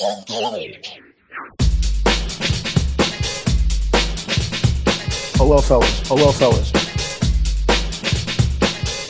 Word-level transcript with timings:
Hello, 0.00 0.16
fellas. 5.60 6.00
Hello, 6.08 6.32
fellas. 6.32 6.72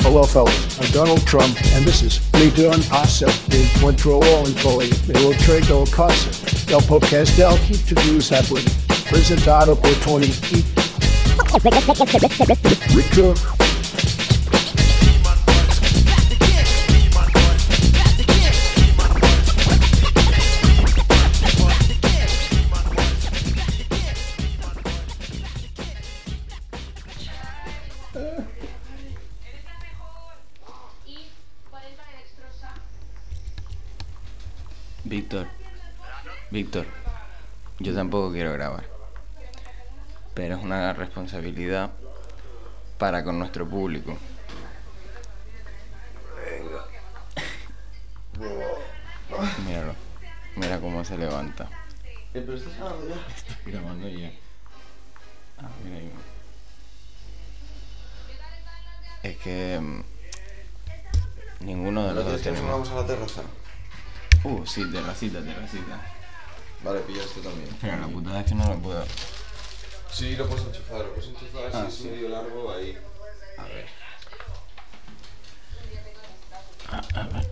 Hello, 0.01 0.25
fellas. 0.25 0.81
I'm 0.81 0.91
Donald 0.91 1.25
Trump, 1.29 1.57
and 1.75 1.85
this 1.85 2.03
is 2.03 2.21
Me 2.35 2.51
Doing 2.51 2.83
Awesome. 2.91 3.31
we 3.53 3.69
went 3.85 4.01
through 4.01 4.15
all 4.15 4.45
in 4.45 4.53
bullying. 4.65 4.91
They 5.07 5.13
will 5.25 5.35
trade 5.35 5.63
their 5.65 5.87
concert. 5.87 6.35
They'll 6.67 6.81
podcast. 6.81 7.37
They'll 7.37 7.57
keep 7.59 7.85
to 7.87 7.95
do 7.95 8.19
happening. 8.19 8.65
President 9.07 9.47
Presidado 9.47 9.77
por 9.77 9.95
Tony. 10.03 10.33
Richard. 12.97 13.60
Tampoco 38.01 38.33
quiero 38.33 38.55
grabar, 38.55 38.85
pero 40.33 40.57
es 40.57 40.63
una 40.63 40.95
responsabilidad 40.95 41.91
para 42.97 43.23
con 43.23 43.39
nuestro 43.39 43.69
público. 43.69 44.17
Míralo, 49.67 49.95
mira 50.57 50.81
cómo 50.81 51.05
se 51.05 51.19
levanta. 51.19 51.65
Eh, 52.33 52.43
pero 52.47 52.55
estás 52.55 52.75
grabando 52.79 53.07
ya. 53.07 53.17
Estoy 53.37 53.73
grabando 53.73 54.09
ya. 54.09 54.31
Ah, 55.59 55.69
mira 55.85 55.97
ahí. 55.99 56.11
Es 59.23 59.37
que 59.37 59.79
mm, 59.79 61.65
ninguno 61.67 62.05
de 62.05 62.09
¿No 62.09 62.15
los 62.15 62.33
dos 62.33 62.41
tenemos. 62.41 62.71
vamos 62.71 62.89
a 62.91 62.95
la 62.95 63.07
terraza? 63.07 63.43
Uh, 64.45 64.65
sí, 64.65 64.91
terracita, 64.91 65.43
terracita. 65.43 66.01
Vale, 66.83 67.01
pilla 67.01 67.23
este 67.23 67.41
también. 67.41 67.69
Pero 67.81 67.97
la 67.99 68.09
putada 68.09 68.41
es 68.41 68.47
que 68.47 68.55
no 68.55 68.67
lo 68.67 68.79
puedo. 68.81 69.05
Sí, 70.11 70.35
lo 70.37 70.49
puedes 70.49 70.67
enchufar, 70.67 70.99
lo 71.01 71.15
puedes 71.15 71.29
enchufar 71.31 71.71
Ah, 71.73 71.87
si 71.91 71.97
sí. 71.97 72.09
es 72.09 72.15
medio 72.15 72.29
largo 72.31 72.73
ahí. 72.73 72.99
A 73.59 73.63
ver. 73.65 73.87
Hola, 76.89 77.43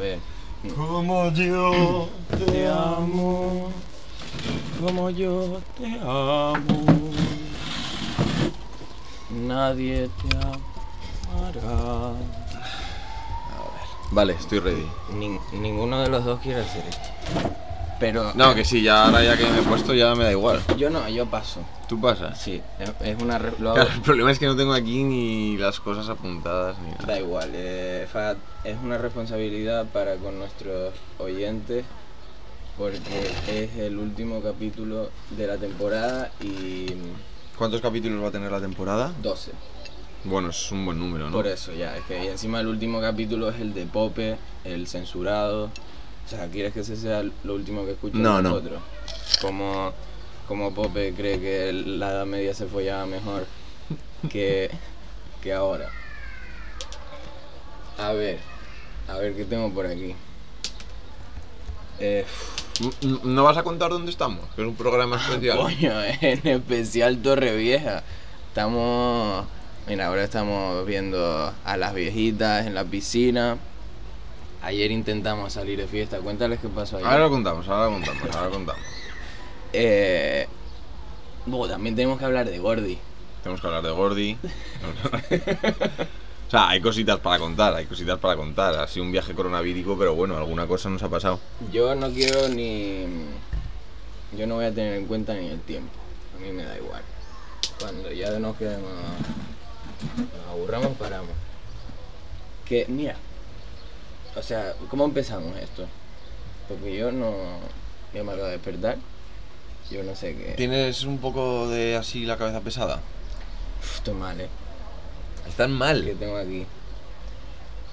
ver. 0.00 0.18
Como 0.76 1.30
yo 1.32 2.08
Te 2.46 2.68
amo, 2.68 3.70
como 4.84 5.08
yo 5.10 5.60
te 5.78 5.98
amo. 6.02 6.84
Nadie 9.30 10.08
te 10.20 10.36
amará. 10.36 12.12
Vale, 14.12 14.32
estoy 14.34 14.58
ready. 14.58 14.86
Nin- 15.14 15.40
ninguno 15.52 16.00
de 16.02 16.08
los 16.08 16.24
dos 16.24 16.40
quiere 16.40 16.60
hacer 16.62 16.84
esto. 16.88 17.08
Pero. 18.00 18.32
No, 18.34 18.54
que 18.54 18.64
sí, 18.64 18.82
ya 18.82 19.04
ahora 19.04 19.22
ya 19.22 19.36
que 19.36 19.44
me 19.44 19.58
he 19.60 19.62
puesto 19.62 19.92
ya 19.94 20.14
me 20.14 20.24
da 20.24 20.32
igual. 20.32 20.60
Yo 20.78 20.88
no, 20.90 21.06
yo 21.08 21.26
paso. 21.26 21.60
¿Tú 21.88 22.00
pasas? 22.00 22.40
Sí, 22.40 22.60
es, 23.04 23.22
una. 23.22 23.38
re- 23.38 23.52
lo 23.60 23.70
hago- 23.70 23.74
Claro, 23.76 23.90
el 23.94 24.00
problema 24.00 24.30
es 24.32 24.38
que 24.38 24.46
no 24.46 24.56
tengo 24.56 24.72
aquí 24.72 25.04
ni 25.04 25.56
las 25.58 25.78
cosas 25.80 26.08
apuntadas 26.08 26.78
ni 26.78 26.90
nada. 26.92 27.04
Da 27.06 27.18
igual, 27.20 27.50
eh, 27.52 28.08
fa- 28.10 28.36
es 28.64 28.76
una 28.82 28.96
responsabilidad 28.98 29.84
para 29.92 30.16
con 30.16 30.38
nuestros 30.38 30.94
oyentes 31.18 31.84
porque 32.78 33.30
es 33.48 33.76
el 33.76 33.98
último 33.98 34.40
capítulo 34.40 35.10
de 35.30 35.46
la 35.46 35.56
temporada 35.58 36.30
y 36.40 36.86
¿Cuántos 37.58 37.82
capítulos 37.82 38.22
va 38.24 38.28
a 38.28 38.32
tener 38.32 38.50
la 38.50 38.60
temporada? 38.60 39.12
12. 39.22 39.50
Bueno, 40.24 40.48
es 40.48 40.72
un 40.72 40.86
buen 40.86 40.98
número, 40.98 41.26
¿no? 41.26 41.32
Por 41.32 41.46
eso 41.46 41.72
ya, 41.74 41.94
es 41.96 42.04
que 42.04 42.24
y 42.24 42.28
encima 42.28 42.60
el 42.60 42.66
último 42.68 43.00
capítulo 43.02 43.50
es 43.50 43.60
el 43.60 43.74
de 43.74 43.84
Pope, 43.84 44.38
el 44.64 44.86
censurado. 44.86 45.70
O 46.30 46.36
sea, 46.36 46.46
¿quieres 46.46 46.72
que 46.72 46.80
ese 46.80 46.94
sea 46.96 47.24
lo 47.42 47.54
último 47.54 47.84
que 47.84 47.92
escuchen 47.92 48.22
No, 48.22 48.40
no. 48.40 48.50
nosotros? 48.50 48.80
Como, 49.40 49.92
como 50.46 50.72
Pope 50.72 51.12
cree 51.16 51.40
que 51.40 51.72
la 51.72 52.10
Edad 52.12 52.26
Media 52.26 52.54
se 52.54 52.66
follaba 52.66 53.04
mejor 53.06 53.46
que, 54.30 54.70
que 55.42 55.52
ahora. 55.52 55.90
A 57.98 58.12
ver, 58.12 58.38
a 59.08 59.16
ver 59.18 59.34
qué 59.34 59.44
tengo 59.44 59.70
por 59.72 59.86
aquí. 59.86 60.14
Eh, 61.98 62.24
¿No 63.24 63.42
vas 63.42 63.56
a 63.56 63.64
contar 63.64 63.90
dónde 63.90 64.12
estamos? 64.12 64.44
Que 64.54 64.62
es 64.62 64.68
un 64.68 64.76
programa 64.76 65.16
especial. 65.28 65.58
Coño, 65.58 66.02
en 66.04 66.46
especial 66.46 67.18
Torre 67.18 67.56
Vieja. 67.56 68.04
Estamos. 68.48 69.46
Mira, 69.88 70.06
ahora 70.06 70.22
estamos 70.22 70.86
viendo 70.86 71.52
a 71.64 71.76
las 71.76 71.92
viejitas 71.92 72.66
en 72.66 72.74
la 72.74 72.84
piscina. 72.84 73.58
Ayer 74.62 74.90
intentamos 74.90 75.52
salir 75.52 75.78
de 75.78 75.86
fiesta. 75.86 76.18
Cuéntales 76.18 76.60
qué 76.60 76.68
pasó 76.68 76.96
ayer. 76.96 77.08
Ahora 77.08 77.24
lo 77.24 77.30
contamos, 77.30 77.68
ahora 77.68 77.86
lo 77.86 77.92
contamos, 77.92 78.36
ahora 78.36 78.46
lo 78.46 78.50
contamos. 78.50 78.82
Eh, 79.72 80.46
bueno, 81.46 81.68
también 81.68 81.96
tenemos 81.96 82.18
que 82.18 82.24
hablar 82.26 82.50
de 82.50 82.58
Gordy. 82.58 82.98
Tenemos 83.42 83.60
que 83.60 83.66
hablar 83.66 83.82
de 83.82 83.90
Gordy. 83.90 84.32
o 86.48 86.50
sea, 86.50 86.68
hay 86.68 86.80
cositas 86.80 87.18
para 87.20 87.38
contar, 87.38 87.74
hay 87.74 87.86
cositas 87.86 88.18
para 88.18 88.36
contar. 88.36 88.76
Ha 88.76 88.86
sido 88.86 89.06
un 89.06 89.12
viaje 89.12 89.32
coronavírico, 89.32 89.96
pero 89.96 90.14
bueno, 90.14 90.36
alguna 90.36 90.66
cosa 90.66 90.90
nos 90.90 91.02
ha 91.02 91.08
pasado. 91.08 91.40
Yo 91.72 91.94
no 91.94 92.10
quiero 92.10 92.48
ni. 92.48 93.06
yo 94.36 94.46
no 94.46 94.56
voy 94.56 94.66
a 94.66 94.74
tener 94.74 94.94
en 94.94 95.06
cuenta 95.06 95.34
ni 95.34 95.48
el 95.48 95.60
tiempo. 95.60 95.92
A 96.36 96.40
mí 96.40 96.52
me 96.52 96.64
da 96.64 96.76
igual. 96.76 97.02
Cuando 97.80 98.12
ya 98.12 98.38
nos 98.38 98.56
quedemos, 98.56 98.90
nos 100.18 100.46
aburramos, 100.50 100.98
paramos. 100.98 101.30
Que, 102.66 102.84
mira, 102.88 103.16
o 104.36 104.42
sea, 104.42 104.74
¿cómo 104.88 105.04
empezamos 105.04 105.56
esto? 105.58 105.86
Porque 106.68 106.96
yo 106.96 107.10
no, 107.10 107.32
yo 108.14 108.24
me 108.24 108.32
acabo 108.32 108.46
de 108.46 108.52
despertar. 108.52 108.96
Yo 109.90 110.04
no 110.04 110.14
sé 110.14 110.36
qué. 110.36 110.54
¿Tienes 110.56 111.02
un 111.02 111.18
poco 111.18 111.68
de 111.68 111.96
así 111.96 112.24
la 112.24 112.36
cabeza 112.36 112.60
pesada? 112.60 113.00
Uf, 113.80 113.96
estoy 113.96 114.14
mal, 114.14 114.40
eh. 114.40 114.48
Están 115.48 115.70
¿Qué 115.70 115.76
mal. 115.76 116.16
tengo 116.18 116.36
aquí? 116.36 116.64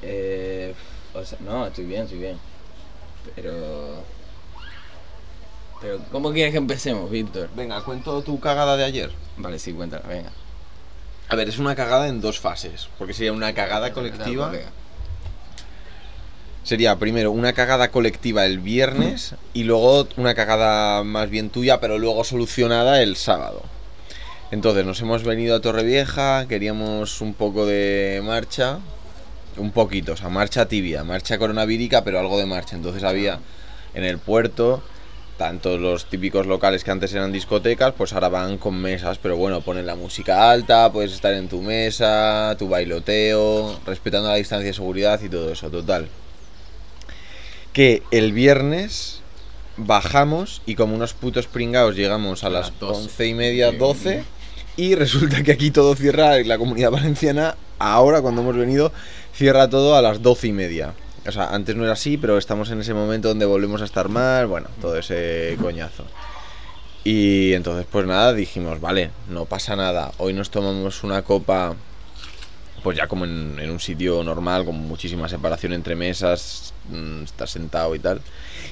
Eh, 0.04 0.76
o 1.14 1.26
sea, 1.26 1.40
no, 1.42 1.66
estoy 1.66 1.86
bien, 1.86 2.04
estoy 2.04 2.20
bien. 2.20 2.38
Pero. 3.36 4.04
Pero, 5.82 6.00
¿cómo 6.12 6.32
quieres 6.32 6.52
que 6.52 6.58
empecemos, 6.58 7.10
Víctor? 7.10 7.50
Venga, 7.56 7.84
cuento 7.84 8.22
tu 8.22 8.40
cagada 8.40 8.78
de 8.78 8.84
ayer. 8.84 9.12
Vale, 9.38 9.58
sí, 9.58 9.74
cuéntala, 9.74 10.08
venga. 10.08 10.32
A 11.30 11.36
ver, 11.36 11.50
es 11.50 11.58
una 11.58 11.76
cagada 11.76 12.08
en 12.08 12.22
dos 12.22 12.40
fases. 12.40 12.90
Porque 12.98 13.14
sería 13.14 13.34
una 13.34 13.54
cagada 13.54 13.92
colectiva. 13.92 14.52
Sería 16.68 16.98
primero 16.98 17.32
una 17.32 17.54
cagada 17.54 17.92
colectiva 17.92 18.46
el 18.46 18.60
viernes 18.60 19.36
y 19.54 19.64
luego 19.64 20.06
una 20.18 20.36
cagada 20.36 21.02
más 21.06 21.30
bien 21.30 21.50
tuya, 21.50 21.80
pero 21.80 21.98
luego 21.98 22.26
solucionada 22.26 23.02
el 23.02 23.16
sábado. 23.16 23.62
Entonces 24.52 24.86
nos 24.86 25.00
hemos 25.00 25.24
venido 25.24 25.56
a 25.56 25.62
Torrevieja, 25.62 26.46
queríamos 26.50 27.22
un 27.22 27.36
poco 27.36 27.66
de 27.66 28.22
marcha, 28.22 28.80
un 29.56 29.72
poquito, 29.72 30.12
o 30.12 30.18
sea, 30.18 30.28
marcha 30.28 30.68
tibia, 30.68 31.06
marcha 31.06 31.38
coronavírica, 31.38 32.04
pero 32.04 32.20
algo 32.20 32.38
de 32.38 32.48
marcha. 32.48 32.76
Entonces 32.76 33.06
había 33.06 33.40
en 33.94 34.04
el 34.04 34.18
puerto 34.18 34.84
tanto 35.38 35.78
los 35.78 36.10
típicos 36.10 36.48
locales 36.48 36.84
que 36.84 36.92
antes 36.92 37.14
eran 37.14 37.32
discotecas, 37.32 37.94
pues 37.94 38.12
ahora 38.12 38.28
van 38.28 38.58
con 38.58 38.76
mesas, 38.76 39.20
pero 39.20 39.38
bueno, 39.38 39.62
ponen 39.62 39.86
la 39.86 39.96
música 39.96 40.52
alta, 40.52 40.92
puedes 40.92 41.14
estar 41.14 41.34
en 41.34 41.48
tu 41.48 41.62
mesa, 41.62 42.58
tu 42.60 42.68
bailoteo, 42.68 43.80
respetando 43.86 44.28
la 44.28 44.36
distancia 44.36 44.68
de 44.68 44.74
seguridad 44.74 45.22
y 45.22 45.30
todo 45.30 45.54
eso, 45.54 45.70
total 45.70 46.10
que 47.78 48.02
el 48.10 48.34
viernes 48.34 49.20
bajamos 49.78 50.64
y 50.66 50.74
como 50.74 50.96
unos 50.96 51.14
putos 51.14 51.46
pringados 51.46 51.96
llegamos 51.96 52.44
a 52.44 52.48
A 52.48 52.50
las 52.50 52.72
las 52.72 52.80
12. 52.80 53.02
once 53.02 53.28
y 53.28 53.36
media, 53.36 53.72
12 53.72 54.24
y 54.78 54.96
resulta 54.96 55.44
que 55.44 55.52
aquí 55.52 55.70
todo 55.70 55.94
cierra, 55.94 56.40
la 56.40 56.58
comunidad 56.58 56.90
valenciana 56.90 57.56
ahora 57.78 58.24
cuando 58.24 58.42
hemos 58.42 58.58
venido 58.58 58.92
cierra 59.32 59.70
todo 59.70 59.96
a 59.96 60.02
las 60.02 60.24
doce 60.24 60.48
y 60.48 60.54
media. 60.54 60.96
O 61.28 61.32
sea, 61.32 61.54
antes 61.54 61.76
no 61.76 61.84
era 61.84 61.94
así, 61.94 62.18
pero 62.18 62.40
estamos 62.40 62.72
en 62.72 62.82
ese 62.82 62.96
momento 62.96 63.28
donde 63.28 63.46
volvemos 63.46 63.84
a 63.84 63.86
estar 63.86 64.10
mal, 64.10 64.48
bueno, 64.48 64.70
todo 64.82 64.98
ese 64.98 65.56
coñazo. 65.62 66.04
Y 67.04 67.54
entonces 67.54 67.86
pues 67.92 68.08
nada, 68.08 68.34
dijimos, 68.34 68.82
vale, 68.82 69.12
no 69.30 69.46
pasa 69.46 69.76
nada, 69.76 70.14
hoy 70.18 70.34
nos 70.34 70.50
tomamos 70.50 71.04
una 71.04 71.22
copa 71.22 71.76
pues 72.88 72.96
ya 72.96 73.08
como 73.08 73.26
en, 73.26 73.60
en 73.60 73.70
un 73.70 73.82
sitio 73.82 74.24
normal, 74.24 74.64
con 74.64 74.78
muchísima 74.78 75.28
separación 75.28 75.74
entre 75.74 75.94
mesas, 75.94 76.74
mm, 76.90 77.24
estás 77.24 77.50
sentado 77.50 77.94
y 77.96 78.00
tal. 78.00 78.22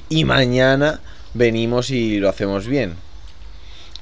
Y 0.08 0.24
mañana 0.24 1.00
venimos 1.34 1.90
y 1.90 2.18
lo 2.18 2.30
hacemos 2.30 2.66
bien. 2.66 2.94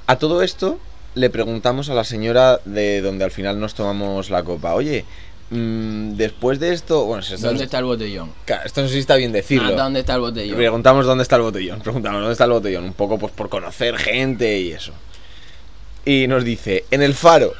A 0.07 0.15
todo 0.15 0.41
esto 0.41 0.79
le 1.15 1.29
preguntamos 1.29 1.89
a 1.89 1.95
la 1.95 2.05
señora 2.05 2.61
de 2.63 3.01
donde 3.01 3.25
al 3.25 3.31
final 3.31 3.59
nos 3.59 3.73
tomamos 3.75 4.29
la 4.29 4.41
copa, 4.41 4.73
oye, 4.73 5.03
mm, 5.49 6.11
después 6.11 6.61
de 6.61 6.71
esto, 6.71 7.03
bueno, 7.03 7.21
si 7.21 7.33
esto, 7.33 7.47
¿Dónde 7.47 7.65
está 7.65 7.79
el 7.79 7.83
botellón? 7.83 8.31
Claro, 8.45 8.61
esto 8.65 8.83
no 8.83 8.87
sé 8.87 8.93
si 8.93 8.99
está 9.01 9.17
bien 9.17 9.33
decirlo. 9.33 9.73
Ah, 9.73 9.83
¿Dónde 9.83 9.99
está 9.99 10.15
el 10.15 10.21
botellón? 10.21 10.55
Preguntamos 10.55 11.05
dónde 11.05 11.23
está 11.23 11.35
el 11.35 11.41
botellón. 11.41 11.81
Preguntamos 11.81 12.19
dónde 12.21 12.31
está 12.31 12.45
el 12.45 12.51
botellón. 12.51 12.85
Un 12.85 12.93
poco 12.93 13.17
pues 13.17 13.33
por 13.33 13.49
conocer 13.49 13.97
gente 13.97 14.61
y 14.61 14.71
eso. 14.71 14.93
Y 16.05 16.27
nos 16.27 16.45
dice, 16.45 16.85
en 16.89 17.01
el 17.01 17.15
faro. 17.15 17.53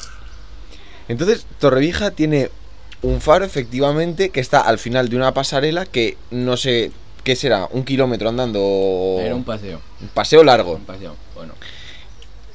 Entonces, 1.08 1.46
Torrevieja 1.60 2.12
tiene 2.12 2.50
un 3.02 3.22
faro, 3.22 3.46
efectivamente, 3.46 4.30
que 4.30 4.40
está 4.40 4.62
al 4.62 4.80
final 4.80 5.10
de 5.10 5.16
una 5.16 5.34
pasarela 5.34 5.86
que 5.86 6.18
no 6.32 6.58
sé 6.58 6.92
qué 7.24 7.36
será, 7.36 7.68
un 7.72 7.84
kilómetro 7.84 8.30
andando. 8.30 9.18
Era 9.20 9.36
un 9.36 9.44
paseo. 9.44 9.82
un 10.02 10.08
paseo 10.10 10.44
largo. 10.44 10.74
Un 10.76 10.86
paseo. 10.86 11.16
Bueno. 11.36 11.54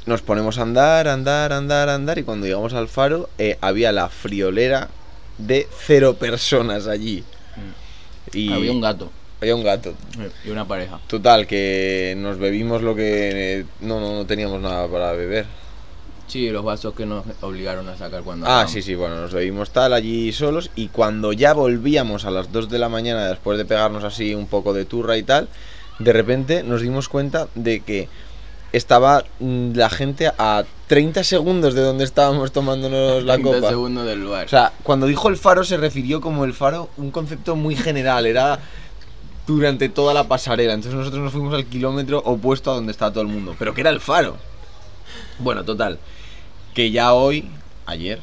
Nos 0.07 0.23
ponemos 0.23 0.59
a 0.59 0.63
andar, 0.63 1.09
andar, 1.09 1.53
andar, 1.53 1.89
andar. 1.89 2.19
Y 2.19 2.23
cuando 2.23 2.47
llegamos 2.47 2.73
al 2.73 2.89
faro, 2.89 3.29
eh, 3.39 3.59
había 3.61 3.93
la 3.93 4.09
friolera 4.09 4.89
de 5.39 5.69
cero 5.87 6.15
personas 6.15 6.87
allí. 6.87 7.25
Y 8.33 8.49
Mm. 8.49 8.53
Había 8.53 8.73
un 8.73 8.81
gato 8.81 9.11
había 9.41 9.55
un 9.57 9.65
gato. 9.65 9.95
y 10.45 10.51
una 10.51 10.67
pareja. 10.67 11.01
Total, 11.07 11.47
que 11.47 12.15
nos 12.19 12.39
bebimos 12.39 12.83
lo 12.83 12.95
que... 12.95 13.65
No, 13.81 14.01
no, 14.01 14.15
no 14.15 14.27
teníamos 14.27 14.61
nada 14.61 14.87
para 14.89 15.13
beber. 15.13 15.47
Sí, 16.31 16.49
los 16.51 16.65
vasos 16.65 16.95
que 16.95 17.07
nos 17.07 17.25
obligaron 17.41 17.89
a 17.89 17.97
sacar 17.97 18.23
cuando. 18.23 18.47
Ah, 18.47 18.69
sí, 18.69 18.83
sí, 18.83 18.95
bueno, 18.95 19.17
nos 19.21 19.33
bebimos 19.33 19.71
tal 19.71 19.93
allí 19.93 20.33
solos 20.33 20.71
y 20.77 20.87
cuando 20.87 21.33
ya 21.33 21.55
volvíamos 21.55 22.25
a 22.25 22.31
las 22.31 22.53
2 22.53 22.69
de 22.69 22.79
la 22.79 22.89
mañana 22.89 23.27
después 23.27 23.59
de 23.59 23.65
pegarnos 23.65 24.05
así 24.05 24.33
un 24.35 24.47
poco 24.47 24.73
de 24.73 24.85
turra 24.85 25.17
y 25.17 25.25
tal, 25.25 25.49
de 25.99 26.13
repente 26.13 26.63
nos 26.63 26.83
dimos 26.83 27.09
cuenta 27.09 27.49
de 27.57 27.81
que 27.81 28.09
estaba 28.73 29.25
mm, 29.41 29.73
la 29.75 29.91
gente 29.91 30.31
a 30.39 30.63
30 30.87 31.25
segundos 31.25 31.75
de 31.75 31.81
donde 31.81 32.05
estábamos 32.05 32.53
tomándonos 32.53 33.25
la 33.25 33.35
30 33.39 33.57
copa. 33.57 33.69
segundos 33.69 34.07
del 34.07 34.23
lugar. 34.23 34.47
O 34.47 34.49
sea, 34.49 34.73
cuando 34.85 35.07
dijo 35.09 35.29
el 35.29 35.37
faro 35.37 35.65
se 35.65 35.79
refirió 35.79 36.21
como 36.21 36.45
el 36.45 36.55
faro, 36.55 36.91
un 36.97 37.11
concepto 37.11 37.57
muy 37.57 37.75
general, 37.75 38.25
era 38.27 38.61
durante 39.49 39.89
toda 39.89 40.15
la 40.15 40.29
pasarela. 40.29 40.75
Entonces 40.75 40.97
nosotros 40.97 41.25
nos 41.25 41.33
fuimos 41.33 41.55
al 41.55 41.67
kilómetro 41.67 42.23
opuesto 42.25 42.71
a 42.71 42.75
donde 42.77 42.93
estaba 42.93 43.11
todo 43.11 43.23
el 43.23 43.29
mundo. 43.29 43.57
Pero 43.59 43.75
que 43.75 43.81
era 43.81 43.91
el 43.91 43.99
faro. 43.99 44.37
Bueno, 45.41 45.65
total. 45.65 45.99
Que 46.75 46.91
ya 46.91 47.15
hoy, 47.15 47.49
ayer, 47.87 48.21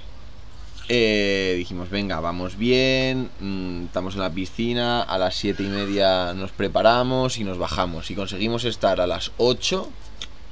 eh, 0.90 1.56
dijimos, 1.58 1.90
venga, 1.90 2.20
vamos 2.22 2.56
bien, 2.58 3.30
mm, 3.40 3.86
estamos 3.86 4.14
en 4.16 4.22
la 4.22 4.30
piscina, 4.30 5.02
a 5.02 5.18
las 5.18 5.36
siete 5.36 5.64
y 5.64 5.68
media 5.68 6.34
nos 6.34 6.52
preparamos 6.52 7.38
y 7.38 7.44
nos 7.44 7.58
bajamos. 7.58 8.10
Y 8.10 8.16
conseguimos 8.16 8.64
estar 8.64 9.02
a 9.02 9.08
las 9.08 9.32
8 9.38 9.90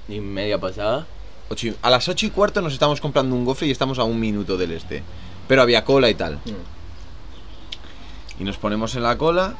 y 0.09 0.19
media 0.19 0.59
pasada. 0.59 1.07
Ocho 1.49 1.67
y- 1.67 1.75
a 1.81 1.89
las 1.89 2.09
8 2.09 2.25
y 2.25 2.29
cuarto 2.31 2.61
nos 2.61 2.73
estamos 2.73 2.99
comprando 2.99 3.35
un 3.35 3.45
gofre 3.45 3.67
y 3.67 3.71
estamos 3.71 3.97
a 3.99 4.03
un 4.03 4.19
minuto 4.19 4.57
del 4.57 4.71
este. 4.71 5.03
Pero 5.47 5.61
había 5.61 5.85
cola 5.85 6.09
y 6.09 6.15
tal. 6.15 6.39
Y 8.39 8.43
nos 8.43 8.57
ponemos 8.57 8.95
en 8.95 9.03
la 9.03 9.17
cola. 9.17 9.55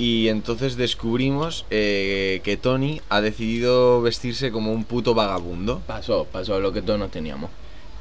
Y 0.00 0.28
entonces 0.28 0.76
descubrimos 0.76 1.66
eh, 1.68 2.40
que 2.42 2.56
Tony 2.56 3.02
ha 3.10 3.20
decidido 3.20 4.00
vestirse 4.00 4.50
como 4.50 4.72
un 4.72 4.84
puto 4.84 5.12
vagabundo. 5.12 5.82
Pasó, 5.86 6.24
pasó 6.24 6.58
lo 6.58 6.72
que 6.72 6.80
todos 6.80 6.98
nos 6.98 7.10
teníamos. 7.10 7.50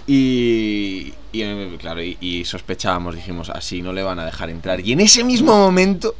Y, 0.07 1.13
y, 1.33 1.77
claro, 1.77 2.01
y, 2.01 2.17
y 2.21 2.45
sospechábamos, 2.45 3.15
dijimos, 3.15 3.49
así 3.49 3.81
no 3.81 3.91
le 3.91 4.01
van 4.01 4.17
a 4.17 4.25
dejar 4.25 4.49
entrar. 4.49 4.79
Y 4.79 4.93
en 4.93 5.01
ese 5.01 5.25
mismo 5.25 5.57
momento, 5.57 6.15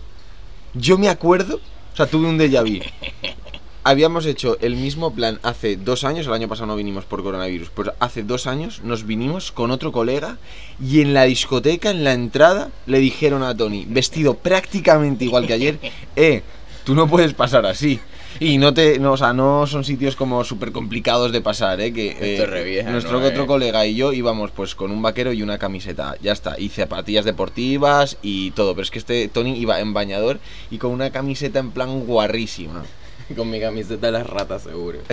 yo 0.74 0.98
me 0.98 1.08
acuerdo, 1.08 1.62
o 1.94 1.96
sea, 1.96 2.08
tuve 2.08 2.28
un 2.28 2.38
déjà 2.38 2.62
vu. 2.62 2.84
Habíamos 3.84 4.26
hecho 4.26 4.58
el 4.60 4.76
mismo 4.76 5.14
plan 5.14 5.40
hace 5.42 5.78
dos 5.78 6.04
años, 6.04 6.28
el 6.28 6.34
año 6.34 6.50
pasado 6.50 6.68
no 6.68 6.76
vinimos 6.76 7.06
por 7.06 7.24
coronavirus, 7.24 7.70
pues 7.70 7.90
hace 8.00 8.24
dos 8.24 8.46
años 8.46 8.82
nos 8.84 9.06
vinimos 9.06 9.54
con 9.54 9.72
otro 9.72 9.94
colega 9.94 10.38
y 10.84 11.02
en 11.02 11.14
la 11.14 11.24
discoteca, 11.24 11.90
en 11.90 12.04
la 12.04 12.12
entrada, 12.12 12.72
le 12.88 13.00
dijeron 13.00 13.42
a 13.42 13.56
Tony, 13.56 13.86
vestido 13.88 14.34
prácticamente 14.36 15.24
igual 15.24 15.48
que 15.48 15.54
ayer, 15.54 15.80
eh, 16.18 16.44
tú 16.84 16.94
no 16.94 17.08
puedes 17.08 17.34
pasar 17.34 17.66
así. 17.66 18.00
Y 18.40 18.58
no 18.58 18.74
te, 18.74 19.00
no, 19.00 19.14
o 19.14 19.18
sea, 19.18 19.34
no 19.34 19.66
son 19.66 19.84
sitios 19.84 20.16
como 20.16 20.44
súper 20.44 20.72
complicados 20.72 21.32
de 21.32 21.42
pasar, 21.42 21.82
eh, 21.82 21.92
que 21.92 22.16
eh, 22.20 22.84
nuestro 22.84 23.20
¿no? 23.20 23.26
otro 23.26 23.44
Eh. 23.44 23.48
colega 23.48 23.86
y 23.86 23.96
yo 23.96 24.14
íbamos 24.14 24.52
pues 24.52 24.76
con 24.76 24.92
un 24.92 25.02
vaquero 25.02 25.34
y 25.34 25.42
una 25.42 25.58
camiseta, 25.58 26.16
ya 26.22 26.32
está, 26.32 26.60
y 26.60 26.70
zapatillas 26.70 27.26
deportivas 27.26 28.18
y 28.22 28.52
todo, 28.52 28.76
pero 28.76 28.84
es 28.84 28.92
que 28.92 29.00
este 29.00 29.28
Tony 29.30 29.58
iba 29.58 29.80
en 29.80 29.94
bañador 29.94 30.40
y 30.70 30.78
con 30.78 30.92
una 30.92 31.10
camiseta 31.10 31.60
en 31.60 31.72
plan 31.72 32.02
guarrísima. 32.06 32.84
Con 33.36 33.50
mi 33.50 33.60
camiseta 33.60 34.08
de 34.08 34.14
las 34.14 34.28
ratas, 34.28 34.64
seguro. 34.64 35.00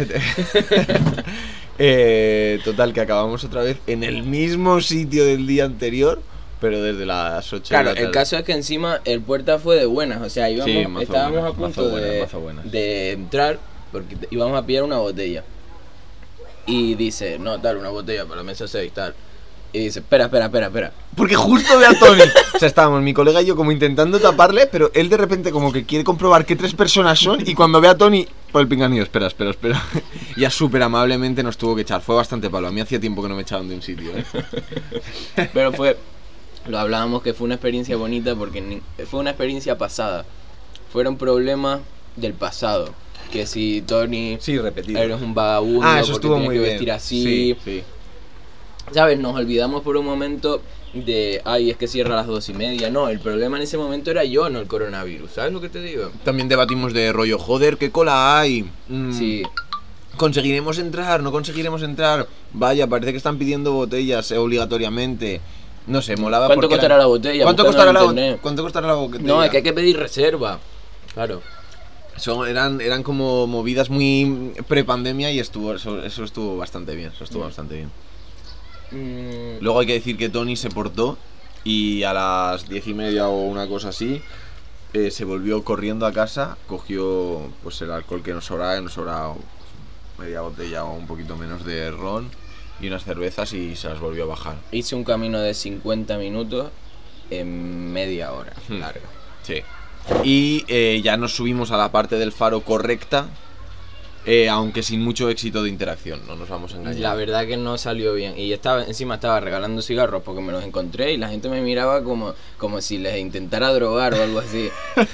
Eh, 1.79 2.59
total, 2.65 2.95
que 2.95 3.03
acabamos 3.03 3.45
otra 3.45 3.63
vez 3.63 3.77
en 3.87 4.03
el 4.03 4.23
mismo 4.23 4.81
sitio 4.81 5.27
del 5.27 5.47
día 5.47 5.67
anterior, 5.67 6.23
pero 6.59 6.81
desde 6.81 7.05
las 7.05 7.53
8 7.53 7.67
Claro, 7.69 7.91
de 7.91 7.97
la 7.97 8.01
el 8.01 8.11
caso 8.13 8.39
es 8.39 8.45
que 8.45 8.53
encima 8.53 9.03
el 9.05 9.21
puerta 9.21 9.59
fue 9.59 9.77
de 9.77 9.85
buenas, 9.85 10.23
o 10.23 10.31
sea, 10.31 10.49
íbamos, 10.49 10.73
Sí, 10.73 11.03
estábamos 11.03 11.55
buenas, 11.55 11.77
a 11.77 11.83
punto 11.83 12.41
buenas, 12.41 12.73
de, 12.73 13.13
entrar 13.13 13.59
porque 13.93 14.17
íbamos 14.31 14.59
a 14.59 14.65
pillar 14.65 14.85
una 14.85 14.97
botella. 14.97 15.45
Y 16.65 16.95
dice, 16.95 17.39
no, 17.39 17.61
tal, 17.61 17.77
una 17.77 17.91
botella 17.91 18.25
para 18.25 18.37
la 18.37 18.43
mesa 18.43 18.67
6, 18.67 18.93
tal. 18.95 19.15
Y 19.73 19.81
dice, 19.81 19.99
espera, 19.99 20.25
espera, 20.27 20.47
espera, 20.47 20.67
espera. 20.69 20.93
Porque 21.17 21.35
justo 21.35 21.79
ve 21.79 21.87
a 21.87 21.99
Tony. 21.99 22.23
O 22.55 22.59
sea, 22.59 22.67
estábamos 22.69 23.03
mi 23.03 23.13
colega 23.13 23.43
y 23.43 23.47
yo 23.47 23.57
como 23.57 23.73
intentando 23.73 24.19
taparle, 24.19 24.67
pero 24.69 24.91
él 24.95 25.09
de 25.11 25.17
repente 25.19 25.51
como 25.51 25.71
que 25.73 25.85
quiere 25.85 26.03
comprobar 26.05 26.47
qué 26.47 26.57
tres 26.57 26.73
personas 26.75 27.19
son 27.19 27.41
y 27.47 27.55
cuando 27.55 27.81
ve 27.81 27.89
a 27.89 27.97
Tony, 27.97 28.27
por 28.53 28.63
el 28.63 28.69
pinganillo, 28.69 29.03
espera, 29.03 29.27
espera, 29.27 29.51
espera. 29.51 29.83
Ya 30.37 30.49
súper 30.51 30.83
amablemente 30.83 31.43
nos 31.43 31.59
tuvo 31.59 31.75
que 31.77 31.83
echar. 31.83 32.01
Fue 32.01 32.15
bastante 32.17 32.49
palo. 32.49 32.69
A 32.69 32.71
mí 32.73 32.81
hacía 32.81 32.99
tiempo 33.01 33.23
que 33.23 33.29
no 33.29 33.35
me 33.35 33.43
echaban 33.43 33.69
de 33.69 33.75
un 33.75 33.83
sitio, 33.83 34.13
¿eh? 34.17 34.25
Pero 35.53 35.73
fue, 35.73 35.97
lo 36.67 36.79
hablábamos 36.79 37.23
que 37.23 37.35
fue 37.35 37.45
una 37.47 37.55
experiencia 37.55 37.97
bonita 37.97 38.35
porque 38.35 38.61
ni- 38.61 38.81
fue 39.07 39.21
una 39.21 39.31
experiencia 39.31 39.77
pasada. 39.77 40.25
Fueron 40.93 41.17
problemas 41.19 41.81
del 42.17 42.33
pasado. 42.33 42.95
que 43.31 43.45
si 43.47 43.83
Tony 43.83 44.39
Sí, 44.41 44.57
repetido. 44.57 45.01
eres 45.03 45.21
un 45.21 45.35
vagabundo 45.35 45.83
Ah, 45.85 45.99
eso 46.01 46.13
porque 46.13 46.27
estuvo 46.29 46.39
muy 46.39 46.55
que 46.55 46.61
bien. 46.61 46.71
vestir 46.75 46.93
así. 46.93 47.23
Sí, 47.25 47.57
sí. 47.65 47.83
¿Sabes? 48.93 49.19
Nos 49.19 49.35
olvidamos 49.35 49.83
por 49.83 49.97
un 49.97 50.07
momento 50.07 50.63
de, 50.95 51.43
ay, 51.45 51.71
es 51.71 51.77
que 51.77 51.87
cierra 51.89 52.15
a 52.15 52.17
las 52.19 52.27
dos 52.27 52.49
y 52.49 52.55
media. 52.55 52.89
No, 52.91 53.09
el 53.09 53.19
problema 53.21 53.57
en 53.57 53.65
ese 53.65 53.77
momento 53.77 54.11
era 54.11 54.25
yo, 54.25 54.49
no 54.49 54.61
el 54.61 54.67
coronavirus. 54.67 55.33
¿Sabes 55.33 55.53
lo 55.53 55.61
que 55.61 55.69
te 55.69 55.81
digo? 55.81 56.11
También 56.25 56.49
debatimos 56.49 56.93
de 56.93 57.13
rollo, 57.13 57.39
joder, 57.39 57.77
qué 57.79 57.91
cola 57.91 58.39
hay. 58.41 58.69
Mm, 58.89 59.13
Sí. 59.13 59.43
¿Conseguiremos 60.17 60.79
entrar? 60.79 61.23
¿No 61.23 61.31
conseguiremos 61.31 61.83
entrar? 61.83 62.27
Vaya, 62.55 62.87
parece 62.87 63.11
que 63.11 63.19
están 63.19 63.37
pidiendo 63.37 63.73
botellas 63.73 64.31
eh, 64.31 64.39
obligatoriamente. 64.39 65.43
No 65.87 66.01
sé, 66.01 66.17
molaba 66.17 66.47
¿Cuánto 66.47 66.69
costará 66.71 66.95
eran- 66.95 66.99
la 67.01 67.07
botella? 67.07 67.43
¿Cuánto 67.45 67.67
costará 67.67 67.93
la. 67.93 68.39
¿Cuánto 68.41 68.63
costará 68.63 68.87
la 68.87 68.95
botella? 68.95 69.25
No, 69.25 69.45
es 69.45 69.51
que 69.51 69.59
hay 69.59 69.63
que 69.63 69.75
pedir 69.75 69.99
reserva. 69.99 70.59
Claro. 71.13 71.43
Son, 72.17 72.49
eran, 72.49 72.81
eran 72.81 73.03
como 73.03 73.47
movidas 73.47 73.91
muy 73.91 74.53
prepandemia 74.67 75.31
y 75.33 75.39
estuvo, 75.39 75.75
eso, 75.75 76.03
eso 76.03 76.25
estuvo 76.25 76.57
bastante 76.57 76.95
bien. 76.95 77.11
Eso 77.15 77.25
estuvo 77.25 77.43
Mm. 77.43 77.47
bastante 77.47 77.75
bien. 77.77 77.91
Mm, 78.91 79.59
Luego 79.61 79.81
hay 79.81 79.87
que 79.87 79.95
decir 79.95 80.17
que 80.17 80.29
Tony 80.29 80.57
se 80.57 80.71
portó 80.71 81.19
y 81.65 82.03
a 82.05 82.13
las 82.13 82.69
diez 82.69 82.87
y 82.87 82.95
media 82.95 83.29
o 83.29 83.43
una 83.43 83.67
cosa 83.67 83.89
así 83.89 84.23
eh, 84.93 85.11
se 85.11 85.25
volvió 85.25 85.65
corriendo 85.65 86.07
a 86.07 86.13
casa, 86.13 86.57
cogió 86.67 87.51
pues 87.63 87.81
el 87.83 87.91
alcohol 87.91 88.23
que 88.23 88.33
nos 88.33 88.45
sobraba, 88.47 88.77
que 88.77 88.83
nos 88.83 88.93
sobraba 88.93 89.35
media 90.19 90.41
botella 90.41 90.85
o 90.85 90.95
un 90.95 91.07
poquito 91.07 91.37
menos 91.37 91.65
de 91.65 91.91
ron 91.91 92.31
y 92.81 92.87
unas 92.89 93.05
cervezas 93.05 93.53
y 93.53 93.77
se 93.77 93.89
las 93.89 94.01
volvió 94.01 94.25
a 94.25 94.27
bajar. 94.29 94.57
hice 94.73 94.95
un 94.95 95.05
camino 95.05 95.41
de 95.41 95.55
50 95.55 96.17
minutos 96.19 96.71
en 97.31 97.93
media 97.93 98.33
hora. 98.33 98.53
Hmm. 98.69 98.79
Larga. 98.81 99.01
Sí. 99.43 99.63
Y 100.23 100.65
eh, 100.69 101.01
ya 101.03 101.17
nos 101.17 101.35
subimos 101.35 101.73
a 101.73 101.77
la 101.77 101.91
parte 101.91 102.17
del 102.17 102.33
faro 102.33 102.61
correcta, 102.61 103.29
eh, 104.27 104.49
aunque 104.49 104.83
sin 104.83 105.03
mucho 105.03 105.31
éxito 105.31 105.63
de 105.63 105.69
interacción, 105.69 106.27
no 106.27 106.35
nos 106.35 106.49
vamos 106.49 106.75
a 106.75 106.79
engañar. 106.79 107.01
La 107.01 107.15
verdad 107.15 107.47
que 107.47 107.57
no 107.57 107.79
salió 107.79 108.13
bien. 108.13 108.37
Y 108.37 108.53
estaba, 108.53 108.85
encima 108.85 109.15
estaba 109.15 109.39
regalando 109.39 109.83
cigarros 109.83 110.23
porque 110.25 110.41
me 110.41 110.53
los 110.53 110.65
encontré 110.65 111.13
y 111.13 111.17
la 111.17 111.29
gente 111.29 111.49
me 111.49 111.61
miraba 111.61 112.03
como, 112.03 112.35
como 112.59 112.81
si 112.81 112.99
les 112.99 113.19
intentara 113.19 113.73
drogar 113.73 114.15
o 114.15 114.23
algo 114.23 114.41
así. 114.41 114.69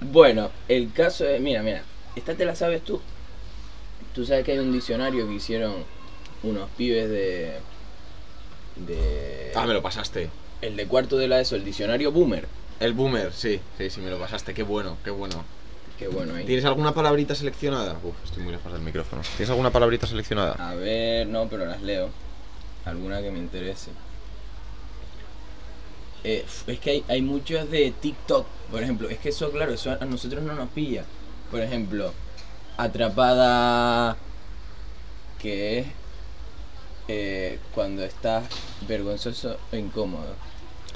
bueno, 0.00 0.50
el 0.68 0.90
caso 0.92 1.26
es, 1.26 1.40
mira, 1.40 1.62
mira, 1.62 1.82
esta 2.16 2.34
te 2.34 2.46
la 2.46 2.56
sabes 2.56 2.82
tú. 2.82 3.00
Tú 4.14 4.24
sabes 4.24 4.44
que 4.44 4.52
hay 4.52 4.58
un 4.58 4.72
diccionario 4.72 5.28
que 5.28 5.34
hicieron 5.34 5.74
unos 6.42 6.68
pibes 6.78 7.10
de... 7.10 7.52
de 8.76 9.52
Ah, 9.54 9.66
me 9.66 9.74
lo 9.74 9.82
pasaste. 9.82 10.30
el 10.62 10.76
de 10.76 10.86
cuarto 10.86 11.18
de 11.18 11.28
la 11.28 11.40
ESO, 11.40 11.56
el 11.56 11.64
diccionario 11.64 12.10
Boomer. 12.10 12.48
El 12.80 12.94
boomer, 12.94 13.32
sí, 13.32 13.60
sí, 13.76 13.90
sí, 13.90 14.00
me 14.00 14.08
lo 14.08 14.18
pasaste. 14.18 14.54
Qué 14.54 14.62
bueno, 14.62 14.96
qué 15.04 15.10
bueno. 15.10 15.44
Qué 15.98 16.06
bueno 16.08 16.34
ahí. 16.34 16.44
¿Tienes 16.44 16.64
alguna 16.64 16.94
palabrita 16.94 17.34
seleccionada? 17.34 17.98
Uf, 18.02 18.14
estoy 18.24 18.44
muy 18.44 18.52
lejos 18.52 18.72
del 18.72 18.82
micrófono. 18.82 19.22
¿Tienes 19.36 19.50
alguna 19.50 19.70
palabrita 19.70 20.06
seleccionada? 20.06 20.54
A 20.54 20.74
ver, 20.74 21.26
no, 21.26 21.48
pero 21.48 21.66
las 21.66 21.82
leo. 21.82 22.10
Alguna 22.84 23.20
que 23.20 23.30
me 23.30 23.38
interese. 23.38 23.90
Eh, 26.22 26.44
es 26.66 26.78
que 26.78 26.90
hay, 26.90 27.04
hay 27.08 27.22
muchos 27.22 27.68
de 27.70 27.92
TikTok, 28.00 28.46
por 28.70 28.82
ejemplo. 28.82 29.08
Es 29.08 29.18
que 29.18 29.30
eso, 29.30 29.50
claro, 29.50 29.72
eso 29.72 29.96
a 30.00 30.04
nosotros 30.04 30.42
no 30.42 30.54
nos 30.54 30.68
pilla. 30.70 31.04
Por 31.50 31.60
ejemplo, 31.60 32.12
atrapada. 32.76 34.16
Que 35.40 35.78
es 35.80 35.86
eh, 37.08 37.58
cuando 37.74 38.04
estás 38.04 38.44
vergonzoso 38.86 39.56
o 39.72 39.76
incómodo. 39.76 40.34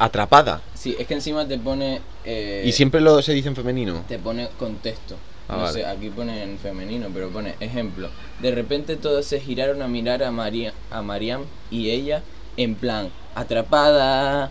Atrapada. 0.05 0.61
Sí, 0.75 0.97
es 0.99 1.07
que 1.07 1.15
encima 1.15 1.47
te 1.47 1.59
pone. 1.59 2.01
eh, 2.25 2.65
Y 2.67 2.73
siempre 2.73 3.01
lo 3.01 3.23
se 3.23 3.33
dice 3.33 3.49
en 3.49 3.55
femenino. 3.57 4.05
te 4.09 4.19
pone 4.19 4.49
contexto. 4.59 5.17
Ah, 5.49 5.57
no 5.57 5.63
vale. 5.63 5.73
sé, 5.81 5.87
aquí 5.87 6.09
pone 6.11 6.43
en 6.43 6.59
femenino, 6.59 7.09
pero 7.15 7.29
pone 7.31 7.55
ejemplo. 7.61 8.09
De 8.41 8.51
repente 8.53 8.97
todos 8.97 9.27
se 9.27 9.39
giraron 9.41 9.81
a 9.83 9.89
mirar 9.89 10.23
a 10.25 10.31
María, 10.31 10.73
a 10.91 11.03
Mariam 11.03 11.43
y 11.71 11.91
ella 11.91 12.23
en 12.57 12.75
plan 12.75 13.11
atrapada 13.35 14.51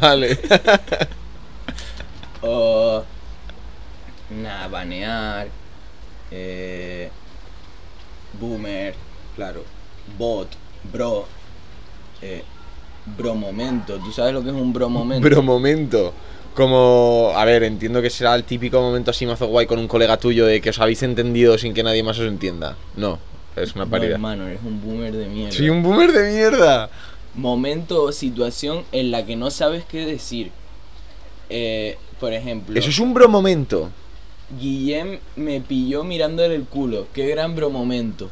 vale. 0.00 0.38
o 2.42 3.02
nada, 4.30 4.68
banear, 4.68 5.48
eh, 6.30 7.10
boomer, 8.40 8.94
claro, 9.36 9.64
bot, 10.18 10.48
bro, 10.92 11.26
eh, 12.22 12.42
bro 13.18 13.34
momento. 13.34 13.98
¿Tú 13.98 14.12
sabes 14.12 14.32
lo 14.32 14.42
que 14.42 14.50
es 14.50 14.54
un 14.54 14.72
bro 14.72 14.88
momento? 14.88 15.22
Pero 15.22 15.42
momento. 15.42 16.12
Como, 16.54 17.32
a 17.36 17.44
ver, 17.44 17.62
entiendo 17.62 18.02
que 18.02 18.10
será 18.10 18.34
el 18.34 18.44
típico 18.44 18.80
momento 18.80 19.12
así 19.12 19.24
mazo 19.24 19.46
guay 19.46 19.66
con 19.66 19.78
un 19.78 19.86
colega 19.86 20.16
tuyo 20.16 20.46
de 20.46 20.60
que 20.60 20.70
os 20.70 20.78
habéis 20.80 21.02
entendido 21.02 21.56
sin 21.58 21.72
que 21.74 21.82
nadie 21.82 22.02
más 22.02 22.18
os 22.18 22.26
entienda. 22.26 22.76
No, 22.96 23.18
es 23.56 23.74
una 23.76 23.84
No, 23.84 23.90
paridad. 23.90 24.12
hermano, 24.14 24.46
eres 24.48 24.60
un 24.64 24.80
boomer 24.82 25.14
de 25.14 25.26
mierda. 25.26 25.52
Soy 25.56 25.70
un 25.70 25.82
boomer 25.82 26.12
de 26.12 26.30
mierda. 26.32 26.90
momento 27.36 28.02
o 28.04 28.12
situación 28.12 28.82
en 28.90 29.12
la 29.12 29.24
que 29.24 29.36
no 29.36 29.50
sabes 29.52 29.84
qué 29.84 30.04
decir. 30.04 30.50
Eh, 31.48 31.96
por 32.18 32.32
ejemplo, 32.32 32.78
Eso 32.78 32.90
es 32.90 32.98
un 32.98 33.14
bro 33.14 33.28
momento. 33.28 33.90
Guillem 34.60 35.20
me 35.36 35.60
pilló 35.60 36.02
mirándole 36.02 36.56
el 36.56 36.64
culo. 36.64 37.06
Qué 37.14 37.28
gran 37.28 37.54
bromomento. 37.54 38.28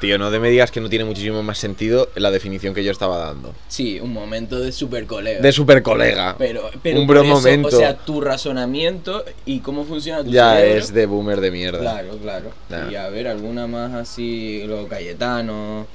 Tío, 0.00 0.16
no 0.16 0.30
te 0.30 0.38
me 0.38 0.48
digas 0.48 0.70
que 0.70 0.80
no 0.80 0.88
tiene 0.88 1.04
muchísimo 1.04 1.42
más 1.42 1.58
sentido 1.58 2.08
la 2.14 2.30
definición 2.30 2.72
que 2.72 2.84
yo 2.84 2.92
estaba 2.92 3.18
dando. 3.18 3.52
Sí, 3.66 3.98
un 3.98 4.12
momento 4.12 4.60
de 4.60 4.70
super 4.70 5.06
colega. 5.06 5.40
De 5.40 5.52
super 5.52 5.82
colega. 5.82 6.36
pero, 6.38 6.70
pero 6.82 7.00
un 7.00 7.06
por 7.06 7.16
eso, 7.16 7.24
bromomento. 7.24 7.68
O 7.68 7.80
sea, 7.80 7.96
tu 7.96 8.20
razonamiento 8.20 9.24
y 9.44 9.58
cómo 9.58 9.84
funciona 9.84 10.22
tu 10.22 10.30
Ya 10.30 10.54
cerebro. 10.54 10.78
es 10.78 10.92
de 10.94 11.06
boomer 11.06 11.40
de 11.40 11.50
mierda. 11.50 11.80
Claro, 11.80 12.16
claro. 12.18 12.50
Nah. 12.68 12.90
Y 12.90 12.94
a 12.94 13.08
ver, 13.08 13.26
alguna 13.26 13.66
más 13.66 13.92
así, 13.94 14.62
luego 14.66 14.86
Cayetano. 14.86 15.86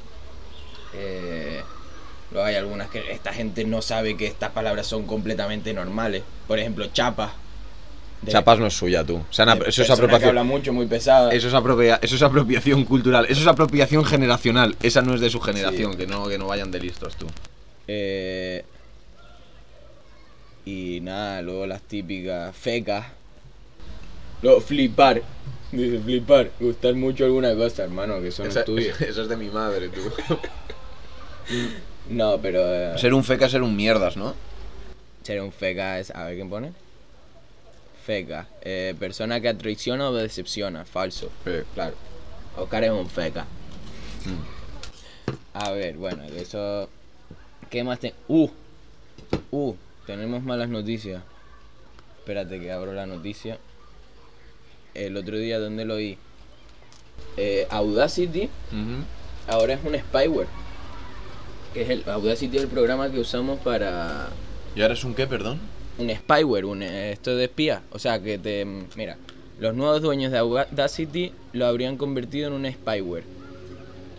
Eh, 0.96 1.62
luego 2.32 2.46
hay 2.46 2.56
algunas 2.56 2.90
que 2.90 3.12
esta 3.12 3.32
gente 3.32 3.64
no 3.64 3.82
sabe 3.82 4.18
que 4.18 4.28
estas 4.28 4.52
palabras 4.52 4.86
son 4.86 5.06
completamente 5.06 5.74
normales. 5.74 6.24
Por 6.48 6.60
ejemplo, 6.60 6.88
chapa. 6.92 7.36
De- 8.26 8.32
Chapas 8.32 8.58
no 8.60 8.68
es 8.68 8.74
suya, 8.74 9.04
tú. 9.04 9.18
O 9.18 9.26
sea, 9.34 9.46
na- 9.46 9.56
de 9.56 9.70
eso 9.70 9.82
es 9.84 9.90
apropiación. 9.90 10.30
habla 10.30 10.44
mucho, 10.44 10.72
muy 10.74 10.86
pesada. 10.86 11.32
Eso 11.34 11.48
es, 11.48 11.54
apropia- 11.54 12.00
eso 12.02 12.16
es 12.16 12.22
apropiación 12.22 12.86
cultural, 12.86 13.26
eso 13.30 13.42
es 13.42 13.48
apropiación 13.48 14.06
generacional. 14.06 14.76
Esa 14.82 15.02
no 15.02 15.14
es 15.14 15.22
de 15.22 15.30
su 15.30 15.40
generación, 15.42 15.96
que, 15.98 16.08
no, 16.08 16.28
que 16.28 16.38
no 16.38 16.48
vayan 16.48 16.72
de 16.72 16.80
listos 16.80 17.16
tú. 17.18 17.28
Eh, 17.88 18.64
y 20.66 21.00
nada, 21.02 21.42
luego 21.42 21.66
las 21.68 21.82
típicas 21.82 22.56
fecas. 22.56 23.06
Luego 24.42 24.62
flipar. 24.62 25.22
Dice 25.72 26.00
flipar. 26.00 26.52
Gustar 26.60 26.94
mucho 26.96 27.26
alguna 27.26 27.54
cosa, 27.56 27.84
hermano, 27.84 28.22
que 28.22 28.28
eso 28.30 28.44
no 28.44 28.50
es 28.50 28.64
tuyo. 28.66 28.94
eso 29.00 29.24
es 29.24 29.28
de 29.28 29.36
mi 29.38 29.50
madre, 29.50 29.90
tú. 29.90 30.02
No, 32.10 32.38
pero. 32.42 32.60
eh, 32.64 32.98
ser 32.98 33.14
un 33.14 33.24
feca 33.24 33.46
es 33.46 33.52
ser 33.52 33.62
un 33.62 33.76
mierdas, 33.76 34.16
¿no? 34.18 34.34
Ser 35.24 35.42
un 35.42 35.52
feca 35.52 36.00
es. 36.00 36.12
A 36.12 36.26
ver 36.26 36.36
quién 36.36 36.50
pone. 36.50 36.72
Feca. 38.06 38.48
eh, 38.62 38.96
persona 39.00 39.40
que 39.40 39.54
traiciona 39.54 40.10
o 40.10 40.14
decepciona. 40.14 40.84
Falso. 40.86 41.32
Claro. 41.74 41.96
Oscar 42.58 42.84
es 42.84 42.92
un 42.92 43.10
feca. 43.10 43.46
A 45.54 45.72
ver, 45.72 45.98
bueno, 45.98 46.24
de 46.24 46.42
eso. 46.42 46.90
¿Qué 47.70 47.84
más 47.84 48.00
te.? 48.00 48.14
¡Uh! 48.28 48.50
¡Uh! 49.52 49.76
Tenemos 50.06 50.44
malas 50.44 50.70
noticias. 50.70 51.24
Espérate 52.20 52.60
que 52.60 52.72
abro 52.72 52.94
la 52.94 53.06
noticia. 53.06 53.58
El 54.94 55.18
otro 55.18 55.38
día, 55.38 55.60
¿dónde 55.60 55.86
lo 55.86 55.96
vi? 55.96 56.18
Eh, 57.38 57.68
Audacity 57.70 58.50
ahora 59.48 59.74
es 59.74 59.84
un 59.84 59.96
spyware. 59.98 60.48
Que 61.74 61.82
es 61.84 61.90
el 61.90 62.04
Audacity 62.08 62.58
es 62.58 62.64
el 62.64 62.70
programa 62.70 63.12
que 63.12 63.20
usamos 63.20 63.60
para 63.60 64.30
¿Y 64.76 64.82
ahora 64.82 64.94
es 64.94 65.04
un 65.04 65.16
qué, 65.16 65.26
perdón? 65.26 65.60
Un 65.98 66.10
spyware, 66.10 66.66
un, 66.66 66.82
eh, 66.84 67.12
esto 67.12 67.36
de 67.36 67.46
espía. 67.46 67.82
O 67.92 68.00
sea, 68.00 68.22
que 68.22 68.38
te. 68.38 68.66
Mira, 68.96 69.18
los 69.60 69.76
nuevos 69.76 70.02
dueños 70.02 70.32
de 70.32 70.40
Audacity 70.40 71.32
lo 71.54 71.66
habrían 71.66 71.98
convertido 71.98 72.48
en 72.48 72.54
un 72.54 72.72
spyware. 72.72 73.24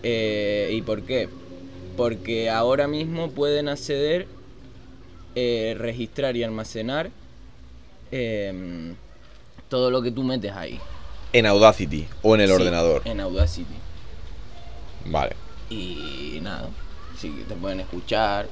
Eh, 0.03 0.71
¿Y 0.73 0.83
por 0.83 1.03
qué? 1.03 1.29
Porque 1.97 2.51
ahora 2.51 2.87
mismo 2.89 3.31
pueden 3.31 3.69
acceder, 3.69 4.27
eh, 5.35 5.75
registrar 5.79 6.37
y 6.37 6.43
almacenar 6.43 7.11
em, 8.11 8.95
todo 9.69 9.91
lo 9.91 10.03
que 10.03 10.11
tú 10.11 10.23
metes 10.23 10.53
ahí. 10.53 10.79
En 11.33 11.47
Audacity 11.47 12.07
o 12.23 12.35
en 12.35 12.43
el 12.43 12.49
Sí, 12.49 12.55
ordenador. 12.55 13.03
En 13.05 13.19
Audacity. 13.21 13.75
Vale. 15.07 15.35
Y 15.71 16.39
nada, 16.43 16.69
sí 17.19 17.31
que 17.31 17.43
te 17.45 17.55
pueden 17.55 17.81
escuchar. 17.81 18.47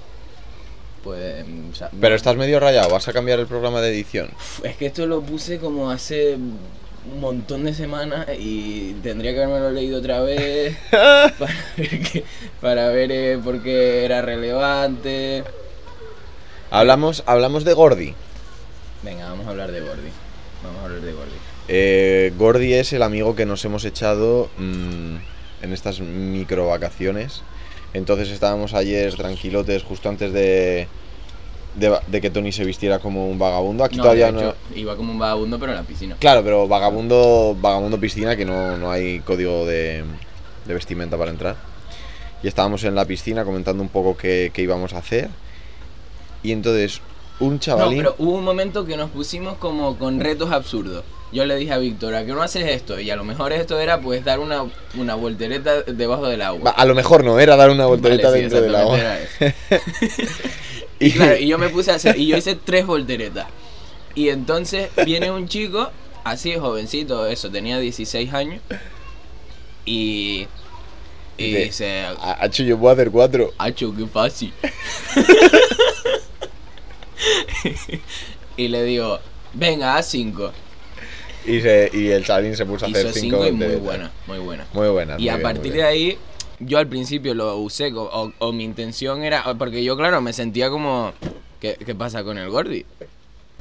O 1.04 1.74
sea, 1.74 1.90
Pero 2.00 2.14
estás 2.14 2.36
medio 2.36 2.60
rayado, 2.60 2.90
¿vas 2.90 3.08
a 3.08 3.12
cambiar 3.12 3.38
el 3.40 3.46
programa 3.46 3.80
de 3.80 3.90
edición? 3.90 4.30
Es 4.62 4.76
que 4.76 4.86
esto 4.86 5.06
lo 5.06 5.20
puse 5.22 5.58
como 5.58 5.90
hace 5.90 6.34
un 6.34 7.20
montón 7.20 7.64
de 7.64 7.74
semanas 7.74 8.26
y 8.38 8.92
tendría 9.02 9.32
que 9.34 9.42
haberme 9.42 9.72
leído 9.72 9.98
otra 9.98 10.20
vez 10.20 10.76
para 10.90 11.54
ver, 11.76 12.00
qué- 12.02 12.24
para 12.60 12.88
ver 12.88 13.10
eh, 13.10 13.38
por 13.42 13.60
qué 13.62 14.04
era 14.04 14.22
relevante. 14.22 15.42
Hablamos, 16.70 17.22
hablamos 17.26 17.64
de 17.64 17.72
Gordy. 17.74 18.14
Venga, 19.02 19.28
vamos 19.28 19.46
a 19.46 19.50
hablar 19.50 19.72
de 19.72 19.80
Gordy. 19.80 20.10
Vamos 20.62 20.80
a 20.80 20.84
hablar 20.84 21.00
de 21.00 21.12
Gordy. 21.12 21.32
Eh, 21.68 22.32
Gordy 22.38 22.74
es 22.74 22.92
el 22.92 23.02
amigo 23.02 23.34
que 23.34 23.46
nos 23.46 23.64
hemos 23.64 23.84
echado 23.84 24.48
mm, 24.58 25.16
en 25.62 25.72
estas 25.72 26.00
micro 26.00 26.68
vacaciones. 26.68 27.42
Entonces 27.94 28.30
estábamos 28.30 28.74
ayer 28.74 29.14
tranquilotes 29.14 29.82
justo 29.82 30.08
antes 30.08 30.32
de, 30.32 30.88
de, 31.76 31.98
de 32.06 32.20
que 32.20 32.30
Tony 32.30 32.50
se 32.52 32.64
vistiera 32.64 32.98
como 32.98 33.28
un 33.28 33.38
vagabundo. 33.38 33.84
Aquí 33.84 33.96
No, 33.96 34.02
todavía 34.04 34.32
no. 34.32 34.54
iba 34.74 34.96
como 34.96 35.12
un 35.12 35.18
vagabundo, 35.18 35.58
pero 35.58 35.72
en 35.72 35.78
la 35.78 35.84
piscina. 35.84 36.16
Claro, 36.18 36.42
pero 36.42 36.66
vagabundo, 36.68 37.56
vagabundo 37.60 37.98
piscina, 38.00 38.34
que 38.36 38.44
no, 38.44 38.76
no 38.78 38.90
hay 38.90 39.20
código 39.20 39.66
de, 39.66 40.04
de 40.66 40.74
vestimenta 40.74 41.18
para 41.18 41.30
entrar. 41.30 41.56
Y 42.42 42.48
estábamos 42.48 42.82
en 42.84 42.94
la 42.94 43.04
piscina 43.04 43.44
comentando 43.44 43.82
un 43.82 43.88
poco 43.88 44.16
qué, 44.16 44.50
qué 44.54 44.62
íbamos 44.62 44.94
a 44.94 44.98
hacer. 44.98 45.28
Y 46.42 46.50
entonces, 46.52 47.00
un 47.40 47.54
No, 47.54 47.60
chavalín. 47.60 47.98
pero 47.98 48.14
hubo 48.18 48.32
un 48.32 48.44
momento 48.44 48.84
que 48.84 48.96
nos 48.96 49.10
pusimos 49.10 49.58
como 49.58 49.96
con 49.98 50.18
retos 50.18 50.50
absurdos. 50.50 51.04
Yo 51.32 51.46
le 51.46 51.56
dije 51.56 51.72
a 51.72 51.78
Víctor, 51.78 52.14
¿a 52.14 52.24
qué 52.26 52.32
no 52.32 52.42
haces 52.42 52.66
esto? 52.68 53.00
Y 53.00 53.10
a 53.10 53.16
lo 53.16 53.24
mejor 53.24 53.52
esto 53.52 53.80
era 53.80 54.00
pues 54.00 54.22
dar 54.24 54.38
una, 54.38 54.66
una 54.96 55.14
voltereta 55.14 55.80
debajo 55.82 56.26
del 56.28 56.42
agua. 56.42 56.70
A 56.72 56.84
lo 56.84 56.94
mejor 56.94 57.24
no, 57.24 57.38
era 57.40 57.56
dar 57.56 57.70
una 57.70 57.86
voltereta 57.86 58.28
Vale, 58.28 58.36
sí, 58.36 58.42
dentro 58.42 58.60
del 58.60 58.76
agua. 58.76 58.98
Y 60.98 61.10
claro, 61.10 61.36
y 61.36 61.48
yo 61.48 61.58
me 61.58 61.68
puse 61.68 61.90
a 61.90 61.96
hacer, 61.96 62.16
y 62.16 62.28
yo 62.28 62.36
hice 62.36 62.54
tres 62.54 62.86
volteretas. 62.86 63.46
Y 64.14 64.28
entonces 64.28 64.88
viene 65.04 65.32
un 65.32 65.48
chico, 65.48 65.90
así 66.22 66.54
jovencito, 66.56 67.26
eso, 67.26 67.50
tenía 67.50 67.80
16 67.80 68.32
años. 68.34 68.60
Y. 69.84 70.46
Y 71.38 71.46
Dice, 71.46 71.64
dice, 71.64 72.00
"A- 72.20 72.44
Acho, 72.44 72.62
yo 72.62 72.78
puedo 72.78 72.92
hacer 72.92 73.10
cuatro. 73.10 73.52
Hacho, 73.58 73.92
qué 73.96 74.06
fácil. 74.06 74.52
y 78.56 78.68
le 78.68 78.84
digo, 78.84 79.18
venga, 79.54 79.96
haz 79.96 80.06
cinco. 80.10 80.52
Y, 81.46 81.60
se, 81.60 81.90
y 81.92 82.08
el 82.08 82.24
chavalín 82.24 82.56
se 82.56 82.64
puso 82.66 82.86
a 82.86 82.88
hacer 82.88 83.06
Hizo 83.06 83.12
cinco 83.18 83.36
cinco 83.36 83.46
y 83.46 83.52
muy 83.52 83.66
volteretas. 83.66 83.82
buena, 83.84 84.10
muy 84.26 84.38
buena. 84.38 84.66
Muy 84.72 84.88
buena. 84.88 85.16
Y 85.18 85.28
a 85.28 85.42
partir 85.42 85.72
de 85.72 85.82
ahí, 85.84 86.18
yo 86.60 86.78
al 86.78 86.86
principio 86.86 87.34
lo 87.34 87.56
usé, 87.56 87.90
co- 87.92 88.10
o, 88.12 88.32
o 88.38 88.52
mi 88.52 88.64
intención 88.64 89.24
era, 89.24 89.42
porque 89.54 89.82
yo 89.82 89.96
claro, 89.96 90.20
me 90.20 90.32
sentía 90.32 90.70
como, 90.70 91.12
¿qué, 91.60 91.76
qué 91.84 91.94
pasa 91.94 92.22
con 92.22 92.38
el 92.38 92.48
Gordi? 92.50 92.84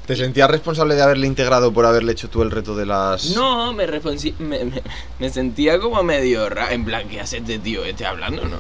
¿Te 0.06 0.16
sentías 0.16 0.50
responsable 0.50 0.96
de 0.96 1.02
haberle 1.04 1.28
integrado 1.28 1.72
por 1.72 1.86
haberle 1.86 2.12
hecho 2.12 2.28
tú 2.30 2.42
el 2.42 2.52
reto 2.52 2.76
de 2.76 2.86
las.? 2.86 3.36
No, 3.36 3.72
me, 3.72 3.86
me, 3.88 4.66
me- 4.66 4.82
me 5.20 5.30
sentía 5.30 5.80
como 5.80 6.04
medio 6.04 6.50
raro, 6.50 6.72
en 6.74 6.86
plan, 6.86 7.08
¿qué 7.08 7.20
hace 7.22 7.38
este 7.38 7.60
tío? 7.60 7.86
¿Este 7.86 8.06
hablando 8.06 8.42
o 8.44 8.48
no? 8.48 8.58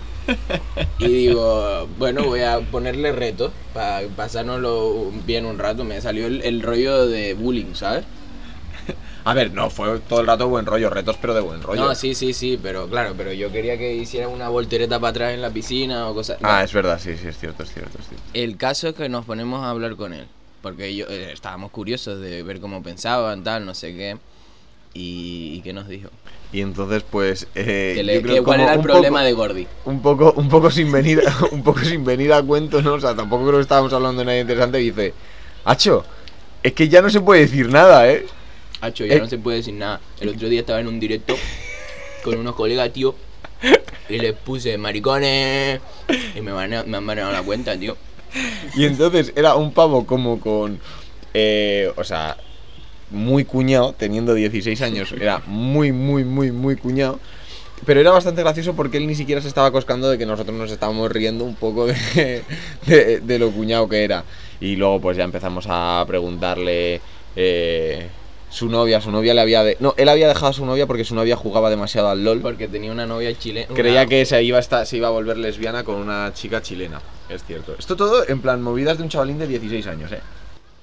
Y 0.99 1.07
digo, 1.07 1.87
bueno, 1.97 2.25
voy 2.25 2.41
a 2.41 2.59
ponerle 2.59 3.11
retos 3.11 3.51
para 3.73 4.07
pasárnoslo 4.15 5.11
bien 5.25 5.45
un 5.45 5.57
rato. 5.57 5.83
Me 5.83 5.99
salió 5.99 6.27
el, 6.27 6.41
el 6.43 6.61
rollo 6.61 7.07
de 7.07 7.33
bullying, 7.33 7.73
¿sabes? 7.73 8.03
A 9.23 9.33
ver, 9.33 9.51
no, 9.53 9.69
fue 9.69 9.99
todo 9.99 10.21
el 10.21 10.27
rato 10.27 10.47
buen 10.47 10.65
rollo, 10.65 10.89
retos, 10.89 11.17
pero 11.21 11.33
de 11.33 11.41
buen 11.41 11.61
rollo. 11.61 11.81
No, 11.85 11.95
sí, 11.95 12.15
sí, 12.15 12.33
sí, 12.33 12.59
pero 12.61 12.87
claro, 12.87 13.13
pero 13.15 13.31
yo 13.33 13.51
quería 13.51 13.77
que 13.77 13.93
hiciera 13.93 14.27
una 14.27 14.49
voltereta 14.49 14.99
para 14.99 15.11
atrás 15.11 15.33
en 15.33 15.41
la 15.41 15.51
piscina 15.51 16.09
o 16.09 16.13
cosas. 16.15 16.37
Ah, 16.41 16.63
es 16.63 16.73
verdad, 16.73 16.99
sí, 16.99 17.15
sí, 17.17 17.27
es 17.27 17.37
cierto, 17.37 17.63
es 17.63 17.71
cierto, 17.73 17.97
es 17.99 18.07
cierto. 18.07 18.25
El 18.33 18.57
caso 18.57 18.87
es 18.89 18.95
que 18.95 19.09
nos 19.09 19.25
ponemos 19.25 19.63
a 19.63 19.69
hablar 19.69 19.95
con 19.95 20.13
él, 20.13 20.25
porque 20.63 20.95
yo 20.95 21.05
eh, 21.07 21.31
estábamos 21.33 21.69
curiosos 21.71 22.19
de 22.19 22.41
ver 22.43 22.59
cómo 22.59 22.81
pensaban, 22.81 23.43
tal, 23.43 23.65
no 23.65 23.75
sé 23.75 23.93
qué. 23.95 24.17
Y, 24.93 25.53
y 25.55 25.61
qué 25.61 25.71
nos 25.71 25.87
dijo. 25.87 26.09
Y 26.51 26.59
entonces, 26.61 27.03
pues. 27.09 27.47
eh, 27.55 27.93
Que 27.95 28.03
le- 28.03 28.15
yo 28.15 28.21
creo 28.21 28.35
que 28.37 28.43
¿Cuál 28.43 28.59
era 28.61 28.73
el 28.73 28.79
un 28.79 28.83
problema 28.83 29.19
poco- 29.19 29.23
de 29.25 29.33
Gordy? 29.33 29.67
Un 29.85 30.01
poco, 30.01 30.33
un 30.35 30.49
poco 30.49 30.69
sin 30.69 30.91
venir, 30.91 31.21
a- 31.25 31.45
un 31.55 31.63
poco 31.63 31.79
sin 31.79 32.03
venir 32.03 32.33
a 32.33 32.41
cuento, 32.43 32.81
¿no? 32.81 32.93
O 32.95 32.99
sea, 32.99 33.15
tampoco 33.15 33.43
creo 33.45 33.57
que 33.57 33.61
estábamos 33.61 33.93
hablando 33.93 34.19
de 34.19 34.25
nada 34.25 34.39
interesante. 34.39 34.81
Y 34.81 34.85
dice, 34.91 35.13
Hacho, 35.63 36.03
es 36.61 36.73
que 36.73 36.89
ya 36.89 37.01
no 37.01 37.09
se 37.09 37.21
puede 37.21 37.41
decir 37.41 37.69
nada, 37.69 38.09
¿eh? 38.11 38.25
Hacho, 38.81 39.05
ya 39.05 39.15
Eh. 39.15 39.19
no 39.19 39.27
se 39.27 39.37
puede 39.37 39.57
decir 39.57 39.73
nada. 39.75 40.01
El 40.19 40.29
otro 40.29 40.49
día 40.49 40.61
estaba 40.61 40.79
en 40.79 40.87
un 40.87 40.99
directo 40.99 41.35
con 42.23 42.37
unos 42.37 42.55
colegas, 42.55 42.91
tío, 42.91 43.15
y 44.09 44.17
les 44.17 44.33
puse 44.33 44.77
maricones 44.77 45.79
y 46.35 46.41
me, 46.41 46.51
van 46.51 46.73
a- 46.73 46.83
me 46.83 46.97
han 46.97 47.03
manejado 47.03 47.31
la 47.33 47.43
cuenta, 47.43 47.77
tío. 47.77 47.95
Y 48.75 48.85
entonces 48.85 49.33
era 49.35 49.55
un 49.55 49.73
pavo 49.73 50.05
como 50.05 50.39
con. 50.39 50.79
eh, 51.33 51.91
o 51.95 52.03
sea, 52.03 52.37
muy 53.09 53.45
cuñado, 53.45 53.93
teniendo 53.97 54.33
16 54.33 54.81
años. 54.81 55.11
Era 55.13 55.41
muy, 55.47 55.91
muy, 55.91 56.23
muy, 56.23 56.51
muy 56.51 56.75
cuñado. 56.75 57.19
Pero 57.85 57.99
era 57.99 58.11
bastante 58.11 58.41
gracioso 58.41 58.73
porque 58.75 58.97
él 58.97 59.07
ni 59.07 59.15
siquiera 59.15 59.41
se 59.41 59.47
estaba 59.47 59.71
coscando 59.71 60.09
de 60.09 60.17
que 60.17 60.25
nosotros 60.25 60.55
nos 60.55 60.71
estábamos 60.71 61.11
riendo 61.11 61.43
un 61.45 61.55
poco 61.55 61.87
de, 61.87 62.43
de- 62.85 63.19
de 63.21 63.39
lo 63.39 63.51
cuñado 63.51 63.87
que 63.89 64.03
era. 64.03 64.23
Y 64.59 64.75
luego, 64.75 65.01
pues 65.01 65.17
ya 65.17 65.23
empezamos 65.23 65.65
a 65.69 66.03
preguntarle. 66.07 67.01
eh, 67.35 68.07
su 68.51 68.69
novia, 68.69 69.01
su 69.01 69.09
novia 69.11 69.33
le 69.33 69.41
había. 69.41 69.63
De... 69.63 69.77
No, 69.79 69.95
él 69.97 70.07
había 70.09 70.27
dejado 70.27 70.47
a 70.47 70.53
su 70.53 70.65
novia 70.65 70.85
porque 70.85 71.03
su 71.05 71.15
novia 71.15 71.35
jugaba 71.35 71.69
demasiado 71.69 72.09
al 72.09 72.23
LOL. 72.23 72.41
Porque 72.41 72.67
tenía 72.67 72.91
una 72.91 73.05
novia 73.07 73.33
chilena. 73.37 73.73
Creía 73.73 74.05
que 74.05 74.25
se 74.25 74.43
iba, 74.43 74.57
a 74.57 74.61
estar- 74.61 74.85
se 74.85 74.97
iba 74.97 75.07
a 75.07 75.11
volver 75.11 75.37
lesbiana 75.37 75.83
con 75.83 75.95
una 75.95 76.31
chica 76.33 76.61
chilena. 76.61 77.01
Es 77.29 77.43
cierto. 77.45 77.75
Esto 77.79 77.95
todo 77.95 78.27
en 78.27 78.41
plan 78.41 78.61
movidas 78.61 78.97
de 78.97 79.03
un 79.03 79.09
chavalín 79.09 79.39
de 79.39 79.47
16 79.47 79.87
años, 79.87 80.11
¿eh? 80.11 80.19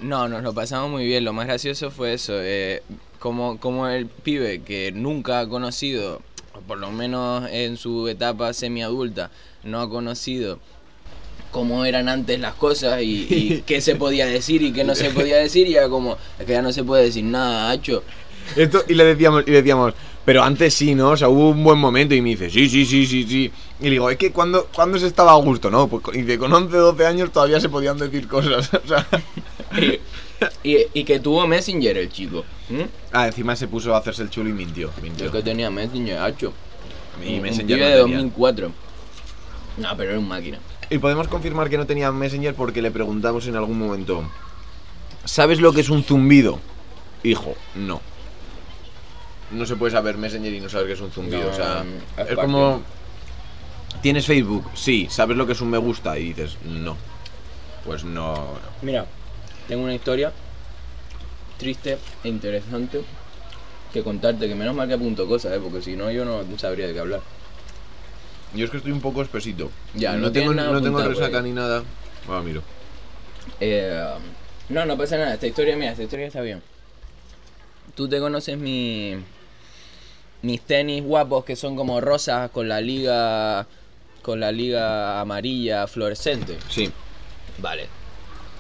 No, 0.00 0.28
nos 0.28 0.42
lo 0.42 0.52
pasamos 0.54 0.90
muy 0.90 1.04
bien. 1.07 1.24
Lo 1.24 1.33
más 1.33 1.46
gracioso 1.46 1.90
fue 1.90 2.14
eso. 2.14 2.33
eh, 2.37 2.83
como, 3.18 3.59
como 3.59 3.87
el 3.88 4.07
pibe 4.07 4.62
que 4.62 4.92
nunca 4.92 5.40
ha 5.40 5.48
conocido, 5.48 6.22
por 6.66 6.78
lo 6.78 6.90
menos 6.92 7.48
en 7.50 7.76
su 7.76 8.07
etapa 8.09 8.52
semiadulta, 8.52 9.31
no 9.64 9.81
ha 9.81 9.90
conocido 9.90 10.61
cómo 11.50 11.84
eran 11.84 12.08
antes 12.08 12.38
las 12.40 12.54
cosas 12.54 13.02
y, 13.02 13.26
y 13.30 13.62
qué 13.66 13.80
se 13.80 13.96
podía 13.96 14.26
decir 14.26 14.62
y 14.62 14.72
qué 14.72 14.84
no 14.84 14.94
se 14.94 15.11
podía 15.11 15.37
decir. 15.37 15.66
Y 15.66 15.76
era 15.76 15.88
como, 15.88 16.16
es 16.38 16.46
que 16.46 16.52
ya 16.52 16.62
no 16.62 16.72
se 16.72 16.84
puede 16.84 17.04
decir 17.04 17.24
nada, 17.24 17.70
hacho. 17.70 18.02
Esto, 18.56 18.82
y 18.88 18.94
le 18.94 19.04
decíamos, 19.04 19.44
y 19.46 19.50
le 19.50 19.58
decíamos, 19.58 19.94
pero 20.24 20.42
antes 20.42 20.74
sí, 20.74 20.94
¿no? 20.94 21.11
O 21.11 21.16
sea, 21.16 21.28
hubo 21.28 21.50
un 21.50 21.62
buen 21.62 21.78
momento 21.78 22.14
y 22.14 22.20
me 22.22 22.30
dice, 22.30 22.50
sí, 22.50 22.68
sí, 22.68 22.84
sí, 22.87 23.06
sí, 23.06 23.26
sí. 23.28 23.50
Y 23.80 23.84
le 23.84 23.90
digo, 23.90 24.11
es 24.11 24.16
que 24.16 24.32
cuando, 24.32 24.68
cuando 24.74 24.98
se 24.98 25.06
estaba 25.06 25.32
a 25.32 25.37
gusto, 25.37 25.70
¿no? 25.70 25.88
Pues 25.88 26.02
y 26.16 26.22
de 26.22 26.38
con 26.38 26.52
11, 26.52 26.76
12 26.76 27.06
años 27.06 27.32
todavía 27.32 27.61
se 27.61 27.68
podían 27.68 27.98
decir 27.98 28.26
cosas. 28.28 28.70
O 28.84 28.88
sea. 28.88 29.06
Y, 30.62 30.76
y 30.94 31.04
que 31.04 31.18
tuvo 31.18 31.46
Messenger 31.46 31.96
el 31.98 32.11
chico. 32.11 32.44
Ah, 33.12 33.26
encima 33.26 33.56
se 33.56 33.66
puso 33.66 33.94
a 33.94 33.98
hacerse 33.98 34.22
el 34.22 34.30
chulo 34.30 34.48
y 34.48 34.52
mintió. 34.52 34.90
mintió. 35.02 35.26
El 35.26 35.32
que 35.32 35.42
tenía 35.42 35.68
Messenger, 35.70 36.18
hacho. 36.18 36.52
Y 37.26 37.37
Un 37.37 37.42
Messenger 37.42 37.76
pibe 37.76 37.80
no 37.90 37.96
de 37.96 38.02
tenía. 38.02 38.16
2004. 38.18 38.72
No, 39.78 39.96
pero 39.96 40.11
era 40.11 40.18
un 40.18 40.28
máquina. 40.28 40.58
Y 40.90 40.98
podemos 40.98 41.29
confirmar 41.29 41.68
que 41.68 41.77
no 41.77 41.87
tenía 41.87 42.11
Messenger 42.11 42.55
porque 42.55 42.81
le 42.81 42.90
preguntamos 42.90 43.46
en 43.46 43.57
algún 43.57 43.79
momento, 43.79 44.24
¿sabes 45.24 45.61
lo 45.61 45.72
que 45.72 45.83
es 45.83 45.90
un 45.90 46.03
zumbido? 46.03 46.59
Hijo, 47.22 47.55
no. 47.74 48.01
No 49.51 49.66
se 49.66 49.77
puede 49.77 49.92
saber 49.92 50.16
Messenger 50.16 50.53
y 50.53 50.61
no 50.61 50.68
saber 50.68 50.87
qué 50.87 50.92
es 50.94 51.01
un 51.01 51.11
zumbido. 51.11 51.44
No, 51.44 51.48
o 51.48 51.55
sea, 51.55 51.85
es 52.27 52.37
como... 52.37 52.83
¿Tienes 54.01 54.27
Facebook? 54.27 54.64
Sí. 54.74 55.09
¿Sabes 55.11 55.37
lo 55.37 55.46
que 55.46 55.53
es 55.53 55.61
un 55.61 55.70
me 55.70 55.79
gusta? 55.79 56.18
Y 56.18 56.29
dices, 56.29 56.57
no. 56.64 56.96
Pues 57.85 58.05
no. 58.05 58.35
no. 58.35 58.59
Mira, 58.83 59.07
tengo 59.66 59.85
una 59.85 59.94
historia 59.94 60.33
triste 61.59 61.98
e 62.22 62.29
interesante 62.29 63.03
que 63.92 64.03
contarte, 64.03 64.46
que 64.46 64.55
menos 64.55 64.74
mal 64.74 64.87
que 64.87 64.94
apunto 64.94 65.27
cosas, 65.27 65.57
¿eh? 65.57 65.61
porque 65.62 65.83
si 65.83 65.96
no 65.96 66.11
yo 66.11 66.24
no 66.24 66.44
sabría 66.59 66.87
de 66.87 66.94
qué 66.94 67.01
hablar. 67.01 67.20
Yo 68.54 68.64
es 68.64 68.70
que 68.70 68.78
estoy 68.78 68.92
un 68.92 69.00
poco 69.00 69.22
espesito. 69.22 69.70
Ya, 69.94 70.12
no 70.12 70.18
no 70.18 70.32
tengo, 70.32 70.54
no 70.54 70.62
tengo 70.82 70.98
apuntado 70.98 71.08
resaca 71.11 71.38
ahí. 71.38 71.44
ni 71.44 71.52
nada. 71.52 71.82
Ah, 72.28 72.40
miro. 72.44 72.62
Eh, 73.61 74.04
no, 74.68 74.84
no 74.87 74.96
pasa 74.96 75.16
nada, 75.16 75.34
esta 75.34 75.46
historia, 75.46 75.76
mira, 75.76 75.92
esta 75.92 76.02
historia 76.02 76.26
está 76.26 76.40
bien. 76.40 76.62
Tú 77.94 78.08
te 78.08 78.20
conoces 78.20 78.56
mi, 78.58 79.16
mis 80.42 80.61
tenis 80.61 81.02
guapos 81.02 81.44
que 81.44 81.56
son 81.56 81.76
como 81.76 82.00
rosas 82.00 82.50
con 82.50 82.68
la 82.68 82.80
liga 82.80 83.66
con 84.22 84.40
la 84.40 84.52
liga 84.52 85.20
amarilla 85.20 85.87
fluorescente. 85.87 86.58
Sí. 86.68 86.90
Vale. 87.58 87.87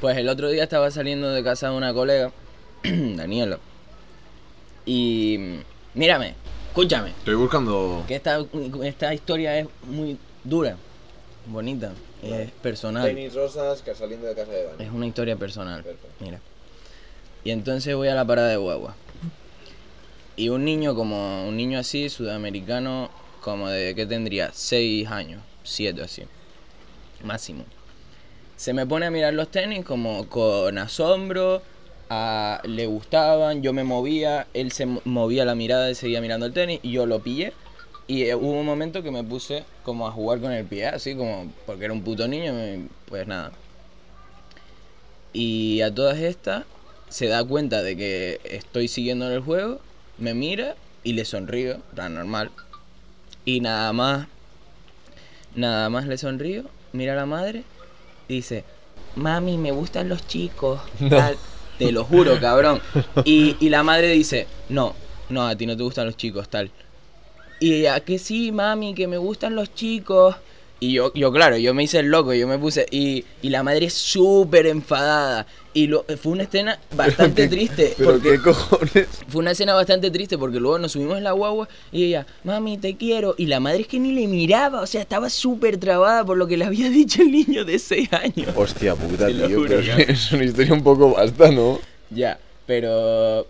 Pues 0.00 0.16
el 0.16 0.28
otro 0.28 0.48
día 0.48 0.62
estaba 0.62 0.90
saliendo 0.90 1.30
de 1.30 1.44
casa 1.44 1.68
de 1.68 1.76
una 1.76 1.92
colega, 1.92 2.32
Daniela. 2.82 3.58
Y 4.86 5.58
mírame, 5.94 6.34
escúchame, 6.78 7.10
Estoy 7.10 7.34
buscando... 7.34 8.04
que 8.06 8.14
esta, 8.14 8.38
esta 8.84 9.12
historia 9.12 9.58
es 9.58 9.66
muy 9.82 10.16
dura, 10.44 10.76
bonita, 11.46 11.92
es 12.22 12.52
personal. 12.52 13.04
Tenis 13.04 13.34
rosas 13.34 13.82
que 13.82 13.94
saliendo 13.96 14.28
de 14.28 14.34
casa 14.36 14.52
de 14.52 14.64
Dani. 14.64 14.84
Es 14.84 14.90
una 14.90 15.06
historia 15.06 15.34
personal. 15.34 15.82
Perfecto. 15.82 16.08
Mira. 16.20 16.40
Y 17.42 17.50
entonces 17.50 17.96
voy 17.96 18.08
a 18.08 18.14
la 18.14 18.24
parada 18.24 18.48
de 18.48 18.56
guagua. 18.56 18.94
Y 20.36 20.50
un 20.50 20.64
niño 20.64 20.94
como 20.94 21.48
un 21.48 21.56
niño 21.56 21.80
así, 21.80 22.08
sudamericano, 22.08 23.10
como 23.40 23.68
de 23.68 23.96
¿qué 23.96 24.06
tendría? 24.06 24.50
6 24.52 25.08
años, 25.08 25.42
7 25.64 26.00
así. 26.00 26.22
Máximo. 27.24 27.64
Se 28.56 28.72
me 28.72 28.86
pone 28.86 29.06
a 29.06 29.10
mirar 29.10 29.34
los 29.34 29.50
tenis 29.50 29.84
como 29.84 30.28
con 30.28 30.78
asombro, 30.78 31.60
a- 32.10 32.60
le 32.64 32.86
gustaban, 32.86 33.62
yo 33.62 33.72
me 33.72 33.84
movía, 33.84 34.46
él 34.54 34.72
se 34.72 34.86
mo- 34.86 35.02
movía 35.04 35.44
la 35.44 35.54
mirada 35.54 35.90
y 35.90 35.94
seguía 35.94 36.20
mirando 36.20 36.46
el 36.46 36.52
tenis 36.52 36.80
y 36.82 36.92
yo 36.92 37.06
lo 37.06 37.20
pillé. 37.20 37.52
Y 38.06 38.22
eh, 38.24 38.34
hubo 38.34 38.52
un 38.60 38.64
momento 38.66 39.02
que 39.02 39.10
me 39.10 39.22
puse 39.22 39.64
como 39.82 40.06
a 40.08 40.12
jugar 40.12 40.40
con 40.40 40.50
el 40.52 40.64
pie, 40.64 40.86
así 40.86 41.14
como 41.14 41.52
porque 41.66 41.84
era 41.84 41.92
un 41.92 42.02
puto 42.02 42.26
niño, 42.26 42.54
pues 43.06 43.26
nada. 43.26 43.52
Y 45.32 45.82
a 45.82 45.94
todas 45.94 46.18
estas, 46.18 46.64
se 47.08 47.26
da 47.26 47.44
cuenta 47.44 47.82
de 47.82 47.96
que 47.96 48.40
estoy 48.44 48.88
siguiendo 48.88 49.26
en 49.26 49.32
el 49.32 49.40
juego, 49.40 49.80
me 50.16 50.34
mira 50.34 50.74
y 51.04 51.12
le 51.12 51.24
sonrío, 51.24 51.78
tan 51.94 52.14
normal. 52.14 52.50
Y 53.44 53.60
nada 53.60 53.92
más, 53.92 54.26
nada 55.54 55.88
más 55.90 56.06
le 56.06 56.16
sonrío, 56.18 56.64
mira 56.92 57.12
a 57.12 57.16
la 57.16 57.26
madre 57.26 57.64
dice, 58.28 58.64
mami, 59.16 59.56
me 59.58 59.70
gustan 59.72 60.08
los 60.08 60.26
chicos. 60.26 60.80
tal". 61.10 61.36
Te 61.78 61.92
lo 61.92 62.04
juro, 62.04 62.40
cabrón. 62.40 62.80
Y, 63.24 63.56
y 63.60 63.68
la 63.68 63.82
madre 63.82 64.08
dice, 64.10 64.46
no, 64.68 64.94
no, 65.28 65.46
a 65.46 65.56
ti 65.56 65.66
no 65.66 65.76
te 65.76 65.82
gustan 65.82 66.06
los 66.06 66.16
chicos, 66.16 66.48
tal. 66.48 66.70
Y 67.60 67.74
ella, 67.74 68.00
que 68.00 68.18
sí, 68.18 68.52
mami, 68.52 68.94
que 68.94 69.06
me 69.06 69.18
gustan 69.18 69.54
los 69.54 69.74
chicos. 69.74 70.36
Y 70.80 70.92
yo, 70.92 71.12
yo 71.14 71.32
claro, 71.32 71.56
yo 71.56 71.74
me 71.74 71.82
hice 71.82 71.98
el 71.98 72.06
loco, 72.06 72.32
yo 72.34 72.46
me 72.46 72.58
puse. 72.58 72.86
Y, 72.90 73.24
y 73.42 73.50
la 73.50 73.62
madre 73.62 73.90
súper 73.90 74.66
enfadada. 74.66 75.46
Y 75.78 75.86
lo, 75.86 76.04
fue 76.20 76.32
una 76.32 76.42
escena 76.42 76.78
bastante 76.96 77.42
¿Qué- 77.48 77.48
triste. 77.48 77.94
Pero 77.96 78.10
porque 78.12 78.30
qué 78.32 78.38
cojones. 78.42 79.06
fue 79.28 79.40
una 79.40 79.52
escena 79.52 79.74
bastante 79.74 80.10
triste 80.10 80.36
porque 80.36 80.58
luego 80.58 80.78
nos 80.78 80.90
subimos 80.92 81.18
en 81.18 81.24
la 81.24 81.32
guagua 81.32 81.68
y 81.92 82.04
ella, 82.04 82.26
mami, 82.42 82.78
te 82.78 82.96
quiero. 82.96 83.34
Y 83.38 83.46
la 83.46 83.60
madre 83.60 83.82
es 83.82 83.86
que 83.86 84.00
ni 84.00 84.10
le 84.12 84.26
miraba, 84.26 84.80
o 84.80 84.86
sea, 84.86 85.00
estaba 85.02 85.30
súper 85.30 85.76
trabada 85.78 86.24
por 86.24 86.36
lo 86.36 86.46
que 86.48 86.56
le 86.56 86.64
había 86.64 86.88
dicho 87.00 87.22
el 87.22 87.30
niño 87.30 87.64
de 87.64 87.78
6 87.78 88.12
años. 88.12 88.48
Hostia 88.56 88.94
puta, 88.96 89.28
tío. 89.28 89.48
juro, 89.48 89.68
pero 89.68 89.80
es 90.10 90.32
una 90.32 90.44
historia 90.44 90.72
un 90.74 90.82
poco 90.82 91.12
basta, 91.14 91.50
¿no? 91.52 91.78
Ya, 92.10 92.38
pero. 92.66 93.46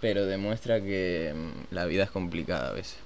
Pero 0.00 0.26
demuestra 0.26 0.80
que 0.82 1.32
mm, 1.34 1.74
la 1.74 1.86
vida 1.86 2.04
es 2.04 2.10
complicada 2.10 2.68
a 2.68 2.72
veces. 2.72 2.96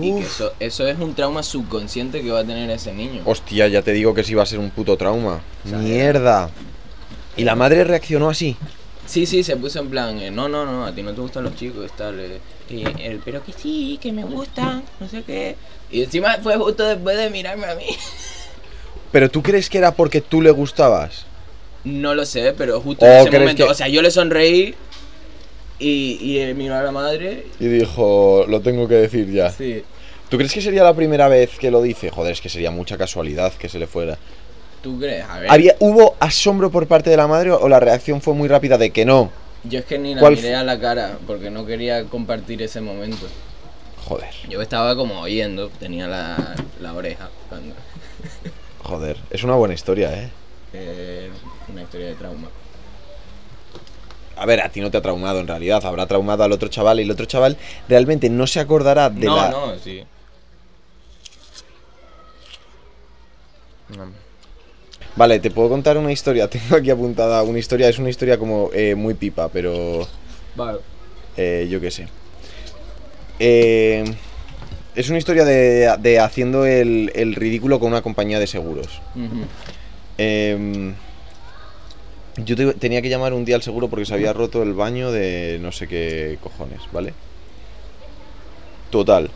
Y 0.00 0.14
que 0.14 0.20
eso, 0.20 0.50
eso 0.60 0.86
es 0.88 0.98
un 0.98 1.14
trauma 1.14 1.42
subconsciente 1.42 2.22
que 2.22 2.30
va 2.30 2.40
a 2.40 2.44
tener 2.44 2.70
ese 2.70 2.94
niño. 2.94 3.20
Hostia, 3.26 3.68
ya 3.68 3.82
te 3.82 3.92
digo 3.92 4.14
que 4.14 4.24
sí 4.24 4.32
va 4.32 4.42
a 4.42 4.46
ser 4.46 4.58
un 4.58 4.70
puto 4.70 4.96
trauma. 4.96 5.42
sea, 5.68 5.76
Mierda. 5.76 6.50
¿Y 7.36 7.44
la 7.44 7.54
madre 7.54 7.84
reaccionó 7.84 8.28
así? 8.28 8.56
Sí, 9.06 9.26
sí, 9.26 9.42
se 9.44 9.56
puso 9.56 9.80
en 9.80 9.90
plan, 9.90 10.18
eh, 10.20 10.30
no, 10.30 10.48
no, 10.48 10.64
no, 10.64 10.86
a 10.86 10.92
ti 10.94 11.02
no 11.02 11.12
te 11.12 11.20
gustan 11.20 11.44
los 11.44 11.54
chicos, 11.56 11.90
tal. 11.96 12.18
eh, 12.20 12.38
y 12.70 12.84
él, 13.02 13.20
pero 13.24 13.44
que 13.44 13.52
sí, 13.52 13.98
que 14.00 14.12
me 14.12 14.24
gustan, 14.24 14.82
no 14.98 15.08
sé 15.08 15.22
qué. 15.22 15.56
Y 15.90 16.02
encima 16.02 16.38
fue 16.42 16.56
justo 16.56 16.84
después 16.86 17.16
de 17.16 17.28
mirarme 17.28 17.66
a 17.66 17.74
mí. 17.74 17.84
¿Pero 19.12 19.30
tú 19.30 19.42
crees 19.42 19.68
que 19.68 19.78
era 19.78 19.92
porque 19.94 20.20
tú 20.20 20.40
le 20.40 20.50
gustabas? 20.50 21.26
No 21.84 22.14
lo 22.14 22.24
sé, 22.24 22.54
pero 22.56 22.80
justo 22.80 23.04
¿O 23.04 23.08
en 23.08 23.18
ese 23.18 23.30
momento, 23.38 23.64
que- 23.66 23.70
o 23.70 23.74
sea, 23.74 23.88
yo 23.88 24.00
le 24.00 24.10
sonreí 24.10 24.74
y, 25.78 26.18
y 26.20 26.38
él 26.38 26.54
miró 26.54 26.76
a 26.76 26.82
la 26.82 26.90
madre. 26.90 27.46
Y 27.60 27.66
dijo, 27.66 28.46
lo 28.48 28.60
tengo 28.60 28.88
que 28.88 28.94
decir 28.94 29.30
ya. 29.30 29.50
Sí. 29.50 29.82
¿Tú 30.30 30.38
crees 30.38 30.52
que 30.52 30.62
sería 30.62 30.82
la 30.82 30.94
primera 30.94 31.28
vez 31.28 31.50
que 31.58 31.70
lo 31.70 31.82
dice? 31.82 32.10
Joder, 32.10 32.32
es 32.32 32.40
que 32.40 32.48
sería 32.48 32.70
mucha 32.70 32.96
casualidad 32.96 33.52
que 33.52 33.68
se 33.68 33.78
le 33.78 33.86
fuera. 33.86 34.16
¿Tú 34.84 35.00
crees? 35.00 35.24
A 35.24 35.38
ver. 35.38 35.50
¿Había, 35.50 35.76
¿Hubo 35.78 36.14
asombro 36.20 36.70
por 36.70 36.86
parte 36.86 37.08
de 37.08 37.16
la 37.16 37.26
madre 37.26 37.50
o 37.50 37.68
la 37.70 37.80
reacción 37.80 38.20
fue 38.20 38.34
muy 38.34 38.48
rápida 38.48 38.76
de 38.76 38.90
que 38.90 39.06
no? 39.06 39.30
Yo 39.64 39.78
es 39.78 39.86
que 39.86 39.98
ni 39.98 40.14
la 40.14 40.20
¿Cuál 40.20 40.36
miré 40.36 40.54
a 40.54 40.62
la 40.62 40.78
cara 40.78 41.16
porque 41.26 41.48
no 41.50 41.64
quería 41.64 42.04
compartir 42.04 42.60
ese 42.60 42.82
momento. 42.82 43.26
Joder, 44.04 44.28
Yo 44.46 44.60
estaba 44.60 44.94
como 44.94 45.22
oyendo, 45.22 45.70
tenía 45.70 46.06
la, 46.06 46.54
la 46.82 46.92
oreja. 46.92 47.30
Cuando, 47.48 47.74
joder. 48.82 49.16
Es 49.30 49.42
una 49.42 49.54
buena 49.54 49.72
historia, 49.72 50.12
¿eh? 50.12 50.28
eh, 50.74 51.30
una 51.72 51.80
historia 51.80 52.08
de 52.08 52.14
trauma. 52.16 52.48
A 54.36 54.44
ver, 54.44 54.60
a 54.60 54.68
ti 54.68 54.82
no 54.82 54.90
te 54.90 54.98
ha 54.98 55.00
traumado 55.00 55.40
en 55.40 55.48
realidad, 55.48 55.82
habrá 55.86 56.06
traumado 56.06 56.44
al 56.44 56.52
otro 56.52 56.68
chaval 56.68 57.00
y 57.00 57.04
el 57.04 57.10
otro 57.10 57.24
chaval 57.24 57.56
realmente 57.88 58.28
no 58.28 58.46
se 58.46 58.60
acordará 58.60 59.08
de 59.08 59.24
no, 59.24 59.36
la... 59.36 59.48
no, 59.48 59.78
sí. 59.78 60.04
No. 63.96 64.23
Vale, 65.16 65.38
te 65.38 65.50
puedo 65.50 65.68
contar 65.68 65.96
una 65.96 66.10
historia, 66.12 66.48
tengo 66.50 66.76
aquí 66.76 66.90
apuntada 66.90 67.42
una 67.42 67.58
historia, 67.58 67.88
es 67.88 67.98
una 67.98 68.10
historia 68.10 68.38
como 68.38 68.70
eh, 68.72 68.94
muy 68.94 69.14
pipa, 69.14 69.48
pero 69.48 70.06
Vale. 70.56 70.78
eh, 71.36 71.66
yo 71.70 71.80
qué 71.80 71.90
sé. 71.90 72.08
Eh, 73.38 74.04
es 74.94 75.08
una 75.08 75.18
historia 75.18 75.44
de, 75.44 75.96
de 76.00 76.18
haciendo 76.20 76.66
el, 76.66 77.10
el 77.14 77.34
ridículo 77.34 77.78
con 77.80 77.88
una 77.88 78.02
compañía 78.02 78.38
de 78.38 78.46
seguros. 78.46 79.00
Em, 80.18 80.94
yo 82.36 82.54
te- 82.56 82.74
tenía 82.74 83.02
que 83.02 83.08
llamar 83.08 83.32
un 83.32 83.44
día 83.44 83.56
al 83.56 83.62
seguro 83.62 83.88
porque 83.88 84.06
se 84.06 84.14
había 84.14 84.32
roto 84.32 84.62
el 84.62 84.72
baño 84.74 85.10
de 85.10 85.58
no 85.60 85.72
sé 85.72 85.88
qué 85.88 86.38
cojones, 86.42 86.80
¿vale? 86.92 87.12
Total. 88.90 89.30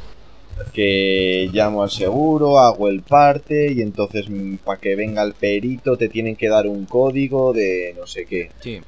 Que 0.73 1.49
llamo 1.53 1.83
al 1.83 1.91
seguro, 1.91 2.59
hago 2.59 2.89
el 2.89 3.03
parte 3.03 3.73
y 3.73 3.81
entonces 3.81 4.27
para 4.65 4.81
que 4.81 4.97
venga 4.97 5.23
el 5.23 5.35
perito 5.35 5.97
te 5.97 6.09
tienen 6.09 6.37
que 6.37 6.49
dar 6.49 6.67
un 6.67 6.85
código 6.85 7.53
de 7.53 7.95
no 7.99 8.07
sé 8.07 8.27
qué. 8.27 8.51
Sí. 8.61 8.81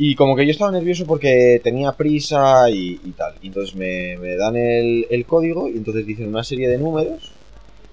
Y 0.00 0.14
como 0.14 0.36
que 0.36 0.46
yo 0.46 0.52
estaba 0.52 0.70
nervioso 0.70 1.06
porque 1.06 1.60
tenía 1.62 1.92
prisa 1.92 2.70
y, 2.70 3.00
y 3.04 3.10
tal. 3.16 3.34
Y 3.42 3.48
entonces 3.48 3.74
me, 3.74 4.16
me 4.18 4.36
dan 4.36 4.56
el, 4.56 5.06
el 5.10 5.26
código 5.26 5.68
y 5.68 5.76
entonces 5.76 6.06
dicen 6.06 6.28
una 6.28 6.44
serie 6.44 6.68
de 6.68 6.78
números. 6.78 7.32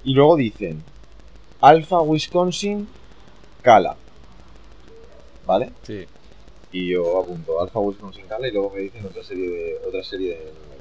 Y 0.04 0.14
luego 0.14 0.36
dicen 0.36 0.84
Alpha 1.62 2.02
Wisconsin 2.02 2.88
Cala. 3.64 3.96
¿Vale? 5.48 5.72
Sí. 5.82 6.06
Y 6.72 6.90
yo 6.90 7.22
apunto 7.22 7.60
Alpha 7.60 7.80
Wisconsin 7.80 8.26
Cala 8.28 8.48
y 8.48 8.52
luego 8.52 8.72
me 8.76 8.82
dicen 8.82 9.04
otra 9.04 9.24
serie 9.24 9.50
de, 9.50 9.78
otra 9.88 10.04
serie 10.04 10.30
de 10.30 10.46
números. 10.46 10.75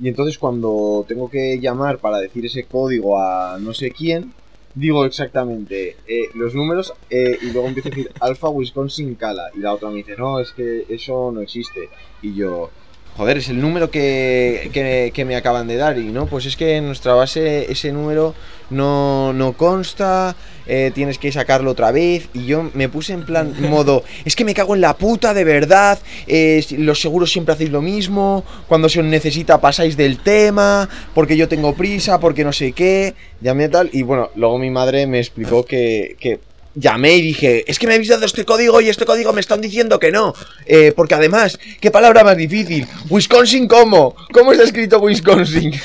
Y 0.00 0.08
entonces 0.08 0.38
cuando 0.38 1.04
tengo 1.08 1.28
que 1.28 1.58
llamar 1.60 1.98
para 1.98 2.18
decir 2.18 2.46
ese 2.46 2.64
código 2.64 3.20
a 3.20 3.58
no 3.60 3.74
sé 3.74 3.90
quién, 3.90 4.32
digo 4.74 5.04
exactamente 5.04 5.96
eh, 6.06 6.28
los 6.34 6.54
números 6.54 6.92
eh, 7.10 7.36
y 7.42 7.50
luego 7.52 7.68
empiezo 7.68 7.88
a 7.88 7.90
decir 7.90 8.12
Alpha 8.20 8.48
Wisconsin 8.48 9.14
Cala. 9.16 9.50
Y 9.54 9.58
la 9.58 9.74
otra 9.74 9.90
me 9.90 9.96
dice, 9.96 10.16
no, 10.16 10.40
es 10.40 10.52
que 10.52 10.86
eso 10.88 11.32
no 11.32 11.40
existe. 11.40 11.88
Y 12.22 12.34
yo, 12.34 12.70
joder, 13.18 13.38
es 13.38 13.48
el 13.48 13.60
número 13.60 13.90
que, 13.90 14.70
que, 14.72 15.10
que 15.12 15.24
me 15.24 15.36
acaban 15.36 15.66
de 15.66 15.76
dar. 15.76 15.98
Y 15.98 16.04
no, 16.04 16.26
pues 16.26 16.46
es 16.46 16.56
que 16.56 16.76
en 16.76 16.86
nuestra 16.86 17.14
base 17.14 17.70
ese 17.70 17.92
número 17.92 18.34
no, 18.70 19.32
no 19.32 19.54
consta, 19.54 20.36
eh, 20.66 20.92
tienes 20.94 21.18
que 21.18 21.32
sacarlo 21.32 21.72
otra 21.72 21.90
vez. 21.90 22.28
Y 22.32 22.46
yo 22.46 22.70
me 22.74 22.88
puse 22.88 23.12
en 23.12 23.26
plan 23.26 23.54
modo, 23.68 24.04
es 24.24 24.36
que 24.36 24.44
me 24.44 24.54
cago 24.54 24.76
en 24.76 24.80
la 24.80 24.96
puta, 24.96 25.34
de 25.34 25.42
verdad. 25.44 25.98
eh, 26.28 26.64
los 26.78 27.00
seguros 27.00 27.32
siempre 27.32 27.54
hacéis 27.54 27.70
lo 27.70 27.82
mismo. 27.82 28.44
Cuando 28.68 28.88
se 28.88 29.00
os 29.00 29.06
necesita 29.06 29.60
pasáis 29.60 29.96
del 29.96 30.18
tema, 30.18 30.88
porque 31.12 31.36
yo 31.36 31.48
tengo 31.48 31.74
prisa, 31.74 32.20
porque 32.20 32.44
no 32.44 32.52
sé 32.52 32.70
qué. 32.72 33.14
Llamé 33.40 33.68
tal. 33.68 33.90
Y 33.92 34.02
bueno, 34.02 34.30
luego 34.36 34.58
mi 34.58 34.70
madre 34.70 35.08
me 35.08 35.18
explicó 35.18 35.64
que, 35.64 36.16
que 36.20 36.38
llamé 36.78 37.16
y 37.16 37.22
dije, 37.22 37.64
es 37.66 37.78
que 37.78 37.86
me 37.86 37.94
habéis 37.94 38.08
dado 38.08 38.24
este 38.24 38.44
código 38.44 38.80
y 38.80 38.88
este 38.88 39.04
código 39.04 39.32
me 39.32 39.40
están 39.40 39.60
diciendo 39.60 39.98
que 39.98 40.10
no. 40.12 40.34
Eh, 40.66 40.92
porque 40.94 41.14
además, 41.14 41.58
¿qué 41.80 41.90
palabra 41.90 42.24
más 42.24 42.36
difícil? 42.36 42.86
Wisconsin, 43.10 43.66
¿cómo? 43.68 44.14
¿Cómo 44.32 44.52
está 44.52 44.64
escrito 44.64 44.98
Wisconsin? 45.00 45.72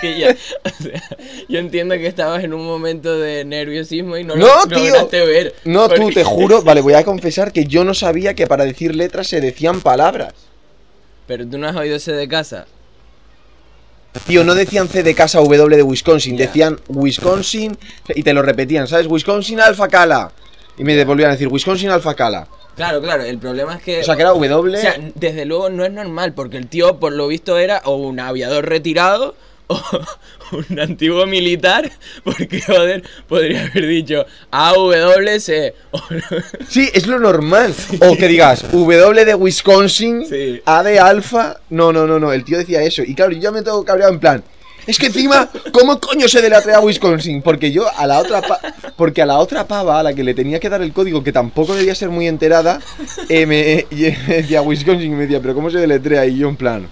Que 0.00 0.16
ya- 0.16 0.36
o 0.64 0.82
sea, 0.82 1.02
yo 1.48 1.58
entiendo 1.58 1.96
que 1.96 2.06
estabas 2.06 2.44
en 2.44 2.52
un 2.54 2.64
momento 2.64 3.18
de 3.18 3.44
nerviosismo 3.44 4.16
y 4.16 4.22
no, 4.22 4.36
No, 4.36 4.46
lo 4.64 4.66
tío. 4.68 4.78
lograste 4.78 5.26
ver. 5.26 5.54
No, 5.64 5.88
tú, 5.88 6.10
te 6.10 6.22
juro, 6.24 6.62
vale, 6.62 6.80
voy 6.82 6.94
a 6.94 7.02
confesar 7.04 7.52
que 7.52 7.64
yo 7.64 7.82
no 7.82 7.94
sabía 7.94 8.34
que 8.34 8.46
para 8.46 8.64
decir 8.64 8.94
letras 8.94 9.26
se 9.26 9.40
decían 9.40 9.80
palabras. 9.80 10.34
Pero 11.26 11.46
tú 11.48 11.58
no 11.58 11.66
has 11.68 11.74
oído 11.74 11.96
ese 11.96 12.12
de 12.12 12.28
casa. 12.28 12.66
Tío, 14.26 14.44
no 14.44 14.54
decían 14.54 14.88
C 14.88 15.02
de 15.02 15.14
casa 15.14 15.38
W 15.38 15.76
de 15.76 15.82
Wisconsin, 15.82 16.36
decían 16.36 16.78
Wisconsin 16.88 17.78
y 18.14 18.22
te 18.22 18.34
lo 18.34 18.42
repetían, 18.42 18.86
¿sabes? 18.86 19.06
Wisconsin 19.06 19.60
Alfa 19.60 19.88
Cala. 19.88 20.32
Y 20.76 20.84
me 20.84 21.02
volvían 21.04 21.30
a 21.30 21.32
decir 21.32 21.48
Wisconsin 21.48 21.90
Alfa 21.90 22.14
Cala. 22.14 22.46
Claro, 22.76 23.00
claro, 23.00 23.24
el 23.24 23.38
problema 23.38 23.74
es 23.74 23.82
que... 23.82 24.00
O 24.00 24.04
sea, 24.04 24.14
que 24.14 24.22
era 24.22 24.30
W. 24.30 24.76
O 24.76 24.80
sea, 24.80 24.96
desde 25.14 25.44
luego 25.44 25.68
no 25.70 25.84
es 25.84 25.92
normal, 25.92 26.32
porque 26.34 26.56
el 26.58 26.68
tío, 26.68 27.00
por 27.00 27.12
lo 27.12 27.26
visto, 27.26 27.58
era 27.58 27.82
o 27.84 27.96
un 27.96 28.20
aviador 28.20 28.68
retirado 28.68 29.34
o 29.68 29.80
un 30.70 30.80
antiguo 30.80 31.26
militar, 31.26 31.90
porque, 32.24 32.60
joder, 32.60 33.02
podría 33.28 33.62
haber 33.66 33.86
dicho 33.86 34.26
AWC. 34.50 35.74
O, 35.92 36.00
Sí, 36.68 36.88
es 36.92 37.06
lo 37.06 37.18
normal. 37.18 37.74
O 38.00 38.16
que 38.16 38.28
digas 38.28 38.64
W 38.72 39.24
de 39.24 39.34
Wisconsin, 39.34 40.26
Sí. 40.28 40.60
A 40.64 40.82
de 40.82 40.98
Alfa. 40.98 41.60
No, 41.70 41.92
no, 41.92 42.06
no, 42.06 42.18
no. 42.18 42.32
El 42.32 42.44
tío 42.44 42.58
decía 42.58 42.82
eso. 42.82 43.02
Y 43.02 43.14
claro, 43.14 43.32
yo 43.32 43.52
me 43.52 43.62
tengo 43.62 43.84
cabreado 43.84 44.12
en 44.12 44.20
plan. 44.20 44.44
Es 44.86 44.98
que 44.98 45.06
encima, 45.06 45.50
¿cómo 45.70 46.00
coño 46.00 46.26
se 46.28 46.40
deletrea 46.40 46.80
Wisconsin? 46.80 47.42
Porque 47.42 47.70
yo 47.70 47.84
a 47.94 48.06
la 48.06 48.20
otra 48.20 48.40
pa- 48.40 48.58
porque 48.96 49.20
a 49.20 49.26
la 49.26 49.36
otra 49.36 49.68
pava 49.68 50.00
a 50.00 50.02
la 50.02 50.14
que 50.14 50.24
le 50.24 50.32
tenía 50.32 50.58
que 50.60 50.70
dar 50.70 50.80
el 50.80 50.94
código, 50.94 51.22
que 51.22 51.30
tampoco 51.30 51.74
debía 51.74 51.94
ser 51.94 52.08
muy 52.08 52.26
enterada, 52.26 52.80
eh, 53.28 53.44
me, 53.44 53.84
me 53.90 54.34
decía 54.36 54.62
Wisconsin 54.62 55.12
y 55.12 55.14
me 55.14 55.22
decía, 55.24 55.40
pero 55.42 55.54
¿cómo 55.54 55.68
se 55.70 55.76
deletrea? 55.76 56.24
Y 56.24 56.38
yo 56.38 56.48
en 56.48 56.56
plan. 56.56 56.88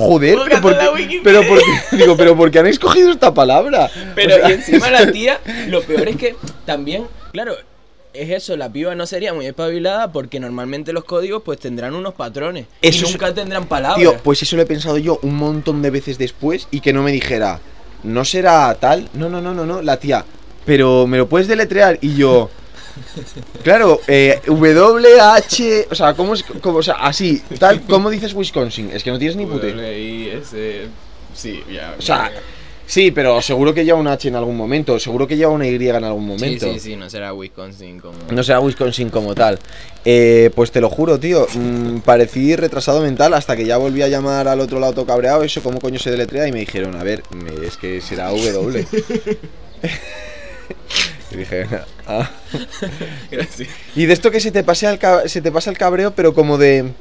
Joder, 0.00 0.30
pero 0.34 0.44
Búscate 0.44 0.62
por 0.62 0.72
la 0.72 0.78
qué, 0.84 0.88
Wikipedia. 0.90 1.22
pero 1.24 1.42
por 1.48 1.58
qué- 1.58 1.96
digo, 1.96 2.16
pero 2.16 2.36
¿por 2.36 2.50
qué 2.50 2.58
han 2.60 2.66
escogido 2.66 3.10
esta 3.10 3.32
palabra? 3.34 3.90
pero 4.14 4.34
O 4.36 4.38
sea, 4.38 4.48
y 4.50 4.52
encima 4.52 4.90
la 4.90 5.10
tía, 5.12 5.40
lo 5.68 5.82
peor 5.82 6.08
es 6.08 6.16
que 6.16 6.36
también, 6.64 7.06
claro, 7.32 7.54
es 8.12 8.30
eso, 8.30 8.56
la 8.56 8.68
piba 8.72 8.94
no 8.96 9.06
sería 9.06 9.32
muy 9.34 9.46
espabilada 9.46 10.10
porque 10.10 10.40
normalmente 10.40 10.92
los 10.92 11.04
códigos 11.04 11.42
pues 11.44 11.60
tendrán 11.60 11.94
unos 11.94 12.14
patrones 12.14 12.66
Eso 12.82 13.04
y 13.04 13.06
es- 13.06 13.12
nunca 13.12 13.32
tendrán 13.34 13.66
palabras. 13.66 13.98
Tío, 14.00 14.16
pues 14.22 14.42
eso 14.42 14.56
lo 14.56 14.62
he 14.62 14.66
pensado 14.66 14.98
yo 14.98 15.18
un 15.22 15.36
montón 15.36 15.80
de 15.82 15.90
veces 15.90 16.18
después 16.18 16.66
y 16.70 16.80
que 16.80 16.92
no 16.92 17.02
me 17.02 17.12
dijera, 17.12 17.60
no 18.02 18.24
será 18.24 18.74
tal, 18.80 19.08
no, 19.14 19.28
no, 19.28 19.40
no, 19.40 19.54
no, 19.54 19.64
no, 19.66 19.82
la 19.82 19.98
tía, 19.98 20.24
pero 20.64 21.06
me 21.06 21.18
lo 21.18 21.28
puedes 21.28 21.46
deletrear 21.46 21.98
y 22.00 22.14
yo, 22.16 22.50
Claro, 23.62 24.00
eh, 24.06 24.40
WH, 24.46 25.86
o 25.90 25.94
sea, 25.94 26.14
¿cómo 26.14 26.34
es? 26.34 26.42
Cómo, 26.60 26.78
o 26.78 26.82
sea, 26.82 26.94
así, 26.94 27.42
tal, 27.58 27.82
¿cómo 27.82 28.10
dices 28.10 28.34
Wisconsin? 28.34 28.90
Es 28.92 29.02
que 29.02 29.10
no 29.10 29.18
tienes 29.18 29.36
ni 29.36 29.46
puta. 29.46 29.66
W-I-S. 29.66 30.88
Sí, 31.34 31.62
ya. 31.72 31.94
O 31.98 32.02
sea, 32.02 32.30
sí, 32.86 33.10
pero 33.10 33.40
seguro 33.42 33.72
que 33.72 33.84
lleva 33.84 33.98
un 33.98 34.08
H 34.08 34.28
en 34.28 34.36
algún 34.36 34.56
momento, 34.56 34.98
seguro 34.98 35.26
que 35.26 35.36
lleva 35.36 35.52
una 35.52 35.66
Y 35.66 35.76
en 35.88 36.04
algún 36.04 36.24
sí, 36.24 36.28
momento. 36.28 36.72
sí, 36.72 36.80
sí, 36.80 36.96
no 36.96 37.08
será 37.08 37.32
Wisconsin 37.32 38.00
como. 38.00 38.16
No 38.30 38.42
será 38.42 38.60
Wisconsin 38.60 39.10
como 39.10 39.34
tal. 39.34 39.58
Eh, 40.04 40.50
pues 40.54 40.70
te 40.72 40.80
lo 40.80 40.88
juro, 40.88 41.18
tío. 41.20 41.46
mm, 41.54 41.98
parecí 41.98 42.56
retrasado 42.56 43.00
mental 43.02 43.34
hasta 43.34 43.56
que 43.56 43.64
ya 43.66 43.76
volví 43.76 44.02
a 44.02 44.08
llamar 44.08 44.48
al 44.48 44.60
otro 44.60 44.80
lado 44.80 45.04
cabreado. 45.06 45.42
Eso, 45.44 45.62
¿cómo 45.62 45.80
coño 45.80 45.98
se 45.98 46.10
deletrea? 46.10 46.48
Y 46.48 46.52
me 46.52 46.60
dijeron, 46.60 46.96
a 46.96 47.04
ver, 47.04 47.22
es 47.62 47.76
que 47.76 48.00
será 48.00 48.30
W. 48.30 48.86
y 51.30 51.36
dije, 51.36 51.66
ah. 52.10 52.30
Gracias. 53.30 53.68
Y 53.94 54.06
de 54.06 54.12
esto 54.12 54.30
que 54.30 54.40
se 54.40 54.50
te, 54.50 54.62
pase 54.64 54.86
al 54.86 54.98
ca- 54.98 55.28
se 55.28 55.40
te 55.40 55.52
pasa 55.52 55.70
el 55.70 55.78
cabreo, 55.78 56.12
pero 56.14 56.34
como 56.34 56.58
de. 56.58 56.92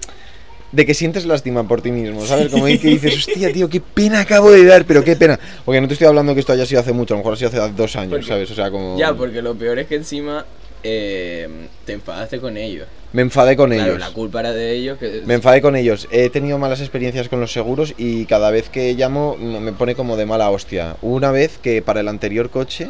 De 0.72 0.86
que 0.86 0.94
sientes 0.94 1.26
lástima 1.26 1.68
por 1.68 1.82
ti 1.82 1.92
mismo, 1.92 2.24
¿sabes? 2.24 2.50
Como 2.50 2.66
que 2.66 2.78
dices, 2.78 3.16
hostia, 3.28 3.52
tío, 3.52 3.68
qué 3.68 3.82
pena 3.82 4.20
acabo 4.20 4.52
de 4.52 4.64
dar, 4.66 4.86
pero 4.86 5.04
qué 5.04 5.16
pena. 5.16 5.40
Porque 5.66 5.82
no 5.82 5.88
te 5.88 5.94
estoy 5.94 6.06
hablando 6.06 6.36
que 6.36 6.42
esto 6.42 6.54
haya 6.54 6.68
sido 6.68 6.80
hace 6.80 6.94
mucho, 6.94 7.16
a 7.16 7.18
lo 7.18 7.22
mejor 7.22 7.34
ha 7.34 7.38
sido 7.38 7.50
hace 7.50 7.74
dos 7.76 7.96
años, 7.96 8.12
Porque- 8.12 8.28
¿sabes? 8.28 8.52
O 8.52 8.54
sea, 8.56 8.70
como. 8.70 8.96
Ya, 9.00 9.16
porque 9.16 9.42
lo 9.42 9.56
peor 9.56 9.80
es 9.80 9.88
que 9.88 9.96
encima 9.96 10.46
eh, 10.84 11.50
te 11.86 11.94
enfadaste 11.94 12.40
con 12.40 12.56
ellos. 12.56 12.88
Me 13.14 13.24
enfadé 13.24 13.56
con 13.56 13.72
Claro, 13.72 13.94
ellos. 13.94 14.00
la 14.00 14.12
culpa 14.14 14.42
era 14.42 14.52
de 14.52 14.72
ellos. 14.74 15.00
Que... 15.00 15.24
Me 15.26 15.34
enfadé 15.34 15.60
con 15.64 15.76
ellos. 15.76 16.08
He 16.12 16.30
tenido 16.30 16.60
malas 16.60 16.82
experiencias 16.82 17.28
con 17.30 17.40
los 17.40 17.52
seguros 17.52 17.96
y 17.98 18.26
cada 18.28 18.52
vez 18.52 18.70
que 18.70 18.94
llamo 18.94 19.36
me 19.38 19.72
pone 19.72 19.96
como 19.96 20.18
de 20.18 20.28
mala 20.28 20.52
hostia. 20.52 20.98
Una 21.02 21.32
vez 21.32 21.58
que 21.58 21.82
para 21.82 22.02
el 22.02 22.08
anterior 22.08 22.52
coche 22.52 22.90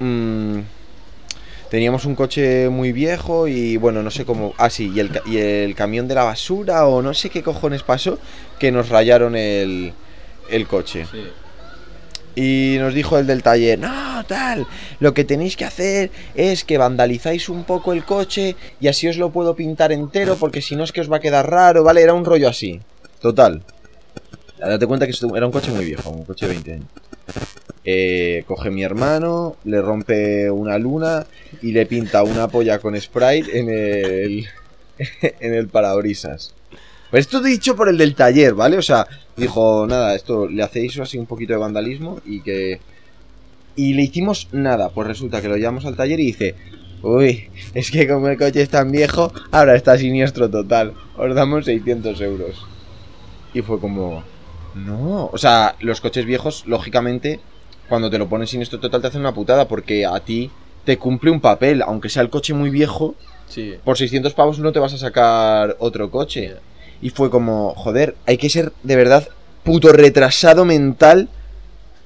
mm, 0.00 0.58
teníamos 1.74 2.04
un 2.04 2.14
coche 2.14 2.68
muy 2.68 2.92
viejo 2.92 3.48
y 3.48 3.76
bueno, 3.78 4.00
no 4.00 4.12
sé 4.12 4.24
cómo... 4.24 4.54
Ah, 4.58 4.70
sí, 4.70 4.92
y 4.94 5.00
el, 5.00 5.10
y 5.26 5.38
el 5.38 5.74
camión 5.74 6.06
de 6.06 6.14
la 6.14 6.22
basura 6.22 6.86
o 6.86 7.02
no 7.02 7.12
sé 7.14 7.30
qué 7.30 7.42
cojones 7.42 7.82
pasó 7.82 8.16
que 8.60 8.70
nos 8.70 8.90
rayaron 8.90 9.34
el, 9.34 9.92
el 10.50 10.66
coche. 10.68 11.04
Sí. 11.10 11.24
Y 12.36 12.76
nos 12.78 12.94
dijo 12.94 13.18
el 13.18 13.26
del 13.26 13.42
taller, 13.42 13.80
no, 13.80 14.24
tal, 14.24 14.68
lo 15.00 15.14
que 15.14 15.24
tenéis 15.24 15.56
que 15.56 15.64
hacer 15.64 16.12
es 16.36 16.62
que 16.62 16.78
vandalizáis 16.78 17.48
un 17.48 17.64
poco 17.64 17.92
el 17.92 18.04
coche 18.04 18.54
y 18.80 18.86
así 18.86 19.08
os 19.08 19.16
lo 19.16 19.30
puedo 19.30 19.56
pintar 19.56 19.90
entero 19.90 20.36
porque 20.36 20.62
si 20.62 20.76
no 20.76 20.84
es 20.84 20.92
que 20.92 21.00
os 21.00 21.10
va 21.10 21.16
a 21.16 21.20
quedar 21.20 21.50
raro, 21.50 21.82
¿vale? 21.82 22.02
Era 22.02 22.14
un 22.14 22.24
rollo 22.24 22.48
así. 22.48 22.80
Total. 23.20 23.64
Date 24.60 24.86
cuenta 24.86 25.08
que 25.08 25.14
era 25.34 25.46
un 25.46 25.52
coche 25.52 25.72
muy 25.72 25.84
viejo, 25.84 26.10
un 26.10 26.24
coche 26.24 26.46
de 26.46 26.52
20 26.52 26.72
años. 26.72 26.86
Eh, 27.86 28.44
coge 28.46 28.70
mi 28.70 28.82
hermano, 28.82 29.56
le 29.64 29.82
rompe 29.82 30.50
una 30.50 30.78
luna 30.78 31.26
y 31.60 31.72
le 31.72 31.84
pinta 31.84 32.22
una 32.22 32.48
polla 32.48 32.78
con 32.78 32.98
Sprite 32.98 33.58
en 33.58 33.68
el, 33.68 34.46
en 35.40 35.54
el 35.54 35.68
parabrisas. 35.68 36.54
Pues 37.10 37.26
esto 37.26 37.40
dicho 37.40 37.76
por 37.76 37.88
el 37.88 37.98
del 37.98 38.14
taller, 38.14 38.54
¿vale? 38.54 38.78
O 38.78 38.82
sea, 38.82 39.06
dijo, 39.36 39.86
nada, 39.86 40.14
esto 40.14 40.48
le 40.48 40.62
hacéis 40.62 40.98
así 40.98 41.18
un 41.18 41.26
poquito 41.26 41.52
de 41.52 41.58
vandalismo 41.58 42.20
y 42.24 42.40
que... 42.40 42.80
Y 43.76 43.94
le 43.94 44.02
hicimos 44.02 44.48
nada, 44.52 44.88
pues 44.88 45.08
resulta 45.08 45.42
que 45.42 45.48
lo 45.48 45.56
llevamos 45.56 45.84
al 45.84 45.96
taller 45.96 46.18
y 46.20 46.26
dice, 46.26 46.54
uy, 47.02 47.50
es 47.74 47.90
que 47.90 48.08
como 48.08 48.28
el 48.28 48.38
coche 48.38 48.62
es 48.62 48.68
tan 48.68 48.90
viejo, 48.90 49.32
ahora 49.50 49.74
está 49.74 49.98
siniestro 49.98 50.48
total, 50.48 50.94
os 51.16 51.34
damos 51.34 51.66
600 51.66 52.20
euros. 52.20 52.66
Y 53.52 53.62
fue 53.62 53.78
como, 53.80 54.24
no, 54.74 55.28
o 55.32 55.38
sea, 55.38 55.76
los 55.80 56.00
coches 56.00 56.24
viejos, 56.24 56.64
lógicamente, 56.66 57.40
cuando 57.88 58.10
te 58.10 58.18
lo 58.18 58.28
pones 58.28 58.50
siniestro 58.50 58.80
total 58.80 59.00
te 59.00 59.08
hacen 59.08 59.20
una 59.20 59.34
putada 59.34 59.68
porque 59.68 60.06
a 60.06 60.18
ti 60.20 60.50
te 60.84 60.98
cumple 60.98 61.30
un 61.30 61.40
papel, 61.40 61.82
aunque 61.82 62.08
sea 62.08 62.22
el 62.22 62.30
coche 62.30 62.54
muy 62.54 62.70
viejo, 62.70 63.14
Sí. 63.48 63.74
por 63.84 63.96
600 63.98 64.32
pavos 64.34 64.58
no 64.58 64.72
te 64.72 64.78
vas 64.78 64.94
a 64.94 64.98
sacar 64.98 65.76
otro 65.78 66.10
coche. 66.10 66.56
Y 67.02 67.10
fue 67.10 67.30
como, 67.30 67.74
joder, 67.74 68.16
hay 68.26 68.38
que 68.38 68.48
ser 68.48 68.72
de 68.82 68.96
verdad 68.96 69.28
puto 69.62 69.92
retrasado 69.92 70.64
mental, 70.64 71.28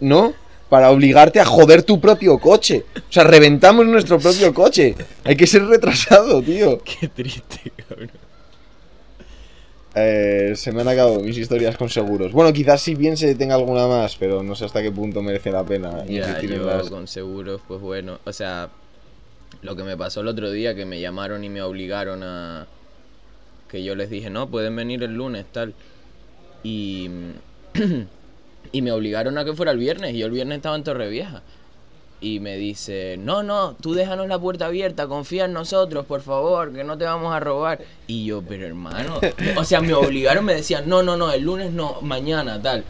¿no? 0.01 0.33
Para 0.69 0.91
obligarte 0.91 1.41
a 1.41 1.45
joder 1.45 1.83
tu 1.83 2.01
propio 2.01 2.39
coche. 2.39 2.85
O 2.97 3.13
sea, 3.13 3.25
reventamos 3.25 3.87
nuestro 3.87 4.19
propio 4.19 4.53
coche. 4.53 4.95
Hay 5.25 5.37
que 5.37 5.47
ser 5.47 5.65
retrasado, 5.67 6.43
tío. 6.43 6.79
Qué 7.01 7.09
triste, 7.09 7.73
cabrón. 7.89 8.11
Eh, 10.01 10.57
se 10.57 10.73
me 10.73 10.83
han 10.83 10.89
acabado 10.89 11.21
mis 11.21 11.37
historias 11.37 11.77
con 11.77 11.89
seguros. 11.89 12.33
Bueno, 12.33 12.53
quizás 12.53 12.81
si 12.81 12.95
bien 12.95 13.17
se 13.17 13.35
tenga 13.35 13.55
alguna 13.55 13.87
más, 13.87 14.17
pero 14.17 14.43
no 14.43 14.55
sé 14.55 14.65
hasta 14.65 14.83
qué 14.83 14.91
punto 14.93 15.23
merece 15.23 15.51
la 15.51 15.65
pena 15.65 16.05
Ya, 16.07 16.19
insistir 16.19 16.53
en 16.53 16.59
yo 16.59 16.67
las- 16.67 16.91
con 16.91 17.07
seguros, 17.07 17.61
pues 17.67 17.81
bueno, 17.81 18.19
o 18.25 18.33
sea, 18.33 18.71
lo 19.63 19.77
que 19.77 19.83
me 19.83 19.97
pasó 19.97 20.21
el 20.21 20.29
otro 20.29 20.51
día, 20.51 20.75
que 20.75 20.85
me 20.85 21.01
llamaron 21.01 21.45
y 21.45 21.49
me 21.49 21.63
obligaron 21.63 22.23
a... 22.23 22.67
Que 23.69 23.83
yo 23.85 23.95
les 23.95 24.09
dije, 24.09 24.31
no, 24.31 24.49
pueden 24.49 24.75
venir 24.77 25.03
el 25.03 25.15
lunes, 25.15 25.45
tal. 25.53 25.75
Y... 26.63 27.11
y 28.73 28.83
me 28.83 28.93
obligaron 28.93 29.37
a 29.39 29.45
que 29.45 29.55
fuera 29.55 29.73
el 29.73 29.79
viernes, 29.79 30.15
y 30.15 30.19
yo 30.19 30.27
el 30.27 30.33
viernes 30.33 30.57
estaba 30.57 30.77
en 30.77 30.85
Torrevieja. 30.85 31.43
Y 32.21 32.41
me 32.41 32.57
dice, 32.57 33.17
no, 33.17 33.45
no, 33.45 33.75
tú 33.81 33.95
déjanos 33.95 34.27
la 34.27 34.41
puerta 34.41 34.67
abierta, 34.67 35.07
confía 35.07 35.45
en 35.45 35.53
nosotros, 35.53 36.05
por 36.05 36.21
favor, 36.21 36.73
que 36.73 36.83
no 36.83 36.99
te 36.99 37.05
vamos 37.05 37.33
a 37.33 37.39
robar. 37.39 37.81
Y 38.09 38.25
yo, 38.25 38.43
pero 38.43 38.67
hermano, 38.67 39.21
o 39.57 39.65
sea, 39.65 39.81
me 39.81 39.95
obligaron, 39.95 40.45
me 40.45 40.55
decían, 40.55 40.89
no, 40.89 41.03
no, 41.05 41.17
no, 41.17 41.31
el 41.33 41.43
lunes 41.43 41.71
no, 41.71 42.01
mañana, 42.03 42.61
tal. 42.61 42.85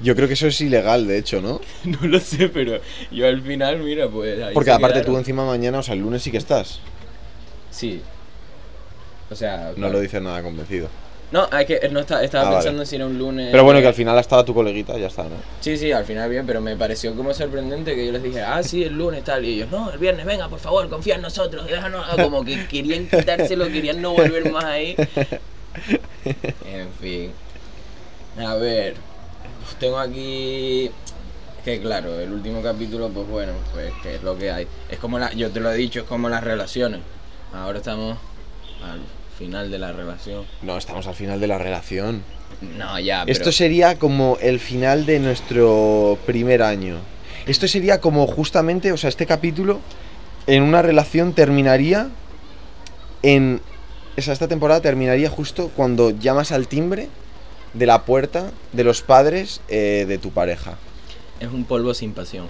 Yo 0.00 0.14
creo 0.16 0.26
que 0.28 0.34
eso 0.34 0.46
es 0.46 0.60
ilegal, 0.60 1.06
de 1.06 1.18
hecho, 1.18 1.40
¿no? 1.40 1.60
No 1.84 2.06
lo 2.06 2.20
sé, 2.20 2.48
pero 2.48 2.80
yo 3.10 3.26
al 3.26 3.42
final, 3.42 3.78
mira, 3.80 4.08
pues 4.08 4.40
ahí 4.42 4.54
Porque 4.54 4.70
aparte 4.70 5.02
tú 5.02 5.16
encima 5.16 5.44
mañana, 5.44 5.80
o 5.80 5.82
sea, 5.82 5.94
el 5.94 6.00
lunes 6.00 6.22
sí 6.22 6.30
que 6.30 6.38
estás. 6.38 6.80
Sí. 7.70 8.02
O 9.30 9.34
sea, 9.34 9.68
No 9.70 9.74
claro. 9.74 9.92
lo 9.94 10.00
dices 10.00 10.22
nada 10.22 10.42
convencido. 10.42 10.88
No, 11.32 11.48
es 11.58 11.66
que 11.66 11.88
no 11.90 12.00
está, 12.00 12.22
estaba 12.22 12.42
Ah, 12.44 12.50
vale. 12.50 12.56
pensando 12.58 12.84
si 12.84 12.96
era 12.96 13.06
un 13.06 13.16
lunes. 13.18 13.48
Pero 13.50 13.64
bueno, 13.64 13.80
que 13.80 13.86
al 13.88 13.94
final 13.94 14.18
estaba 14.18 14.44
tu 14.44 14.52
coleguita, 14.52 14.98
ya 14.98 15.06
está, 15.06 15.24
¿no? 15.24 15.30
Sí, 15.60 15.76
sí, 15.78 15.90
al 15.90 16.04
final 16.04 16.28
bien, 16.28 16.46
pero 16.46 16.60
me 16.60 16.76
pareció 16.76 17.14
como 17.16 17.32
sorprendente 17.32 17.94
que 17.94 18.04
yo 18.06 18.12
les 18.12 18.22
dije, 18.22 18.42
ah, 18.42 18.62
sí, 18.62 18.84
el 18.84 18.92
lunes 18.98 19.24
tal. 19.24 19.42
Y 19.44 19.54
ellos, 19.54 19.70
no, 19.70 19.90
el 19.90 19.98
viernes, 19.98 20.26
venga, 20.26 20.48
por 20.48 20.58
favor, 20.58 20.88
confía 20.90 21.14
en 21.14 21.22
nosotros, 21.22 21.66
déjanos. 21.66 22.04
Ah, 22.08 22.22
Como 22.22 22.44
que 22.44 22.66
querían 22.68 23.08
quitárselo, 23.08 23.66
querían 23.68 24.02
no 24.02 24.12
volver 24.12 24.52
más 24.52 24.64
ahí. 24.64 24.94
En 26.66 26.88
fin. 27.00 27.32
A 28.38 28.54
ver, 28.56 28.94
pues 29.64 29.76
tengo 29.78 29.98
aquí. 29.98 30.90
Que 31.64 31.80
claro, 31.80 32.18
el 32.18 32.32
último 32.32 32.60
capítulo, 32.60 33.08
pues 33.08 33.26
bueno, 33.28 33.52
pues 33.72 33.92
que 34.02 34.16
es 34.16 34.22
lo 34.22 34.36
que 34.36 34.50
hay. 34.50 34.66
Es 34.90 34.98
como 34.98 35.18
la, 35.18 35.32
yo 35.32 35.48
te 35.50 35.60
lo 35.60 35.70
he 35.70 35.76
dicho, 35.76 36.00
es 36.00 36.06
como 36.06 36.28
las 36.28 36.42
relaciones. 36.42 37.00
Ahora 37.54 37.78
estamos 37.78 38.18
al 38.84 39.00
final 39.42 39.70
de 39.70 39.78
la 39.78 39.92
relación. 39.92 40.44
No, 40.62 40.76
estamos 40.78 41.06
al 41.08 41.14
final 41.14 41.40
de 41.40 41.48
la 41.48 41.58
relación. 41.58 42.22
No, 42.78 42.98
ya, 43.00 43.22
pero... 43.24 43.32
Esto 43.32 43.50
sería 43.50 43.98
como 43.98 44.38
el 44.40 44.60
final 44.60 45.04
de 45.04 45.18
nuestro 45.18 46.16
primer 46.26 46.62
año. 46.62 46.98
Esto 47.46 47.66
sería 47.66 48.00
como 48.00 48.26
justamente, 48.28 48.92
o 48.92 48.96
sea, 48.96 49.08
este 49.08 49.26
capítulo 49.26 49.80
en 50.46 50.62
una 50.62 50.80
relación 50.80 51.32
terminaría 51.32 52.08
en... 53.22 53.60
O 54.16 54.20
sea, 54.20 54.32
esta 54.32 54.46
temporada 54.46 54.80
terminaría 54.80 55.28
justo 55.28 55.70
cuando 55.74 56.10
llamas 56.10 56.52
al 56.52 56.68
timbre 56.68 57.08
de 57.72 57.86
la 57.86 58.04
puerta 58.04 58.52
de 58.72 58.84
los 58.84 59.02
padres 59.02 59.60
eh, 59.68 60.04
de 60.06 60.18
tu 60.18 60.30
pareja. 60.30 60.76
Es 61.40 61.48
un 61.48 61.64
polvo 61.64 61.94
sin 61.94 62.12
pasión. 62.12 62.46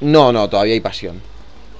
No, 0.00 0.32
no, 0.32 0.48
todavía 0.48 0.74
hay 0.74 0.80
pasión. 0.80 1.22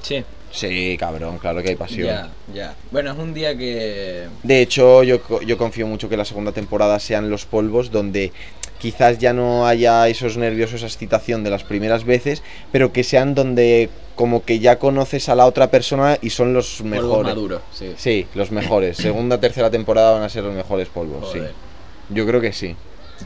Sí. 0.03 0.25
Sí, 0.51 0.97
cabrón, 0.99 1.39
claro 1.39 1.63
que 1.63 1.71
hay 1.71 1.77
pasión. 1.77 2.07
Ya, 2.07 2.31
ya. 2.55 2.75
Bueno, 2.91 3.13
es 3.13 3.19
un 3.19 3.35
día 3.35 3.57
que... 3.57 4.27
De 4.43 4.63
hecho, 4.63 5.03
yo, 5.03 5.21
yo 5.43 5.59
confío 5.59 5.87
mucho 5.87 6.09
que 6.09 6.17
la 6.17 6.25
segunda 6.25 6.53
temporada 6.53 6.99
sean 6.99 7.29
los 7.31 7.45
polvos 7.45 7.91
donde 7.91 8.33
quizás 8.79 9.19
ya 9.19 9.33
no 9.33 9.67
haya 9.67 10.09
esos 10.09 10.37
nervios 10.37 10.73
esa 10.73 10.87
excitación 10.87 11.43
de 11.45 11.51
las 11.51 11.65
primeras 11.65 12.05
veces, 12.05 12.43
pero 12.73 12.93
que 12.93 13.05
sean 13.05 13.35
donde 13.35 13.89
como 14.15 14.45
que 14.45 14.59
ya 14.59 14.79
conoces 14.79 15.29
a 15.29 15.35
la 15.35 15.45
otra 15.45 15.71
persona 15.71 16.19
y 16.23 16.31
son 16.31 16.55
los 16.55 16.77
Polvo 16.79 16.89
mejores. 16.89 17.35
maduro, 17.35 17.63
sí. 17.73 17.93
Sí, 17.99 18.27
los 18.35 18.51
mejores. 18.51 18.97
Segunda, 18.99 19.39
tercera 19.39 19.71
temporada 19.71 20.13
van 20.13 20.23
a 20.23 20.29
ser 20.29 20.45
los 20.45 20.55
mejores 20.55 20.89
polvos, 20.89 21.27
Joder. 21.27 21.49
sí. 21.49 22.15
Yo 22.15 22.27
creo 22.27 22.41
que 22.41 22.53
sí. 22.53 22.77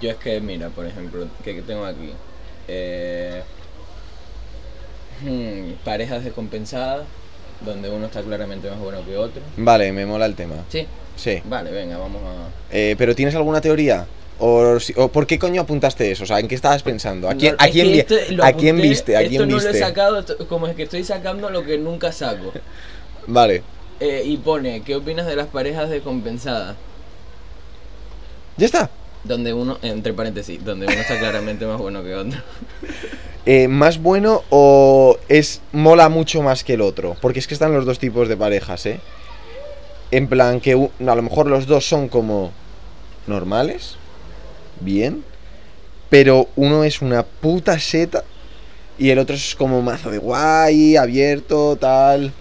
Yo 0.00 0.10
es 0.10 0.16
que, 0.16 0.40
mira, 0.40 0.68
por 0.70 0.86
ejemplo, 0.86 1.26
que 1.44 1.62
tengo 1.62 1.84
aquí. 1.84 2.10
Eh, 2.66 3.42
hmm, 5.22 5.72
parejas 5.84 6.24
descompensadas, 6.24 7.04
donde 7.64 7.90
uno 7.90 8.06
está 8.06 8.22
claramente 8.22 8.70
más 8.70 8.78
bueno 8.78 9.04
que 9.04 9.16
otro. 9.16 9.42
Vale, 9.56 9.92
me 9.92 10.06
mola 10.06 10.26
el 10.26 10.34
tema. 10.34 10.56
Sí. 10.68 10.86
Sí. 11.16 11.42
Vale, 11.44 11.70
venga, 11.70 11.98
vamos 11.98 12.22
a... 12.22 12.48
Eh, 12.74 12.94
pero 12.96 13.14
¿tienes 13.14 13.34
alguna 13.34 13.60
teoría? 13.60 14.06
¿O, 14.38 14.78
por 15.12 15.26
qué 15.26 15.38
coño 15.38 15.60
apuntaste 15.60 16.10
eso? 16.10 16.24
O 16.24 16.26
sea, 16.26 16.40
¿en 16.40 16.48
qué 16.48 16.54
estabas 16.54 16.82
pensando? 16.82 17.28
¿A 17.28 17.34
quién, 17.34 17.56
No, 17.58 17.62
a 17.64 17.68
quién, 17.68 17.90
esto 17.90 18.14
¿a 18.42 18.52
quién 18.52 18.80
viste? 18.80 19.14
¿A 19.14 19.20
esto 19.20 19.28
quién 19.28 19.48
no 19.50 19.58
lo 19.60 19.68
he 19.68 19.78
sacado, 19.78 20.18
esto- 20.20 20.38
como 20.48 20.66
es 20.66 20.74
que 20.74 20.84
estoy 20.84 21.04
sacando 21.04 21.50
lo 21.50 21.62
que 21.62 21.76
nunca 21.76 22.10
saco. 22.10 22.50
Vale. 23.26 23.62
Eh, 24.00 24.22
y 24.24 24.38
pone, 24.38 24.80
¿qué 24.82 24.96
opinas 24.96 25.26
de 25.26 25.36
las 25.36 25.48
parejas 25.48 25.90
descompensadas? 25.90 26.74
¿Ya 28.56 28.64
está? 28.64 28.88
Donde 29.24 29.52
uno, 29.52 29.78
entre 29.82 30.14
paréntesis, 30.14 30.64
donde 30.64 30.86
uno 30.86 30.94
está 30.94 31.18
claramente 31.18 31.66
más 31.66 31.78
bueno 31.78 32.02
que 32.02 32.14
otro. 32.14 32.40
eh, 33.46 33.68
más 33.68 34.02
bueno 34.02 34.42
o 34.50 35.18
es 35.28 35.60
mola 35.72 36.08
mucho 36.08 36.42
más 36.42 36.64
que 36.64 36.74
el 36.74 36.80
otro? 36.80 37.16
Porque 37.20 37.38
es 37.38 37.46
que 37.46 37.54
están 37.54 37.72
los 37.72 37.86
dos 37.86 37.98
tipos 37.98 38.28
de 38.28 38.36
parejas, 38.36 38.86
¿eh? 38.86 39.00
En 40.10 40.28
plan 40.28 40.60
que 40.60 40.72
a 40.72 41.14
lo 41.14 41.22
mejor 41.22 41.46
los 41.46 41.66
dos 41.66 41.86
son 41.86 42.08
como 42.08 42.52
normales, 43.26 43.96
bien, 44.80 45.24
pero 46.08 46.48
uno 46.56 46.84
es 46.84 47.00
una 47.00 47.22
puta 47.22 47.78
seta 47.78 48.24
y 48.98 49.10
el 49.10 49.18
otro 49.18 49.36
es 49.36 49.54
como 49.54 49.80
mazo 49.80 50.10
de 50.10 50.18
guay, 50.18 50.96
abierto, 50.96 51.76
tal. 51.76 52.32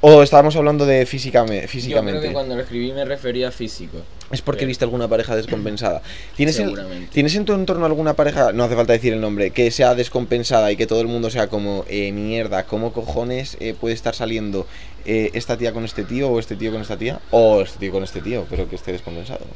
O 0.00 0.22
estábamos 0.22 0.54
hablando 0.54 0.84
de 0.84 1.06
físicamente. 1.06 1.62
Yo 1.62 1.68
físicamente. 1.68 2.20
creo 2.20 2.30
que 2.30 2.34
cuando 2.34 2.54
lo 2.54 2.62
escribí 2.62 2.92
me 2.92 3.04
refería 3.04 3.48
a 3.48 3.50
físico. 3.50 3.98
Es 4.34 4.42
porque 4.42 4.66
viste 4.66 4.84
alguna 4.84 5.06
pareja 5.06 5.36
descompensada. 5.36 6.02
¿Tienes 6.36 6.58
en. 6.58 7.08
¿Tienes 7.12 7.36
en 7.36 7.44
tu 7.44 7.52
entorno 7.52 7.86
alguna 7.86 8.14
pareja, 8.14 8.52
no 8.52 8.64
hace 8.64 8.74
falta 8.74 8.92
decir 8.92 9.12
el 9.12 9.20
nombre, 9.20 9.52
que 9.52 9.70
sea 9.70 9.94
descompensada 9.94 10.72
y 10.72 10.76
que 10.76 10.88
todo 10.88 11.00
el 11.00 11.06
mundo 11.06 11.30
sea 11.30 11.46
como, 11.46 11.84
eh, 11.88 12.10
mierda, 12.10 12.64
¿cómo 12.64 12.92
cojones 12.92 13.56
eh, 13.60 13.76
puede 13.80 13.94
estar 13.94 14.12
saliendo 14.12 14.66
eh, 15.04 15.30
esta 15.34 15.56
tía 15.56 15.72
con 15.72 15.84
este 15.84 16.02
tío 16.02 16.30
o 16.30 16.40
este 16.40 16.56
tío 16.56 16.72
con 16.72 16.80
esta 16.80 16.96
tía? 16.96 17.20
O 17.30 17.60
este 17.60 17.78
tío 17.78 17.92
con 17.92 18.02
este 18.02 18.20
tío, 18.20 18.44
pero 18.50 18.68
que 18.68 18.74
esté 18.74 18.90
descompensado. 18.90 19.46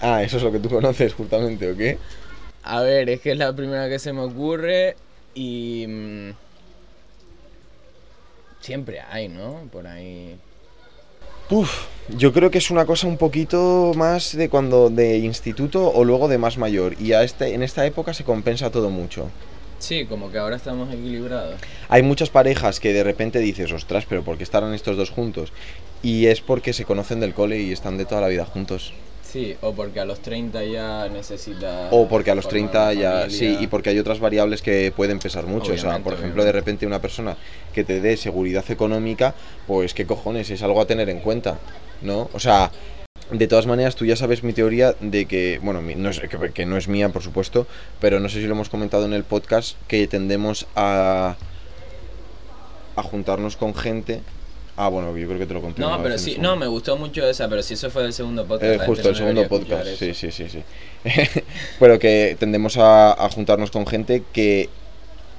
Ah, 0.00 0.22
eso 0.22 0.38
es 0.38 0.42
lo 0.42 0.50
que 0.50 0.60
tú 0.60 0.68
conoces 0.70 1.12
justamente, 1.12 1.70
¿o 1.70 1.76
qué? 1.76 1.98
A 2.62 2.80
ver, 2.80 3.10
es 3.10 3.20
que 3.20 3.32
es 3.32 3.38
la 3.38 3.52
primera 3.54 3.90
que 3.90 3.98
se 3.98 4.14
me 4.14 4.22
ocurre 4.22 4.96
y... 5.34 5.84
mm, 5.86 6.30
siempre 8.60 9.02
hay, 9.10 9.28
¿no? 9.28 9.68
Por 9.70 9.86
ahí... 9.86 10.38
Uf, 11.50 11.86
yo 12.14 12.34
creo 12.34 12.50
que 12.50 12.58
es 12.58 12.70
una 12.70 12.84
cosa 12.84 13.06
un 13.06 13.16
poquito 13.16 13.92
más 13.96 14.36
de 14.36 14.50
cuando 14.50 14.90
de 14.90 15.16
instituto 15.16 15.90
o 15.90 16.04
luego 16.04 16.28
de 16.28 16.36
más 16.36 16.58
mayor. 16.58 16.94
Y 17.00 17.14
a 17.14 17.22
este, 17.22 17.54
en 17.54 17.62
esta 17.62 17.86
época 17.86 18.12
se 18.12 18.24
compensa 18.24 18.70
todo 18.70 18.90
mucho. 18.90 19.30
Sí, 19.78 20.04
como 20.04 20.30
que 20.30 20.38
ahora 20.38 20.56
estamos 20.56 20.92
equilibrados. 20.92 21.58
Hay 21.88 22.02
muchas 22.02 22.28
parejas 22.28 22.80
que 22.80 22.92
de 22.92 23.02
repente 23.02 23.38
dices, 23.38 23.72
ostras, 23.72 24.04
pero 24.06 24.22
¿por 24.22 24.36
qué 24.36 24.42
estarán 24.42 24.74
estos 24.74 24.98
dos 24.98 25.08
juntos? 25.08 25.52
Y 26.02 26.26
es 26.26 26.42
porque 26.42 26.74
se 26.74 26.84
conocen 26.84 27.20
del 27.20 27.32
cole 27.32 27.60
y 27.60 27.72
están 27.72 27.96
de 27.96 28.04
toda 28.04 28.20
la 28.20 28.28
vida 28.28 28.44
juntos. 28.44 28.92
Sí, 29.30 29.54
o 29.60 29.74
porque 29.74 30.00
a 30.00 30.06
los 30.06 30.20
30 30.20 30.64
ya 30.64 31.06
necesita... 31.10 31.88
O 31.90 32.08
porque 32.08 32.30
a 32.30 32.34
los 32.34 32.44
formar 32.46 32.70
30 32.70 32.92
una 32.92 32.94
ya... 32.94 33.30
Sí, 33.30 33.58
y 33.60 33.66
porque 33.66 33.90
hay 33.90 33.98
otras 33.98 34.20
variables 34.20 34.62
que 34.62 34.90
pueden 34.96 35.18
pesar 35.18 35.46
mucho. 35.46 35.74
o 35.74 35.76
sea, 35.76 35.98
por 35.98 36.14
ejemplo, 36.14 36.42
obviamente. 36.42 36.44
de 36.46 36.52
repente 36.52 36.86
una 36.86 37.02
persona 37.02 37.36
que 37.74 37.84
te 37.84 38.00
dé 38.00 38.16
seguridad 38.16 38.64
económica, 38.70 39.34
pues 39.66 39.92
qué 39.92 40.06
cojones, 40.06 40.48
es 40.48 40.62
algo 40.62 40.80
a 40.80 40.86
tener 40.86 41.10
en 41.10 41.20
cuenta, 41.20 41.58
¿no? 42.00 42.30
O 42.32 42.40
sea, 42.40 42.70
de 43.30 43.46
todas 43.46 43.66
maneras, 43.66 43.96
tú 43.96 44.06
ya 44.06 44.16
sabes 44.16 44.42
mi 44.42 44.54
teoría 44.54 44.94
de 45.00 45.26
que, 45.26 45.60
bueno, 45.62 45.82
no 45.82 46.08
es, 46.08 46.20
que, 46.20 46.52
que 46.54 46.64
no 46.64 46.78
es 46.78 46.88
mía, 46.88 47.10
por 47.10 47.22
supuesto, 47.22 47.66
pero 48.00 48.20
no 48.20 48.30
sé 48.30 48.40
si 48.40 48.46
lo 48.46 48.54
hemos 48.54 48.70
comentado 48.70 49.04
en 49.04 49.12
el 49.12 49.24
podcast, 49.24 49.76
que 49.88 50.06
tendemos 50.06 50.66
a, 50.74 51.36
a 52.96 53.02
juntarnos 53.02 53.58
con 53.58 53.74
gente. 53.74 54.22
Ah, 54.80 54.88
bueno, 54.88 55.16
yo 55.16 55.26
creo 55.26 55.40
que 55.40 55.46
te 55.46 55.54
lo 55.54 55.60
conté. 55.60 55.82
No, 55.82 56.00
pero 56.00 56.16
sí, 56.18 56.36
no, 56.38 56.54
me 56.54 56.68
gustó 56.68 56.96
mucho 56.96 57.28
esa, 57.28 57.48
pero 57.48 57.64
si 57.64 57.74
eso 57.74 57.90
fue 57.90 58.04
del 58.04 58.12
segundo 58.12 58.46
podcast. 58.46 58.80
eh, 58.80 58.86
justo, 58.86 59.02
no 59.02 59.10
el 59.10 59.16
segundo 59.16 59.48
podcast. 59.48 59.86
Sí, 59.96 60.10
eso. 60.10 60.20
sí, 60.20 60.30
sí, 60.30 60.48
sí. 60.48 60.62
Pero 61.80 61.98
que 61.98 62.36
tendemos 62.38 62.76
a, 62.76 63.12
a 63.12 63.28
juntarnos 63.28 63.72
con 63.72 63.88
gente 63.88 64.22
que, 64.32 64.68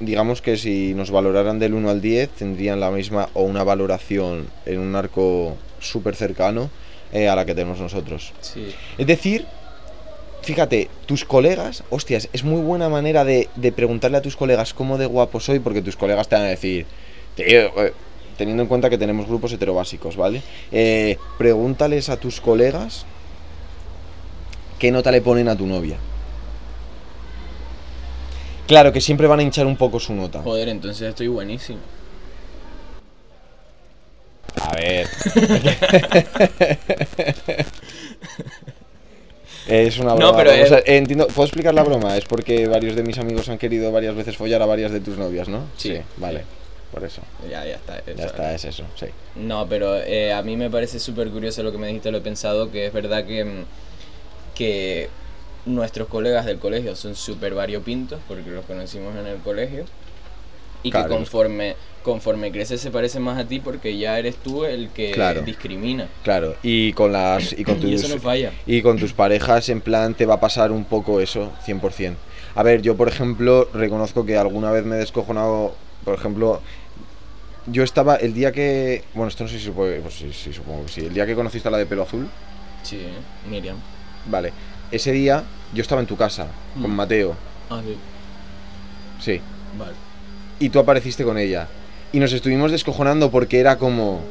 digamos 0.01 0.41
que 0.41 0.57
si 0.57 0.93
nos 0.93 1.09
valoraran 1.09 1.57
del 1.57 1.73
1 1.73 1.89
al 1.89 2.01
10, 2.01 2.29
tendrían 2.31 2.81
la 2.81 2.91
misma 2.91 3.29
o 3.33 3.43
una 3.43 3.63
valoración 3.63 4.47
en 4.65 4.79
un 4.79 4.93
arco 4.95 5.55
súper 5.79 6.15
cercano 6.17 6.69
eh, 7.13 7.29
a 7.29 7.35
la 7.37 7.45
que 7.45 7.55
tenemos 7.55 7.79
nosotros. 7.79 8.33
Sí. 8.41 8.75
Es 8.97 9.07
decir, 9.07 9.45
fíjate, 10.41 10.89
tus 11.05 11.23
colegas, 11.23 11.83
hostias, 11.89 12.27
es 12.33 12.43
muy 12.43 12.61
buena 12.61 12.89
manera 12.89 13.23
de, 13.23 13.47
de 13.55 13.71
preguntarle 13.71 14.17
a 14.17 14.21
tus 14.21 14.35
colegas 14.35 14.73
cómo 14.73 14.97
de 14.97 15.05
guapo 15.05 15.39
soy, 15.39 15.59
porque 15.59 15.81
tus 15.81 15.95
colegas 15.95 16.27
te 16.27 16.35
van 16.35 16.45
a 16.45 16.49
decir, 16.49 16.85
tío, 17.35 17.45
eh, 17.45 17.93
teniendo 18.39 18.63
en 18.63 18.69
cuenta 18.69 18.89
que 18.89 18.97
tenemos 18.97 19.27
grupos 19.27 19.51
heterobásicos, 19.51 20.15
¿vale? 20.15 20.41
Eh, 20.71 21.17
pregúntales 21.37 22.07
a 22.07 22.15
tus 22.17 22.39
colegas 22.39 23.05
qué 24.79 24.91
nota 24.91 25.11
le 25.11 25.19
ponen 25.21 25.49
a 25.49 25.57
tu 25.57 25.67
novia. 25.67 25.97
Claro 28.65 28.93
que 28.93 29.01
siempre 29.01 29.27
van 29.27 29.39
a 29.39 29.43
hinchar 29.43 29.65
un 29.65 29.75
poco 29.75 29.99
su 29.99 30.13
nota. 30.13 30.41
Joder, 30.41 30.69
entonces 30.69 31.09
estoy 31.09 31.27
buenísimo. 31.27 31.79
A 34.61 34.73
ver. 34.75 35.07
es 39.67 39.99
una 39.99 40.11
No, 40.11 40.15
broma. 40.15 40.37
pero, 40.37 40.51
entiendo, 40.85 41.27
¿Puedo 41.27 41.43
explicar 41.45 41.73
la 41.73 41.83
broma? 41.83 42.15
Es 42.15 42.23
porque 42.23 42.67
varios 42.67 42.95
de 42.95 43.03
mis 43.03 43.17
amigos 43.17 43.49
han 43.49 43.57
querido 43.57 43.91
varias 43.91 44.15
veces 44.15 44.37
follar 44.37 44.61
a 44.61 44.65
varias 44.65 44.93
de 44.93 45.01
tus 45.01 45.17
novias, 45.17 45.49
¿no? 45.49 45.63
Sí, 45.75 45.97
vale. 46.17 46.45
Por 46.91 47.03
eso. 47.03 47.21
Ya, 47.49 47.65
ya 47.65 47.75
está. 47.75 48.03
Ya 48.05 48.25
está, 48.25 48.53
es 48.55 48.65
eso, 48.65 48.83
sí. 48.95 49.05
No, 49.35 49.67
pero 49.67 49.95
eh, 49.97 50.33
a 50.33 50.41
mí 50.41 50.57
me 50.57 50.69
parece 50.69 50.99
súper 50.99 51.29
curioso 51.29 51.61
lo 51.63 51.71
que 51.71 51.77
me 51.77 51.87
dijiste, 51.87 52.11
lo 52.11 52.17
he 52.17 52.21
pensado, 52.21 52.71
que 52.71 52.87
es 52.87 52.93
verdad 52.93 53.25
que, 53.25 53.45
mm, 53.45 53.63
que 54.55 55.09
nuestros 55.65 56.07
colegas 56.07 56.45
del 56.45 56.57
colegio 56.59 56.95
son 56.95 57.15
súper 57.15 57.53
variopintos, 57.53 58.19
porque 58.27 58.49
los 58.49 58.65
conocimos 58.65 59.15
en 59.15 59.27
el 59.27 59.37
colegio, 59.37 59.85
y 60.81 60.89
Claro. 60.91 61.07
que 61.09 61.13
conforme, 61.15 61.75
conforme 62.03 62.51
creces 62.51 62.81
se 62.81 62.89
parece 62.89 63.19
más 63.19 63.37
a 63.37 63.45
ti 63.47 63.59
porque 63.59 63.97
ya 63.97 64.17
eres 64.17 64.35
tú 64.37 64.63
el 64.65 64.89
que 64.89 65.11
Claro. 65.11 65.41
discrimina. 65.43 66.07
Claro, 66.23 66.55
y 66.63 66.93
con 66.93 67.11
las 67.11 67.51
y 67.53 67.63
con 67.63 67.77
Y 67.77 67.81
tus 67.81 68.05
eso 68.05 68.15
no 68.15 68.21
falla. 68.21 68.51
y 68.65 68.81
con 68.81 68.97
tus 68.97 69.13
parejas 69.13 69.69
en 69.69 69.81
plan 69.81 70.15
te 70.15 70.25
va 70.25 70.35
a 70.35 70.39
pasar 70.39 70.71
un 70.71 70.85
poco 70.85 71.19
eso, 71.19 71.51
100%. 71.65 72.17
A 72.55 72.63
ver, 72.63 72.81
yo 72.81 72.95
por 72.97 73.07
ejemplo 73.09 73.69
reconozco 73.73 74.25
que 74.25 74.37
alguna 74.37 74.71
vez 74.71 74.85
me 74.85 74.95
he 74.95 74.99
descojonado, 74.99 75.75
por 76.05 76.13
ejemplo, 76.15 76.61
yo 77.71 77.83
estaba 77.83 78.15
el 78.15 78.33
día 78.33 78.51
que, 78.51 79.03
bueno, 79.13 79.29
esto 79.29 79.43
no 79.43 79.49
sé 79.49 79.59
si 79.59 79.65
se 79.65 79.71
puede, 79.71 79.99
pues 79.99 80.15
sí, 80.15 80.31
sí, 80.33 80.51
supongo 80.53 80.85
que 80.85 80.91
sí, 80.91 81.01
el 81.01 81.13
día 81.13 81.25
que 81.25 81.35
conociste 81.35 81.67
a 81.67 81.71
la 81.71 81.77
de 81.77 81.85
pelo 81.85 82.03
azul, 82.03 82.27
Sí, 82.83 83.01
Miriam. 83.49 83.77
vale, 84.25 84.51
ese 84.91 85.11
día 85.11 85.43
yo 85.73 85.81
estaba 85.81 86.01
en 86.01 86.07
tu 86.07 86.15
casa 86.17 86.47
con 86.81 86.89
Mm. 86.91 86.95
Mateo, 86.95 87.35
Ah, 87.69 87.81
sí. 87.85 87.95
sí, 89.23 89.41
Vale. 89.77 89.93
y 90.59 90.69
tú 90.69 90.79
apareciste 90.79 91.23
con 91.23 91.37
ella. 91.37 91.67
Y 92.11 92.19
nos 92.19 92.33
estuvimos 92.33 92.71
descojonando 92.71 93.29
porque 93.29 93.59
era 93.59 93.77
como... 93.77 94.21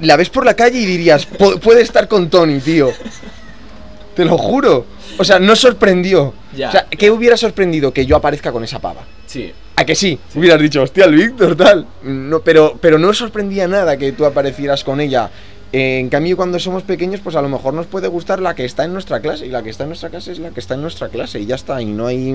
La 0.00 0.16
ves 0.16 0.28
por 0.28 0.44
la 0.44 0.54
calle 0.54 0.78
y 0.80 0.84
dirías, 0.84 1.26
"Pu- 1.30 1.58
puede 1.60 1.80
estar 1.82 2.08
con 2.08 2.28
Tony, 2.28 2.58
tío. 2.60 2.90
Te 4.14 4.24
lo 4.24 4.36
juro. 4.36 4.86
O 5.18 5.24
sea, 5.24 5.38
no 5.38 5.56
sorprendió. 5.56 6.34
Ya. 6.56 6.68
O 6.68 6.72
sea, 6.72 6.86
¿qué 6.90 7.10
hubiera 7.10 7.36
sorprendido 7.36 7.92
que 7.92 8.06
yo 8.06 8.16
aparezca 8.16 8.52
con 8.52 8.64
esa 8.64 8.78
pava? 8.78 9.02
Sí. 9.26 9.52
¿A 9.76 9.84
que 9.84 9.94
sí? 9.94 10.18
Hubieras 10.34 10.60
dicho, 10.60 10.82
hostia, 10.82 11.06
el 11.06 11.16
Víctor, 11.16 11.56
tal. 11.56 11.86
No, 12.02 12.40
pero, 12.40 12.76
pero 12.80 12.98
no 12.98 13.12
sorprendía 13.12 13.66
nada 13.66 13.96
que 13.96 14.12
tú 14.12 14.24
aparecieras 14.26 14.84
con 14.84 15.00
ella. 15.00 15.30
Eh, 15.72 15.98
en 15.98 16.10
cambio, 16.10 16.36
cuando 16.36 16.58
somos 16.58 16.82
pequeños, 16.82 17.20
pues 17.20 17.34
a 17.36 17.42
lo 17.42 17.48
mejor 17.48 17.72
nos 17.72 17.86
puede 17.86 18.08
gustar 18.08 18.40
la 18.40 18.54
que 18.54 18.66
está 18.66 18.84
en 18.84 18.92
nuestra 18.92 19.20
clase. 19.20 19.46
Y 19.46 19.48
la 19.48 19.62
que 19.62 19.70
está 19.70 19.84
en 19.84 19.90
nuestra 19.90 20.10
clase 20.10 20.32
es 20.32 20.38
la 20.38 20.50
que 20.50 20.60
está 20.60 20.74
en 20.74 20.82
nuestra 20.82 21.08
clase. 21.08 21.40
Y 21.40 21.46
ya 21.46 21.54
está. 21.54 21.80
Y 21.80 21.86
no 21.86 22.06
hay, 22.06 22.28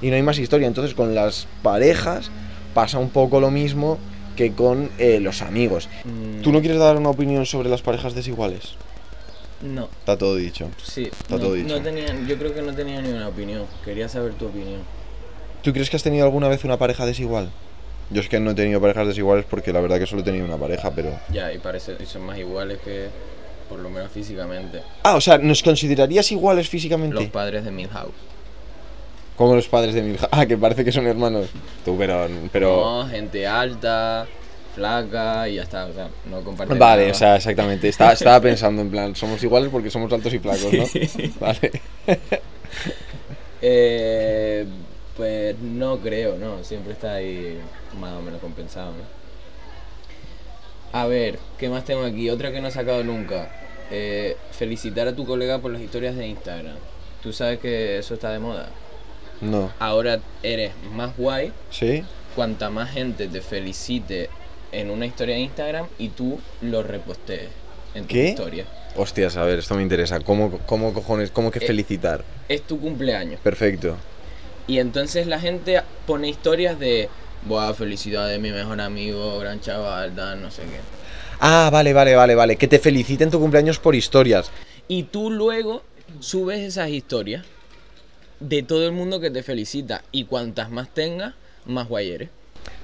y 0.00 0.10
no 0.10 0.14
hay 0.14 0.22
más 0.22 0.38
historia. 0.38 0.68
Entonces, 0.68 0.94
con 0.94 1.14
las 1.14 1.48
parejas 1.62 2.30
pasa 2.72 2.98
un 2.98 3.10
poco 3.10 3.40
lo 3.40 3.50
mismo 3.50 3.98
que 4.36 4.52
con 4.52 4.90
eh, 4.98 5.18
los 5.20 5.42
amigos. 5.42 5.88
Mm, 6.04 6.42
¿Tú 6.42 6.52
no 6.52 6.60
quieres 6.60 6.78
dar 6.78 6.96
una 6.96 7.10
opinión 7.10 7.44
sobre 7.46 7.68
las 7.68 7.82
parejas 7.82 8.14
desiguales? 8.14 8.74
No. 9.62 9.84
Está 10.00 10.16
todo 10.16 10.36
dicho. 10.36 10.68
Sí. 10.82 11.04
Está 11.04 11.34
no, 11.34 11.40
todo 11.40 11.54
dicho. 11.54 11.68
no 11.68 11.82
tenía, 11.82 12.06
yo 12.26 12.38
creo 12.38 12.54
que 12.54 12.62
no 12.62 12.74
tenía 12.74 13.00
ni 13.02 13.10
una 13.10 13.28
opinión. 13.28 13.64
Quería 13.84 14.08
saber 14.08 14.34
tu 14.34 14.46
opinión. 14.46 14.80
¿Tú 15.62 15.72
crees 15.72 15.90
que 15.90 15.96
has 15.96 16.02
tenido 16.02 16.24
alguna 16.24 16.48
vez 16.48 16.64
una 16.64 16.78
pareja 16.78 17.04
desigual? 17.04 17.50
Yo 18.10 18.20
es 18.22 18.28
que 18.28 18.40
no 18.40 18.52
he 18.52 18.54
tenido 18.54 18.80
parejas 18.80 19.06
desiguales 19.06 19.44
porque 19.48 19.72
la 19.72 19.80
verdad 19.80 19.98
que 19.98 20.06
solo 20.06 20.22
he 20.22 20.24
tenido 20.24 20.44
una 20.44 20.56
pareja, 20.56 20.90
pero... 20.94 21.10
Ya, 21.32 21.52
y 21.52 21.58
parece 21.58 21.96
y 22.00 22.06
son 22.06 22.22
más 22.22 22.38
iguales 22.38 22.78
que, 22.84 23.08
por 23.68 23.78
lo 23.78 23.88
menos 23.90 24.10
físicamente, 24.10 24.82
Ah, 25.04 25.14
o 25.14 25.20
sea, 25.20 25.38
¿nos 25.38 25.62
considerarías 25.62 26.32
iguales 26.32 26.68
físicamente? 26.68 27.14
los 27.14 27.26
padres 27.26 27.64
de 27.64 27.70
Milhouse. 27.70 28.10
Como 29.36 29.54
los 29.54 29.68
padres 29.68 29.94
de 29.94 30.02
Milja. 30.02 30.28
Ah, 30.32 30.44
que 30.44 30.56
parece 30.58 30.84
que 30.84 30.92
son 30.92 31.06
hermanos. 31.06 31.46
Tú, 31.84 31.96
pero... 31.96 32.26
pero... 32.52 33.02
No, 33.04 33.08
gente 33.08 33.46
alta, 33.46 34.26
flaca 34.74 35.48
y 35.48 35.56
ya 35.56 35.62
está. 35.62 35.86
O 35.86 35.92
sea, 35.92 36.08
no 36.30 36.40
comparten 36.42 36.78
Vale, 36.78 37.02
nada. 37.02 37.12
o 37.12 37.14
sea, 37.14 37.36
exactamente. 37.36 37.88
Estaba, 37.88 38.12
estaba 38.14 38.40
pensando 38.40 38.82
en 38.82 38.90
plan, 38.90 39.16
somos 39.16 39.42
iguales 39.42 39.70
porque 39.70 39.90
somos 39.90 40.12
altos 40.12 40.32
y 40.32 40.38
flacos, 40.38 40.72
¿no? 40.72 40.84
Vale. 41.40 41.72
Eh, 43.62 44.64
pues 45.16 45.58
no 45.58 45.98
creo, 45.98 46.36
no. 46.38 46.64
Siempre 46.64 46.92
está 46.92 47.14
ahí 47.14 47.58
más 47.98 48.12
o 48.14 48.22
menos 48.22 48.40
compensado, 48.40 48.92
¿no? 48.92 49.20
A 50.98 51.06
ver, 51.06 51.38
¿qué 51.58 51.68
más 51.68 51.84
tengo 51.84 52.04
aquí? 52.04 52.30
Otra 52.30 52.50
que 52.50 52.60
no 52.60 52.68
he 52.68 52.72
sacado 52.72 53.04
nunca. 53.04 53.50
Eh, 53.92 54.36
felicitar 54.52 55.06
a 55.08 55.14
tu 55.14 55.24
colega 55.26 55.58
por 55.58 55.70
las 55.72 55.82
historias 55.82 56.16
de 56.16 56.26
Instagram. 56.26 56.76
Tú 57.22 57.32
sabes 57.32 57.58
que 57.58 57.98
eso 57.98 58.14
está 58.14 58.30
de 58.30 58.38
moda. 58.38 58.70
No. 59.40 59.72
Ahora 59.78 60.20
eres 60.42 60.72
más 60.94 61.16
guay 61.16 61.52
¿Sí? 61.70 62.04
cuanta 62.34 62.68
más 62.70 62.90
gente 62.90 63.26
te 63.26 63.40
felicite 63.40 64.28
en 64.72 64.90
una 64.90 65.06
historia 65.06 65.34
de 65.36 65.42
Instagram 65.42 65.86
y 65.98 66.08
tú 66.10 66.38
lo 66.62 66.82
repostees 66.82 67.48
en 67.94 68.02
tu 68.04 68.08
¿Qué? 68.14 68.28
historia. 68.30 68.64
Hostias, 68.96 69.36
a 69.36 69.44
ver, 69.44 69.60
esto 69.60 69.74
me 69.74 69.82
interesa. 69.82 70.20
¿Cómo, 70.20 70.58
cómo 70.66 70.92
cojones, 70.92 71.30
cómo 71.30 71.50
que 71.50 71.60
Eh, 71.60 71.66
felicitar? 71.66 72.24
Es 72.48 72.62
tu 72.62 72.80
cumpleaños 72.80 73.40
Perfecto. 73.40 73.96
Y 74.66 74.78
entonces 74.78 75.26
la 75.26 75.40
gente 75.40 75.80
pone 76.06 76.28
historias 76.28 76.78
de, 76.78 77.08
buah, 77.46 77.72
felicidades, 77.74 78.38
mi 78.40 78.50
mejor 78.50 78.80
amigo, 78.80 79.38
gran 79.38 79.60
chaval, 79.60 80.14
tal, 80.14 80.42
no 80.42 80.50
sé 80.50 80.62
qué. 80.62 80.80
Ah, 81.40 81.70
vale, 81.72 81.92
vale, 81.92 82.14
vale, 82.14 82.34
vale. 82.34 82.56
Que 82.56 82.68
te 82.68 82.78
feliciten 82.78 83.30
tu 83.30 83.40
cumpleaños 83.40 83.78
por 83.78 83.94
historias. 83.94 84.50
Y 84.88 85.04
tú 85.04 85.30
luego 85.30 85.82
subes 86.20 86.60
esas 86.60 86.90
historias 86.90 87.44
de 88.40 88.62
todo 88.62 88.84
el 88.86 88.92
mundo 88.92 89.20
que 89.20 89.30
te 89.30 89.42
felicita. 89.42 90.02
Y 90.12 90.24
cuantas 90.24 90.70
más 90.70 90.92
tengas, 90.92 91.34
más 91.64 91.88
guay 91.88 92.10
eres. 92.10 92.28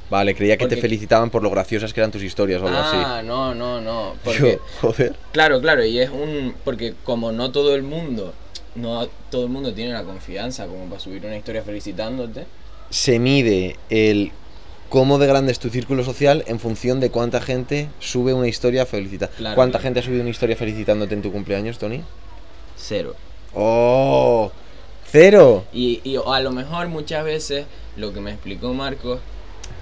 Vale, 0.09 0.35
creía 0.37 0.57
que 0.57 0.67
te 0.69 0.77
felicitaban 0.77 1.31
por 1.31 1.43
lo 1.43 1.51
graciosas 1.51 1.93
que 1.93 2.01
eran 2.01 2.13
tus 2.13 2.23
historias 2.23 2.63
o 2.63 2.67
algo 2.69 2.79
Ah, 2.79 3.19
así. 3.19 3.27
no, 3.27 3.55
no, 3.55 3.81
no. 3.81 4.15
Porque, 4.25 4.53
Yo, 4.53 4.59
joder. 4.81 5.15
claro, 5.33 5.61
claro, 5.61 5.85
y 5.85 5.99
es 5.99 6.11
un. 6.11 6.55
Porque 6.65 6.95
como 7.05 7.33
no 7.33 7.51
todo 7.51 7.75
el 7.75 7.83
mundo. 7.83 8.33
No 8.77 9.09
todo 9.31 9.45
el 9.45 9.49
mundo 9.51 9.73
tiene 9.73 9.93
la 9.95 10.03
confianza 10.05 10.67
como 10.67 10.85
para 10.85 11.01
subir 11.01 11.25
una 11.25 11.37
historia 11.37 11.63
felicitándote. 11.63 12.45
Se 12.91 13.19
mide 13.19 13.77
el 13.91 14.31
cómo 14.91 15.19
de 15.19 15.27
grande 15.27 15.51
es 15.51 15.59
tu 15.59 15.71
círculo 15.71 16.05
social 16.05 16.45
en 16.47 16.61
función 16.61 17.01
de 17.01 17.11
cuánta 17.11 17.41
gente 17.41 17.89
sube 17.99 18.33
una 18.35 18.47
historia 18.49 18.85
felicita. 18.87 19.29
Claro, 19.29 19.55
¿Cuánta 19.57 19.79
claro. 19.79 19.83
gente 19.85 20.01
ha 20.01 20.03
subido 20.03 20.21
una 20.21 20.31
historia 20.31 20.57
felicitándote 20.57 21.15
en 21.15 21.23
tu 21.23 21.33
cumpleaños, 21.33 21.79
Tony? 21.79 22.03
Cero. 22.77 23.15
¡Oh! 23.55 24.53
¡Cero! 25.11 25.65
Y, 25.73 26.01
y 26.05 26.17
a 26.25 26.41
lo 26.41 26.51
mejor 26.53 26.89
muchas 26.89 27.25
veces 27.25 27.65
lo 27.97 28.13
que 28.13 28.21
me 28.21 28.31
explicó 28.33 28.75
Marcos, 28.75 29.21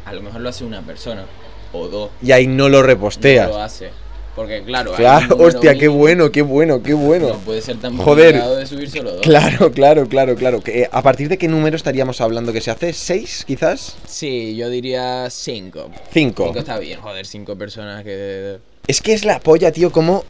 a 0.04 0.12
lo 0.12 0.22
mejor 0.22 0.40
lo 0.40 0.48
hace 0.48 0.64
una 0.64 0.82
persona 0.82 1.24
o 1.72 1.88
dos. 1.88 2.10
Y 2.22 2.32
ahí 2.32 2.46
no 2.46 2.68
lo 2.68 2.82
reposteas. 2.82 3.48
No 3.48 3.56
lo 3.56 3.62
hace. 3.62 3.90
Porque 4.34 4.64
claro, 4.64 4.92
claro, 4.94 5.36
hostia, 5.36 5.78
qué 5.78 5.86
bueno, 5.86 6.32
qué 6.32 6.42
bueno, 6.42 6.82
qué 6.82 6.92
bueno. 6.92 7.28
No 7.28 7.38
puede 7.38 7.62
ser 7.62 7.76
tan 7.76 7.96
Joder. 7.96 8.42
de 8.42 8.66
subir 8.66 8.90
solo 8.90 9.12
dos. 9.12 9.20
Claro, 9.20 9.70
claro, 9.70 10.08
claro, 10.08 10.34
claro. 10.34 10.60
Eh, 10.66 10.88
¿A 10.90 11.02
partir 11.02 11.28
de 11.28 11.38
qué 11.38 11.46
número 11.46 11.76
estaríamos 11.76 12.20
hablando 12.20 12.52
que 12.52 12.60
se 12.60 12.72
hace? 12.72 12.92
¿Seis, 12.92 13.44
quizás? 13.46 13.96
Sí, 14.08 14.56
yo 14.56 14.70
diría 14.70 15.28
cinco. 15.30 15.88
Cinco. 16.12 16.46
Cinco 16.46 16.58
está 16.58 16.78
bien, 16.80 17.00
joder, 17.00 17.26
cinco 17.26 17.54
personas 17.56 18.02
que... 18.02 18.58
Es 18.88 19.00
que 19.00 19.12
es 19.12 19.24
la 19.24 19.38
polla, 19.38 19.70
tío, 19.70 19.92
cómo, 19.92 20.24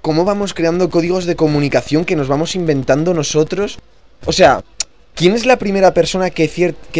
cómo 0.00 0.24
vamos 0.24 0.54
creando 0.54 0.88
códigos 0.88 1.26
de 1.26 1.36
comunicación 1.36 2.06
que 2.06 2.16
nos 2.16 2.28
vamos 2.28 2.54
inventando 2.54 3.12
nosotros. 3.12 3.78
O 4.24 4.32
sea, 4.32 4.64
¿quién 5.14 5.34
es 5.34 5.46
la 5.46 5.58
primera 5.58 5.94
persona 5.94 6.30
que, 6.30 6.48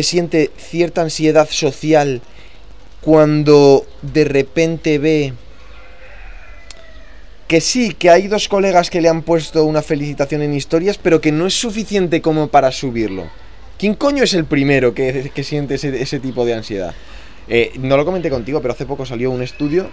siente 0.03 0.51
cierta 0.57 1.03
ansiedad 1.03 1.49
social 1.51 2.23
cuando 3.01 3.85
de 4.03 4.25
repente 4.25 4.99
ve 4.99 5.33
que 7.49 7.61
sí, 7.61 7.93
que 7.93 8.11
hay 8.11 8.29
dos 8.29 8.49
colegas 8.49 8.89
que 8.89 9.01
le 9.01 9.09
han 9.09 9.23
puesto 9.23 9.65
una 9.65 9.83
felicitación 9.83 10.43
en 10.43 10.55
historias, 10.55 10.97
pero 10.97 11.21
que 11.21 11.33
no 11.33 11.47
es 11.47 11.55
suficiente 11.55 12.23
como 12.23 12.49
para 12.49 12.73
subirlo? 12.73 13.25
¿Quién 13.79 13.95
coño 13.95 14.25
es 14.25 14.33
el 14.35 14.45
primero 14.45 14.95
que, 14.95 15.31
siente 15.43 15.75
ese, 15.75 16.01
ese 16.01 16.21
tipo 16.21 16.47
de 16.47 16.55
ansiedad? 16.55 16.95
Eh, 17.49 17.73
no 17.79 17.97
lo 17.97 18.05
comenté 18.05 18.31
contigo, 18.31 18.63
pero 18.63 18.73
hace 18.73 18.87
poco 18.87 19.05
salió 19.05 19.31
un 19.31 19.43
estudio 19.43 19.91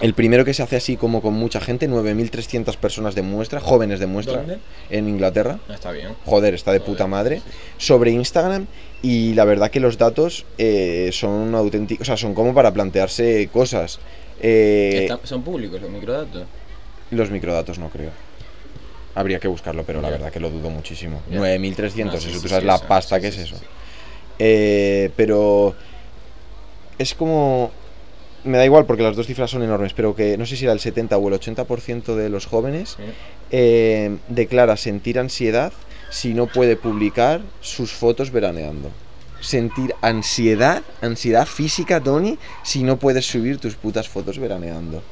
el 0.00 0.14
primero 0.14 0.44
que 0.44 0.54
se 0.54 0.62
hace 0.62 0.76
así 0.76 0.96
como 0.96 1.22
con 1.22 1.34
mucha 1.34 1.60
gente, 1.60 1.88
9.300 1.88 2.76
personas 2.76 3.14
de 3.14 3.22
muestra, 3.22 3.60
jóvenes 3.60 4.00
de 4.00 4.06
muestra, 4.06 4.38
¿Dónde? 4.38 4.58
en 4.90 5.08
Inglaterra. 5.08 5.58
No 5.68 5.74
está 5.74 5.92
bien. 5.92 6.10
Joder, 6.24 6.54
está 6.54 6.72
de 6.72 6.80
puta 6.80 7.06
madre. 7.06 7.42
Sobre 7.78 8.10
Instagram 8.10 8.66
y 9.02 9.34
la 9.34 9.44
verdad 9.44 9.70
que 9.70 9.80
los 9.80 9.98
datos 9.98 10.46
eh, 10.58 11.10
son 11.12 11.54
auténticos, 11.54 12.02
o 12.02 12.06
sea, 12.06 12.16
son 12.16 12.34
como 12.34 12.54
para 12.54 12.72
plantearse 12.72 13.48
cosas. 13.52 14.00
Eh, 14.40 15.08
son 15.22 15.42
públicos 15.42 15.80
los 15.80 15.90
microdatos. 15.90 16.44
Los 17.10 17.30
microdatos 17.30 17.78
no 17.78 17.88
creo. 17.88 18.10
Habría 19.14 19.38
que 19.38 19.46
buscarlo, 19.46 19.84
pero 19.84 20.00
la 20.02 20.10
verdad 20.10 20.32
que 20.32 20.40
lo 20.40 20.50
dudo 20.50 20.70
muchísimo. 20.70 21.22
Ya. 21.30 21.38
9.300, 21.38 22.04
No, 22.04 22.10
sí, 22.12 22.16
eso 22.16 22.28
sí, 22.30 22.42
tú 22.42 22.48
sabes 22.48 22.64
la 22.64 22.78
pasta 22.78 23.20
que 23.20 23.28
es 23.28 23.38
eso. 23.38 23.56
Eh, 24.38 25.10
pero 25.16 25.74
es 26.98 27.14
como... 27.14 27.70
Me 28.44 28.58
da 28.58 28.64
igual 28.64 28.84
porque 28.84 29.02
las 29.02 29.16
dos 29.16 29.26
cifras 29.26 29.50
son 29.50 29.62
enormes, 29.62 29.94
pero 29.94 30.14
que 30.14 30.36
no 30.36 30.44
sé 30.46 30.56
si 30.56 30.64
era 30.64 30.72
el 30.74 30.80
70 30.80 31.16
o 31.16 31.28
el 31.28 31.34
80% 31.34 32.14
de 32.14 32.28
los 32.28 32.44
jóvenes 32.46 32.96
eh, 33.50 34.16
declara 34.28 34.76
sentir 34.76 35.18
ansiedad 35.18 35.72
si 36.10 36.34
no 36.34 36.46
puede 36.46 36.76
publicar 36.76 37.40
sus 37.60 37.90
fotos 37.92 38.30
veraneando. 38.30 38.90
Sentir 39.40 39.94
ansiedad, 40.02 40.82
ansiedad 41.00 41.46
física, 41.46 42.00
Tony, 42.00 42.38
si 42.62 42.82
no 42.82 42.98
puedes 42.98 43.26
subir 43.26 43.58
tus 43.58 43.74
putas 43.76 44.08
fotos 44.08 44.38
veraneando. 44.38 45.02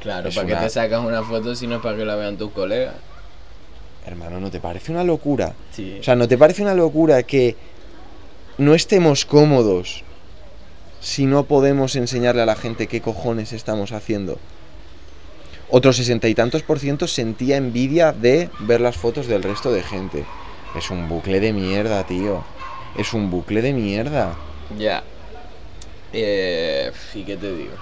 Claro, 0.00 0.28
Es 0.28 0.34
¿para 0.36 0.46
una- 0.46 0.56
qué 0.60 0.64
te 0.64 0.70
sacas 0.70 1.04
una 1.04 1.22
foto 1.22 1.54
si 1.54 1.66
no 1.66 1.76
es 1.76 1.82
para 1.82 1.96
que 1.96 2.04
la 2.04 2.14
vean 2.16 2.36
tus 2.36 2.50
colegas? 2.52 2.94
Hermano, 4.06 4.40
¿no 4.40 4.50
te 4.50 4.60
parece 4.60 4.92
una 4.92 5.04
locura? 5.04 5.52
Sí. 5.72 5.98
O 6.00 6.02
sea, 6.02 6.16
¿no 6.16 6.26
te 6.26 6.38
parece 6.38 6.62
una 6.62 6.74
locura 6.74 7.22
que 7.24 7.54
no 8.58 8.74
estemos 8.74 9.24
cómodos 9.24 10.02
si 11.00 11.26
no 11.26 11.44
podemos 11.44 11.96
enseñarle 11.96 12.42
a 12.42 12.46
la 12.46 12.56
gente 12.56 12.86
qué 12.86 13.00
cojones 13.00 13.52
estamos 13.52 13.92
haciendo? 13.92 14.38
Otro 15.70 15.92
sesenta 15.92 16.28
y 16.28 16.34
tantos 16.34 16.62
por 16.62 16.78
ciento 16.78 17.06
sentía 17.06 17.56
envidia 17.56 18.12
de 18.12 18.50
ver 18.60 18.80
las 18.80 18.96
fotos 18.96 19.26
del 19.26 19.42
resto 19.42 19.72
de 19.72 19.82
gente. 19.82 20.24
Es 20.76 20.90
un 20.90 21.08
bucle 21.08 21.40
de 21.40 21.52
mierda, 21.52 22.04
tío. 22.04 22.44
Es 22.96 23.12
un 23.14 23.30
bucle 23.30 23.62
de 23.62 23.72
mierda. 23.72 24.34
Ya. 24.78 25.02
Eh, 26.12 26.90
¿Y 27.14 27.22
qué 27.22 27.36
te 27.36 27.54
digo? 27.54 27.72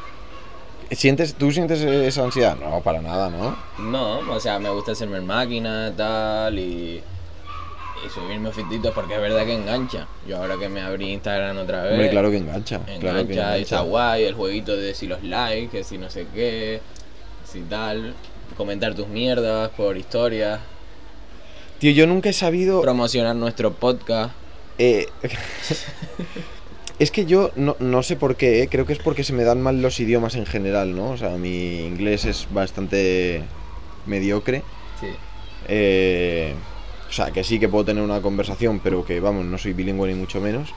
¿Sientes, 0.91 1.35
¿Tú 1.35 1.51
sientes 1.51 1.81
esa 1.81 2.25
ansiedad? 2.25 2.57
No, 2.57 2.81
para 2.81 3.01
nada, 3.01 3.31
¿no? 3.31 3.57
No, 3.79 4.21
o 4.33 4.41
sea, 4.41 4.59
me 4.59 4.71
gusta 4.71 4.93
hacerme 4.93 5.19
en 5.19 5.27
máquina, 5.27 5.93
tal, 5.95 6.59
y, 6.59 7.03
y 8.07 8.11
subirme 8.11 8.51
fititos 8.53 8.93
porque 8.95 9.15
es 9.15 9.21
verdad 9.21 9.45
que 9.45 9.55
engancha. 9.55 10.07
Yo 10.27 10.37
ahora 10.39 10.57
que 10.59 10.69
me 10.69 10.81
abrí 10.81 11.13
Instagram 11.13 11.59
otra 11.59 11.83
vez, 11.85 11.93
Hombre, 11.93 12.11
claro 12.11 12.31
que 12.31 12.37
engancha. 12.39 12.77
engancha, 12.87 13.01
claro 13.01 13.27
que 13.27 13.63
está 13.63 13.81
guay, 13.81 14.25
el 14.25 14.35
jueguito 14.35 14.77
de 14.77 14.95
si 14.95 15.07
los 15.07 15.23
likes, 15.23 15.69
que 15.69 15.85
si 15.85 15.99
no 15.99 16.11
sé 16.11 16.27
qué, 16.35 16.81
si 17.45 17.61
tal, 17.63 18.15
comentar 18.57 18.95
tus 18.95 19.09
mierdas 19.09 19.71
por 19.71 19.97
historias, 19.97 20.61
Tío, 21.79 21.93
yo 21.93 22.09
nunca 22.09 22.29
he 22.29 22.33
sabido... 22.33 22.83
promocionar 22.83 23.37
nuestro 23.37 23.73
podcast. 23.73 24.33
Eh, 24.79 25.07
es 26.99 27.11
que 27.13 27.25
yo 27.25 27.53
no, 27.55 27.77
no 27.79 28.03
sé 28.03 28.17
por 28.17 28.35
qué, 28.35 28.63
eh, 28.63 28.69
creo 28.69 28.85
que 28.85 28.93
es 28.95 28.99
porque 28.99 29.23
se 29.23 29.33
me 29.33 29.45
dan 29.45 29.63
mal 29.63 29.81
los 29.81 30.01
idiomas 30.01 30.35
en 30.35 30.45
general, 30.45 30.97
¿no? 30.97 31.11
O 31.11 31.17
sea, 31.17 31.31
mi 31.31 31.87
inglés 31.87 32.25
es 32.25 32.49
bastante 32.51 33.43
mediocre. 34.07 34.63
Sí. 35.01 35.07
eh, 35.69 36.55
o 37.09 37.13
sea, 37.13 37.31
que 37.31 37.45
sí 37.45 37.59
que 37.59 37.69
puedo 37.69 37.85
tener 37.85 38.03
una 38.03 38.21
conversación, 38.21 38.81
pero 38.81 39.05
que, 39.05 39.21
vamos, 39.21 39.45
no 39.45 39.59
soy 39.59 39.73
bilingüe 39.73 40.09
ni 40.09 40.15
mucho 40.15 40.41
menos. 40.41 40.73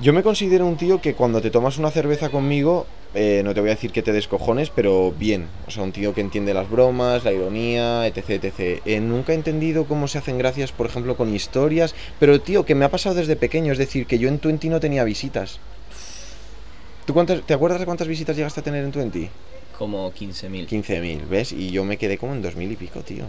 Yo 0.00 0.12
me 0.12 0.22
considero 0.22 0.64
un 0.64 0.76
tío 0.76 1.00
que 1.00 1.14
cuando 1.14 1.40
te 1.40 1.50
tomas 1.50 1.76
una 1.76 1.90
cerveza 1.90 2.28
conmigo, 2.28 2.86
eh, 3.14 3.42
no 3.44 3.52
te 3.52 3.60
voy 3.60 3.70
a 3.70 3.74
decir 3.74 3.90
que 3.90 4.02
te 4.02 4.12
descojones, 4.12 4.70
pero 4.70 5.10
bien. 5.10 5.48
O 5.66 5.72
sea, 5.72 5.82
un 5.82 5.90
tío 5.90 6.14
que 6.14 6.20
entiende 6.20 6.54
las 6.54 6.70
bromas, 6.70 7.24
la 7.24 7.32
ironía, 7.32 8.06
etc, 8.06 8.44
etc. 8.44 8.82
Eh, 8.84 9.00
nunca 9.00 9.32
he 9.32 9.34
entendido 9.34 9.86
cómo 9.86 10.06
se 10.06 10.18
hacen 10.18 10.38
gracias, 10.38 10.70
por 10.70 10.86
ejemplo, 10.86 11.16
con 11.16 11.34
historias. 11.34 11.96
Pero, 12.20 12.40
tío, 12.40 12.64
que 12.64 12.76
me 12.76 12.84
ha 12.84 12.90
pasado 12.90 13.16
desde 13.16 13.34
pequeño. 13.34 13.72
Es 13.72 13.78
decir, 13.78 14.06
que 14.06 14.20
yo 14.20 14.28
en 14.28 14.38
Twenty 14.38 14.68
no 14.68 14.78
tenía 14.78 15.02
visitas. 15.02 15.58
¿Tú 17.04 17.12
cuántas, 17.12 17.42
¿Te 17.42 17.54
acuerdas 17.54 17.80
de 17.80 17.86
cuántas 17.86 18.06
visitas 18.06 18.36
llegaste 18.36 18.60
a 18.60 18.62
tener 18.62 18.84
en 18.84 18.92
Twenty? 18.92 19.28
Como 19.76 20.12
15.000. 20.12 20.68
15.000, 20.68 21.28
¿ves? 21.28 21.50
Y 21.50 21.70
yo 21.70 21.84
me 21.84 21.96
quedé 21.96 22.18
como 22.18 22.34
en 22.34 22.44
2.000 22.44 22.70
y 22.70 22.76
pico, 22.76 23.00
tío. 23.00 23.24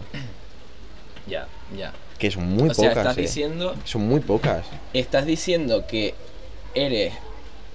Ya, 1.30 1.46
ya. 1.76 1.92
Que 2.18 2.30
son 2.30 2.44
muy 2.48 2.68
o 2.68 2.74
sea, 2.74 2.90
pocas, 2.90 2.98
estás 3.06 3.18
eh. 3.18 3.20
diciendo 3.22 3.74
Son 3.84 4.02
muy 4.06 4.20
pocas. 4.20 4.66
estás 4.92 5.24
diciendo 5.24 5.84
que 5.86 6.12
eres 6.74 7.12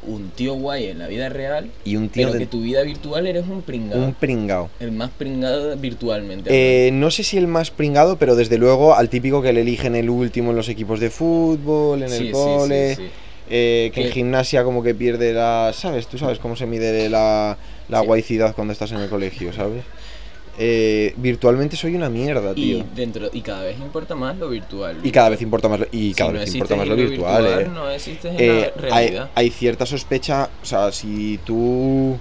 un 0.07 0.29
tío 0.29 0.53
guay 0.53 0.85
en 0.89 0.99
la 0.99 1.07
vida 1.07 1.29
real, 1.29 1.71
Y 1.83 1.95
un 1.95 2.09
tío 2.09 2.27
pero 2.27 2.33
de- 2.33 2.39
que 2.39 2.45
tu 2.45 2.61
vida 2.61 2.83
virtual 2.83 3.25
eres 3.25 3.45
un 3.47 3.63
pringado. 3.63 4.03
un 4.05 4.13
pringao. 4.13 4.69
El 4.79 4.91
más 4.91 5.09
pringado 5.09 5.75
virtualmente. 5.77 6.49
Eh, 6.87 6.91
no 6.91 7.09
sé 7.09 7.23
si 7.23 7.37
el 7.37 7.47
más 7.47 7.71
pringado, 7.71 8.17
pero 8.19 8.35
desde 8.35 8.59
luego 8.59 8.93
al 8.95 9.09
típico 9.09 9.41
que 9.41 9.51
le 9.51 9.61
eligen 9.61 9.95
el 9.95 10.11
último 10.11 10.51
en 10.51 10.57
los 10.57 10.69
equipos 10.69 10.99
de 10.99 11.09
fútbol, 11.09 12.03
en 12.03 12.09
Sí, 12.09 12.15
el 12.15 12.19
sí, 12.21 12.25
sí, 12.27 12.31
cole, 12.33 12.95
sí. 12.97 13.07
eh, 13.49 13.91
que 13.95 14.01
en 14.01 14.07
Que- 14.09 14.13
gimnasia 14.13 14.63
como 14.63 14.83
que 14.83 14.93
pierde 14.93 15.33
la... 15.33 15.71
¿Sabes? 15.73 16.05
Tú 16.05 16.19
sabes 16.19 16.37
cómo 16.37 16.55
se 16.55 16.67
mide 16.67 17.09
la, 17.09 17.57
la 17.89 18.01
Sí. 18.01 18.05
guaycidad 18.05 18.53
cuando 18.53 18.73
estás 18.73 18.91
en 18.91 18.99
el 18.99 19.09
colegio, 19.09 19.53
¿sabes? 19.53 19.83
Eh, 20.57 21.13
virtualmente 21.17 21.75
soy 21.75 21.95
una 21.95 22.09
mierda, 22.09 22.51
Y 22.51 22.55
tío. 22.75 22.85
dentro 22.95 23.29
y 23.33 23.41
cada 23.41 23.63
vez 23.63 23.77
importa 23.79 24.15
más 24.15 24.37
lo 24.37 24.49
virtual. 24.49 24.97
Y 25.03 25.11
cada 25.11 25.29
vez 25.29 25.41
importa 25.41 25.67
más 25.67 25.81
lo, 25.81 25.87
y 25.91 26.09
Si 26.09 26.13
cada 26.13 26.31
no 26.31 26.39
vez 26.39 26.53
importa 26.53 26.75
más 26.77 26.87
lo 26.87 26.95
virtual, 26.95 27.45
eh. 27.45 27.67
No 27.73 27.89
existes 27.89 28.33
en 28.33 28.39
Eh, 28.39 28.71
la 28.77 28.95
hay, 28.95 29.07
realidad. 29.07 29.29
hay 29.35 29.49
cierta 29.49 29.85
sospecha, 29.85 30.49
o 30.61 30.65
sea, 30.65 30.91
si 30.93 31.39
tú 31.45 32.17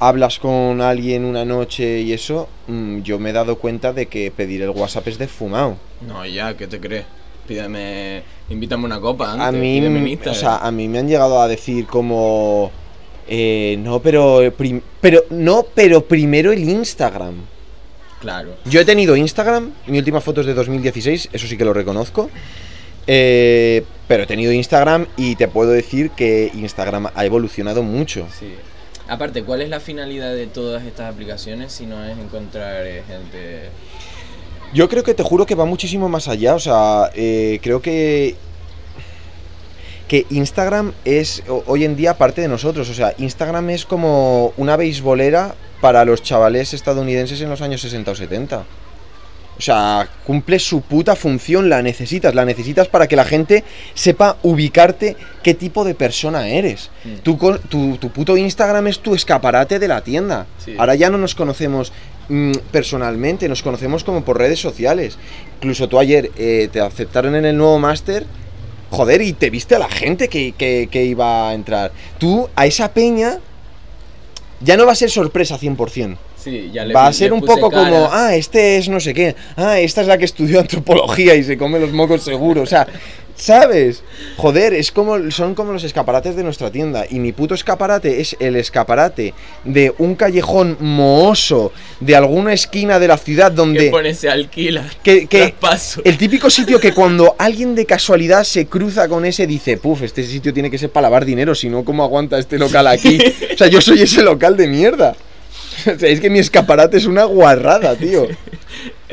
hablas 0.00 0.40
con 0.40 0.80
alguien 0.80 1.24
una 1.24 1.44
noche 1.44 2.00
y 2.00 2.12
eso, 2.12 2.48
mm, 2.66 3.02
yo 3.02 3.20
me 3.20 3.30
he 3.30 3.32
dado 3.32 3.56
cuenta 3.58 3.92
de 3.92 4.06
que 4.06 4.32
pedir 4.32 4.62
el 4.62 4.70
WhatsApp 4.70 5.06
es 5.08 5.18
de 5.18 5.28
fumado. 5.28 5.76
No, 6.06 6.26
ya, 6.26 6.56
¿qué 6.56 6.66
te 6.66 6.80
crees? 6.80 7.04
Pídeme, 7.46 8.22
invítame 8.50 8.84
una 8.84 9.00
copa 9.00 9.32
antes. 9.32 9.46
A 9.46 9.52
mí, 9.52 10.18
o 10.26 10.34
sea, 10.34 10.56
a 10.58 10.70
mí 10.72 10.88
me 10.88 10.98
han 10.98 11.08
llegado 11.08 11.40
a 11.40 11.46
decir 11.48 11.86
como 11.86 12.70
eh, 13.28 13.76
no, 13.78 14.00
pero 14.00 14.52
pero 15.00 15.24
no, 15.30 15.66
pero 15.74 16.04
primero 16.04 16.52
el 16.52 16.68
Instagram. 16.68 17.34
claro. 18.20 18.54
Yo 18.64 18.80
he 18.80 18.84
tenido 18.84 19.16
Instagram, 19.16 19.72
mi 19.86 19.98
última 19.98 20.20
foto 20.20 20.40
es 20.40 20.46
de 20.46 20.54
2016, 20.54 21.30
eso 21.32 21.46
sí 21.46 21.56
que 21.56 21.64
lo 21.64 21.72
reconozco. 21.72 22.30
Eh, 23.06 23.84
pero 24.06 24.22
he 24.22 24.26
tenido 24.26 24.52
Instagram 24.52 25.06
y 25.16 25.34
te 25.36 25.48
puedo 25.48 25.70
decir 25.70 26.10
que 26.10 26.50
Instagram 26.54 27.08
ha 27.14 27.24
evolucionado 27.24 27.82
mucho. 27.82 28.26
Sí. 28.38 28.54
Aparte, 29.08 29.42
¿cuál 29.42 29.62
es 29.62 29.68
la 29.68 29.80
finalidad 29.80 30.34
de 30.34 30.46
todas 30.46 30.84
estas 30.84 31.12
aplicaciones 31.12 31.72
si 31.72 31.86
no 31.86 32.04
es 32.04 32.16
encontrar 32.18 32.86
eh, 32.86 33.02
gente... 33.06 33.70
Yo 34.72 34.88
creo 34.88 35.02
que 35.02 35.12
te 35.14 35.22
juro 35.22 35.44
que 35.44 35.54
va 35.54 35.66
muchísimo 35.66 36.08
más 36.08 36.28
allá. 36.28 36.54
O 36.54 36.58
sea, 36.58 37.10
eh, 37.14 37.58
creo 37.62 37.82
que. 37.82 38.36
Que 40.12 40.26
Instagram 40.28 40.92
es 41.06 41.42
hoy 41.48 41.86
en 41.86 41.96
día 41.96 42.18
parte 42.18 42.42
de 42.42 42.48
nosotros. 42.48 42.90
O 42.90 42.92
sea, 42.92 43.14
Instagram 43.16 43.70
es 43.70 43.86
como 43.86 44.52
una 44.58 44.76
beisbolera 44.76 45.54
para 45.80 46.04
los 46.04 46.22
chavales 46.22 46.74
estadounidenses 46.74 47.40
en 47.40 47.48
los 47.48 47.62
años 47.62 47.80
60 47.80 48.10
o 48.10 48.14
70. 48.14 48.58
O 48.58 49.60
sea, 49.62 50.06
cumple 50.26 50.58
su 50.58 50.82
puta 50.82 51.16
función, 51.16 51.70
la 51.70 51.80
necesitas, 51.80 52.34
la 52.34 52.44
necesitas 52.44 52.88
para 52.88 53.08
que 53.08 53.16
la 53.16 53.24
gente 53.24 53.64
sepa 53.94 54.36
ubicarte 54.42 55.16
qué 55.42 55.54
tipo 55.54 55.82
de 55.82 55.94
persona 55.94 56.46
eres. 56.46 56.90
Mm. 57.04 57.14
Tu, 57.22 57.38
tu, 57.70 57.96
tu 57.96 58.10
puto 58.10 58.36
Instagram 58.36 58.88
es 58.88 58.98
tu 58.98 59.14
escaparate 59.14 59.78
de 59.78 59.88
la 59.88 60.02
tienda. 60.02 60.44
Sí. 60.62 60.74
Ahora 60.76 60.94
ya 60.94 61.08
no 61.08 61.16
nos 61.16 61.34
conocemos 61.34 61.90
mm, 62.28 62.52
personalmente, 62.70 63.48
nos 63.48 63.62
conocemos 63.62 64.04
como 64.04 64.26
por 64.26 64.36
redes 64.36 64.60
sociales. 64.60 65.16
Incluso 65.56 65.88
tú 65.88 65.98
ayer 65.98 66.30
eh, 66.36 66.68
te 66.70 66.82
aceptaron 66.82 67.34
en 67.34 67.46
el 67.46 67.56
nuevo 67.56 67.78
máster, 67.78 68.26
joder, 68.92 69.22
y 69.22 69.32
te 69.32 69.50
viste 69.50 69.74
a 69.74 69.78
la 69.80 69.88
gente 69.88 70.28
que, 70.28 70.52
que- 70.52 70.88
que 70.90 71.04
iba 71.04 71.48
a 71.48 71.54
entrar. 71.54 71.90
Tú, 72.18 72.48
a 72.54 72.66
esa 72.66 72.92
peña, 72.92 73.38
ya 74.60 74.76
no 74.76 74.86
va 74.86 74.92
a 74.92 74.94
ser 74.94 75.10
sorpresa 75.10 75.58
100%. 75.58 76.16
Sí, 76.36 76.70
ya 76.72 76.84
le 76.84 76.92
Va 76.92 77.06
a 77.06 77.10
le 77.10 77.14
ser 77.14 77.32
un 77.32 77.40
poco 77.40 77.70
cara. 77.70 77.88
como, 77.88 78.08
ah, 78.10 78.34
este 78.34 78.76
es 78.76 78.88
no 78.88 78.98
sé 78.98 79.14
qué, 79.14 79.36
ah, 79.56 79.78
esta 79.78 80.00
es 80.00 80.08
la 80.08 80.18
que 80.18 80.24
estudió 80.24 80.58
antropología 80.60 81.34
y 81.36 81.44
se 81.44 81.56
come 81.56 81.78
los 81.78 81.92
mocos 81.92 82.22
seguro, 82.24 82.62
o 82.62 82.66
sea, 82.66 82.86
¿sabes? 83.42 84.04
Joder, 84.36 84.72
es 84.72 84.92
como, 84.92 85.30
son 85.32 85.54
como 85.54 85.72
los 85.72 85.82
escaparates 85.82 86.36
de 86.36 86.44
nuestra 86.44 86.70
tienda 86.70 87.04
y 87.10 87.18
mi 87.18 87.32
puto 87.32 87.54
escaparate 87.54 88.20
es 88.20 88.36
el 88.38 88.54
escaparate 88.54 89.34
de 89.64 89.92
un 89.98 90.14
callejón 90.14 90.76
mohoso 90.78 91.72
de 91.98 92.14
alguna 92.14 92.52
esquina 92.52 93.00
de 93.00 93.08
la 93.08 93.18
ciudad 93.18 93.50
Que 93.50 93.56
donde... 93.56 93.90
pone 93.90 94.14
se 94.14 94.30
alquila. 94.30 94.88
Que, 95.02 95.26
que 95.26 95.48
Traspaso. 95.48 96.02
el 96.04 96.16
típico 96.18 96.50
sitio 96.50 96.78
que 96.78 96.92
cuando 96.92 97.34
alguien 97.36 97.74
de 97.74 97.84
casualidad 97.84 98.44
se 98.44 98.66
cruza 98.66 99.08
con 99.08 99.24
ese 99.24 99.46
dice, 99.46 99.76
puf, 99.76 100.02
este 100.02 100.22
sitio 100.22 100.54
tiene 100.54 100.70
que 100.70 100.78
ser 100.78 100.90
para 100.90 101.08
lavar 101.08 101.24
dinero, 101.24 101.54
si 101.54 101.68
no, 101.68 101.84
¿cómo 101.84 102.04
aguanta 102.04 102.38
este 102.38 102.58
local 102.58 102.86
aquí? 102.86 103.18
O 103.54 103.56
sea, 103.56 103.66
yo 103.66 103.80
soy 103.80 104.02
ese 104.02 104.22
local 104.22 104.56
de 104.56 104.68
mierda. 104.68 105.16
O 105.94 105.98
sea, 105.98 106.08
es 106.08 106.20
que 106.20 106.30
mi 106.30 106.38
escaparate 106.38 106.96
es 106.96 107.06
una 107.06 107.24
guarrada, 107.24 107.96
tío. 107.96 108.28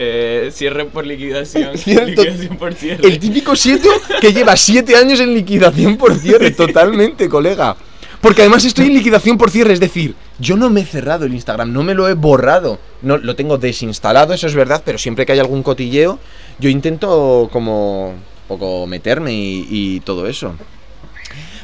Eh, 0.01 0.49
cierre 0.53 0.85
por 0.85 1.05
liquidación. 1.05 1.73
Liquidación 1.85 2.57
por 2.57 2.73
cierre. 2.73 3.05
El 3.05 3.19
típico 3.19 3.53
sitio 3.53 3.91
que 4.21 4.31
lleva 4.31 4.55
siete 4.55 4.95
años 4.95 5.19
en 5.19 5.33
liquidación 5.33 5.97
por 5.97 6.15
cierre, 6.15 6.51
totalmente, 6.63 7.27
colega. 7.27 7.75
Porque 8.21 8.43
además 8.43 8.63
estoy 8.63 8.87
en 8.87 8.93
liquidación 8.93 9.37
por 9.37 9.51
cierre, 9.51 9.73
es 9.73 9.81
decir, 9.81 10.15
yo 10.39 10.55
no 10.55 10.69
me 10.69 10.81
he 10.81 10.85
cerrado 10.85 11.25
el 11.25 11.33
Instagram, 11.33 11.73
no 11.73 11.83
me 11.83 11.95
lo 11.95 12.07
he 12.07 12.13
borrado. 12.13 12.79
No, 13.01 13.17
lo 13.17 13.35
tengo 13.35 13.57
desinstalado, 13.57 14.33
eso 14.33 14.47
es 14.47 14.55
verdad, 14.55 14.83
pero 14.85 14.97
siempre 14.97 15.25
que 15.25 15.33
hay 15.33 15.39
algún 15.39 15.63
cotilleo, 15.63 16.17
yo 16.59 16.69
intento 16.69 17.49
como 17.51 18.13
poco 18.47 18.87
meterme 18.87 19.33
y, 19.33 19.67
y 19.69 19.99
todo 19.99 20.27
eso. 20.27 20.55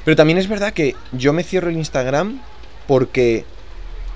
Pero 0.03 0.17
también 0.17 0.39
es 0.39 0.49
verdad 0.49 0.73
que 0.73 0.93
yo 1.13 1.31
me 1.31 1.43
cierro 1.43 1.69
el 1.69 1.77
Instagram 1.77 2.41
porque 2.85 3.45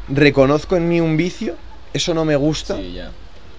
reconozco 0.09 0.76
en 0.76 0.89
mí 0.89 0.99
un 0.99 1.15
vicio, 1.15 1.55
eso 1.93 2.13
no 2.13 2.26
me 2.26 2.36
gusta 2.36 2.76
Sí, 2.76 2.93
ya. 2.95 3.11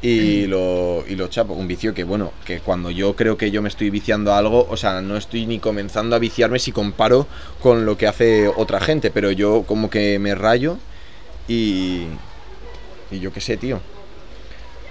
Y 0.03 0.46
lo, 0.46 1.05
y 1.07 1.14
lo 1.14 1.28
chapo. 1.28 1.53
Un 1.53 1.68
vicio 1.68 1.92
que, 1.94 2.05
bueno, 2.05 2.32
que 2.44 2.61
cuando 2.61 2.90
yo 2.90 3.14
creo 3.16 3.36
que 3.36 3.51
yo 3.51 3.62
me 3.62 3.68
estoy 3.68 3.90
viciando 3.90 4.34
algo, 4.34 4.66
o 4.68 4.76
sea, 4.76 5.01
no 5.01 5.16
estoy 5.16 5.46
ni 5.46 5.59
comenzando 5.59 6.16
a 6.16 6.18
viciarme 6.18 6.59
si 6.59 6.72
comparo 6.72 7.26
con 7.61 7.84
lo 7.84 7.96
que 7.96 8.07
hace 8.07 8.48
otra 8.48 8.80
gente, 8.80 9.11
pero 9.11 9.30
yo 9.30 9.64
como 9.66 9.90
que 9.90 10.18
me 10.18 10.34
rayo 10.34 10.78
y. 11.48 12.07
Y 13.11 13.18
yo 13.18 13.32
qué 13.32 13.40
sé, 13.40 13.57
tío. 13.57 13.80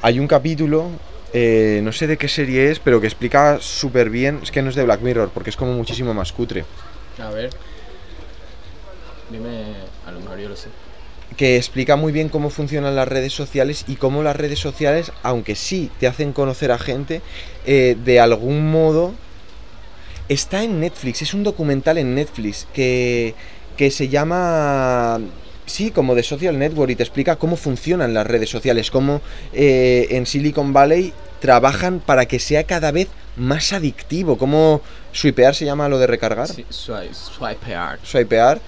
Hay 0.01 0.20
un 0.20 0.28
capítulo, 0.28 0.89
eh, 1.34 1.80
no 1.84 1.93
sé 1.93 2.05
de 2.05 2.18
qué 2.18 2.28
serie 2.28 2.70
es, 2.70 2.80
pero 2.80 2.99
que 2.99 3.07
explica 3.07 3.60
súper 3.62 4.10
bien. 4.10 4.39
Es 4.43 4.51
que 4.51 4.62
no 4.62 4.70
es 4.70 4.76
de 4.76 4.84
Black 4.84 5.01
Mirror, 5.01 5.30
porque 5.34 5.49
es 5.49 5.55
como 5.55 5.74
muchísimo 5.74 6.14
más 6.14 6.34
cutre. 6.34 6.66
A 7.18 7.30
ver. 7.30 7.49
Dime, 9.30 9.74
a 10.05 10.12
lo 10.12 10.20
mejor 10.20 10.39
yo 10.39 10.49
lo 10.49 10.55
sé. 10.55 10.70
Que 11.38 11.55
explica 11.57 11.95
muy 11.95 12.11
bien 12.11 12.30
cómo 12.30 12.49
funcionan 12.49 12.95
las 12.95 13.07
redes 13.07 13.34
sociales 13.34 13.86
y 13.88 13.95
cómo 13.95 14.23
las 14.23 14.36
redes 14.36 14.59
sociales, 14.59 15.11
aunque 15.23 15.55
sí 15.55 15.89
te 15.99 16.07
hacen 16.07 16.34
conocer 16.34 16.71
a 16.71 16.77
gente, 16.80 17.21
eh, 17.65 17.95
de 18.03 18.19
algún 18.19 18.69
modo 18.71 19.13
está 20.27 20.63
en 20.63 20.80
Netflix, 20.80 21.21
es 21.21 21.34
un 21.34 21.43
documental 21.43 21.97
en 21.97 22.13
Netflix 22.15 22.67
que, 22.73 23.36
que 23.77 23.91
se 23.91 24.07
llama... 24.09 25.19
Sí, 25.65 25.91
como 25.91 26.15
de 26.15 26.23
Social 26.23 26.57
Network 26.57 26.89
y 26.89 26.95
te 26.95 27.03
explica 27.03 27.36
cómo 27.36 27.55
funcionan 27.55 28.11
las 28.15 28.25
redes 28.25 28.49
sociales, 28.49 28.89
cómo 28.89 29.21
eh, 29.53 30.07
en 30.09 30.25
Silicon 30.25 30.73
Valley 30.73 31.13
trabajan 31.41 31.99
para 31.99 32.25
que 32.25 32.39
sea 32.39 32.63
cada 32.63 32.91
vez 32.91 33.07
más 33.38 33.71
adictivo, 33.71 34.36
cómo 34.39 34.82
swipear 35.11 35.53
se 35.53 35.65
llama 35.65 35.88
lo 35.88 35.99
de 35.99 36.07
recargar 36.07 36.47
Sí, 36.47 36.65
swipe, 36.69 37.13
swipear. 37.13 37.99
swipear, 38.03 38.59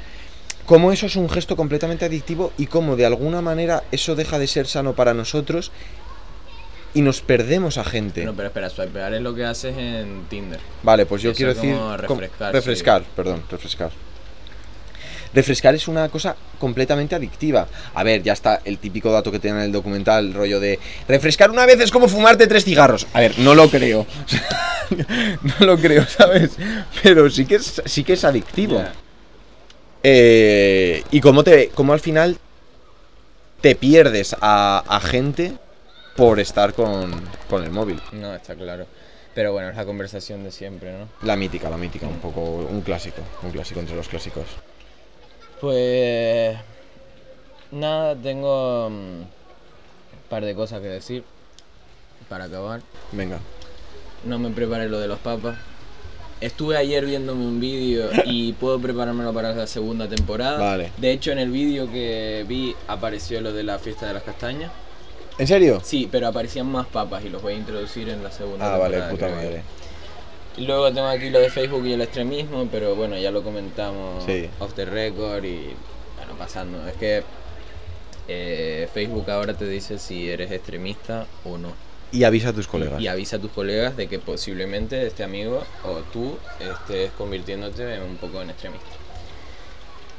cómo 0.72 0.94
eso 0.94 1.08
es 1.08 1.18
un 1.18 1.30
gesto 1.30 1.58
completamente 1.58 2.06
adictivo 2.06 2.54
y 2.58 2.68
cómo 2.68 2.96
de 2.96 3.06
alguna 3.06 3.42
manera 3.42 3.84
eso 3.92 4.16
deja 4.16 4.40
de 4.40 4.48
ser 4.48 4.68
sano 4.68 4.94
para 4.94 5.14
nosotros 5.14 5.70
y 6.94 7.02
nos 7.02 7.20
perdemos 7.20 7.78
a 7.78 7.84
gente. 7.84 8.24
No, 8.24 8.34
pero 8.34 8.48
espera, 8.48 8.70
swipear 8.70 9.14
es 9.14 9.22
lo 9.22 9.36
que 9.36 9.44
haces 9.44 9.78
en 9.78 10.28
Tinder. 10.30 10.62
Vale, 10.82 11.06
pues 11.06 11.24
yo 11.24 11.32
Eso 11.32 11.36
quiero 11.36 11.54
decir... 11.54 11.76
refrescar, 11.98 12.54
refrescar, 12.54 13.04
perdón, 13.04 13.44
refrescar. 13.52 13.92
Refrescar 15.34 15.76
es 15.76 15.90
una 15.90 16.08
cosa 16.08 16.38
completamente 16.58 17.16
adictiva. 17.16 17.68
A 17.94 18.04
ver, 18.06 18.24
ya 18.24 18.32
está 18.32 18.62
el 18.64 18.78
típico 18.78 19.12
dato 19.12 19.30
que 19.30 19.40
tiene 19.40 19.58
en 19.58 19.66
el 19.66 19.72
documental, 19.74 20.28
el 20.28 20.34
rollo 20.34 20.62
de 20.62 20.80
refrescar 21.06 21.52
una 21.52 21.66
vez 21.66 21.82
es 21.82 21.92
como 21.92 22.08
fumarte 22.08 22.48
tres 22.48 22.64
cigarros. 22.64 23.08
A 23.12 23.20
ver, 23.20 23.38
no 23.40 23.56
lo 23.56 23.70
creo. 23.70 24.08
no 25.60 25.66
lo 25.66 25.78
creo, 25.78 26.06
¿sabes? 26.08 26.52
Pero 27.04 27.30
sí 27.30 27.46
que 27.46 27.56
es, 27.56 27.82
sí 27.86 28.06
que 28.06 28.14
es 28.14 28.24
adictivo. 28.24 28.82
Eh, 30.04 31.04
y 31.12 31.22
cómo, 31.22 31.44
te, 31.44 31.70
cómo 31.70 31.94
al 31.94 32.00
final 32.00 32.38
te 33.62 33.76
pierdes 33.76 34.36
a, 34.42 34.84
a 34.88 35.00
gente 35.00 35.54
por 36.16 36.40
estar 36.40 36.74
con, 36.74 37.12
con 37.50 37.64
el 37.64 37.72
móvil. 37.72 38.02
No, 38.12 38.34
está 38.34 38.56
claro. 38.56 38.86
Pero 39.34 39.54
bueno, 39.54 39.70
es 39.70 39.76
la 39.76 39.86
conversación 39.86 40.44
de 40.44 40.52
siempre, 40.52 40.92
¿no? 40.92 41.08
La 41.22 41.36
mítica, 41.36 41.70
la 41.70 41.78
mítica, 41.78 42.06
un 42.06 42.20
poco 42.20 42.42
un 42.42 42.82
clásico, 42.82 43.22
un 43.44 43.52
clásico 43.52 43.80
entre 43.80 43.96
los 43.96 44.10
clásicos. 44.10 44.46
Pues 45.62 46.58
nada, 47.72 48.16
tengo 48.16 48.90
mm, 48.90 49.22
un 49.22 49.28
par 50.30 50.44
de 50.44 50.54
cosas 50.54 50.82
que 50.82 50.88
decir 50.88 51.24
para 52.28 52.46
acabar. 52.46 52.82
Venga. 53.12 53.40
No 54.26 54.38
me 54.38 54.50
preparé 54.50 54.90
lo 54.90 55.00
de 55.00 55.08
los 55.08 55.20
papas. 55.20 55.58
Estuve 56.42 56.76
ayer 56.76 57.06
viéndome 57.06 57.44
un 57.46 57.60
vídeo 57.60 58.10
y 58.26 58.54
puedo 58.60 58.80
preparármelo 58.80 59.32
para 59.34 59.54
la 59.54 59.68
segunda 59.68 60.08
temporada. 60.08 60.58
Vale. 60.60 60.92
De 60.98 61.12
hecho, 61.12 61.32
en 61.32 61.38
el 61.40 61.52
vídeo 61.52 61.90
que 61.92 62.44
vi 62.48 62.76
apareció 62.88 63.40
lo 63.42 63.54
de 63.54 63.64
la 63.64 63.78
fiesta 63.80 64.08
de 64.08 64.14
las 64.16 64.24
castañas. 64.24 64.72
¿En 65.38 65.48
serio? 65.48 65.80
Sí, 65.84 66.10
pero 66.12 66.28
aparecían 66.28 66.66
más 66.68 66.88
papas 66.88 67.24
y 67.24 67.30
los 67.30 67.42
voy 67.42 67.54
a 67.54 67.58
introducir 67.58 68.10
en 68.10 68.24
la 68.24 68.32
segunda 68.32 68.74
Ah, 68.74 68.78
vale, 68.78 68.98
temporada. 68.98 69.32
puta 69.34 69.44
madre. 69.44 69.64
Luego 70.58 70.92
tengo 70.92 71.08
aquí 71.08 71.30
lo 71.30 71.40
de 71.40 71.50
Facebook 71.50 71.86
y 71.86 71.94
el 71.94 72.02
extremismo, 72.02 72.68
pero 72.72 72.96
bueno, 72.96 73.18
ya 73.18 73.32
lo 73.32 73.42
comentamos 73.44 74.24
Sí. 74.26 74.50
off 74.60 74.74
the 74.74 74.86
record 74.86 75.46
y 75.46 75.70
bueno, 76.18 76.34
pasando. 76.38 76.86
Es 76.88 76.96
que 76.96 77.24
eh, 78.28 78.90
Facebook 78.94 79.30
ahora 79.32 79.54
te 79.54 79.68
dice 79.68 79.98
si 80.00 80.30
eres 80.30 80.52
extremista 80.52 81.26
o 81.46 81.58
no. 81.58 81.70
Y 82.12 82.24
avisa 82.24 82.50
a 82.50 82.54
tus 82.54 82.68
colegas. 82.68 83.02
Y 83.02 83.08
avisa 83.08 83.38
a 83.38 83.40
tus 83.40 83.52
colegas 83.52 83.96
de 83.96 84.08
que 84.08 84.20
posiblemente 84.20 85.06
este 85.06 85.24
amigo 85.24 85.64
o 85.84 85.98
tú 86.12 86.38
estés 86.60 87.12
convirtiéndote 87.12 87.96
en 87.96 88.04
un 88.04 88.18
poco 88.18 88.42
en 88.42 88.50
extremista. 88.50 88.88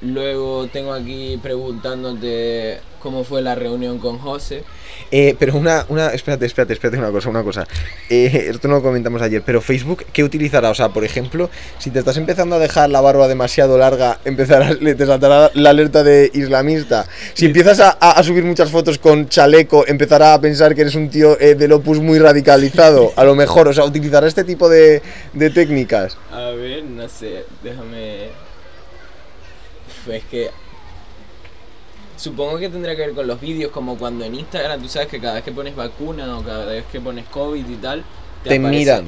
Luego 0.00 0.66
tengo 0.66 0.92
aquí 0.92 1.38
preguntándote 1.42 2.80
cómo 3.02 3.24
fue 3.24 3.42
la 3.42 3.54
reunión 3.54 3.98
con 3.98 4.18
José. 4.18 4.62
Eh, 5.10 5.34
pero 5.38 5.56
una, 5.56 5.84
una, 5.88 6.08
espérate, 6.14 6.46
espérate, 6.46 6.72
espérate 6.74 6.98
una 6.98 7.10
cosa, 7.10 7.28
una 7.28 7.42
cosa. 7.42 7.66
Eh, 8.08 8.46
esto 8.48 8.68
no 8.68 8.74
lo 8.76 8.82
comentamos 8.82 9.20
ayer, 9.20 9.42
pero 9.44 9.60
Facebook, 9.60 10.04
¿qué 10.12 10.22
utilizará? 10.24 10.70
O 10.70 10.74
sea, 10.74 10.88
por 10.90 11.04
ejemplo, 11.04 11.50
si 11.78 11.90
te 11.90 11.98
estás 11.98 12.16
empezando 12.16 12.56
a 12.56 12.58
dejar 12.58 12.88
la 12.90 13.00
barba 13.00 13.28
demasiado 13.28 13.76
larga, 13.76 14.18
empezará, 14.24 14.74
te 14.96 15.06
saltará 15.06 15.50
la 15.54 15.70
alerta 15.70 16.02
de 16.02 16.30
islamista. 16.32 17.06
Si 17.34 17.46
empiezas 17.46 17.80
a, 17.80 17.96
a- 18.00 18.12
a 18.12 18.22
subir 18.22 18.44
muchas 18.44 18.70
fotos 18.70 18.98
con 18.98 19.28
chaleco, 19.28 19.84
empezará 19.86 20.34
a 20.34 20.40
pensar 20.40 20.74
que 20.74 20.82
eres 20.82 20.94
un 20.94 21.10
tío 21.10 21.38
eh, 21.40 21.54
del 21.54 21.72
opus 21.72 21.98
muy 22.00 22.18
radicalizado. 22.18 23.12
A 23.16 23.24
lo 23.24 23.34
mejor, 23.34 23.68
o 23.68 23.72
sea, 23.72 23.84
utilizará 23.84 24.26
este 24.26 24.44
tipo 24.44 24.68
de, 24.68 25.02
de 25.32 25.50
técnicas. 25.50 26.16
A 26.32 26.50
ver, 26.50 26.84
no 26.84 27.08
sé, 27.08 27.44
déjame. 27.62 28.28
Es 30.10 30.24
que. 30.30 30.50
Supongo 32.22 32.56
que 32.58 32.68
tendrá 32.68 32.94
que 32.94 33.02
ver 33.02 33.14
con 33.14 33.26
los 33.26 33.40
vídeos, 33.40 33.72
como 33.72 33.98
cuando 33.98 34.24
en 34.24 34.36
Instagram 34.36 34.80
tú 34.80 34.88
sabes 34.88 35.08
que 35.08 35.18
cada 35.20 35.34
vez 35.34 35.42
que 35.42 35.50
pones 35.50 35.74
vacuna 35.74 36.38
o 36.38 36.42
cada 36.44 36.66
vez 36.66 36.84
que 36.92 37.00
pones 37.00 37.24
COVID 37.26 37.68
y 37.68 37.74
tal, 37.76 38.04
Te 38.44 38.50
aparece- 38.60 38.78
miran. 38.78 39.04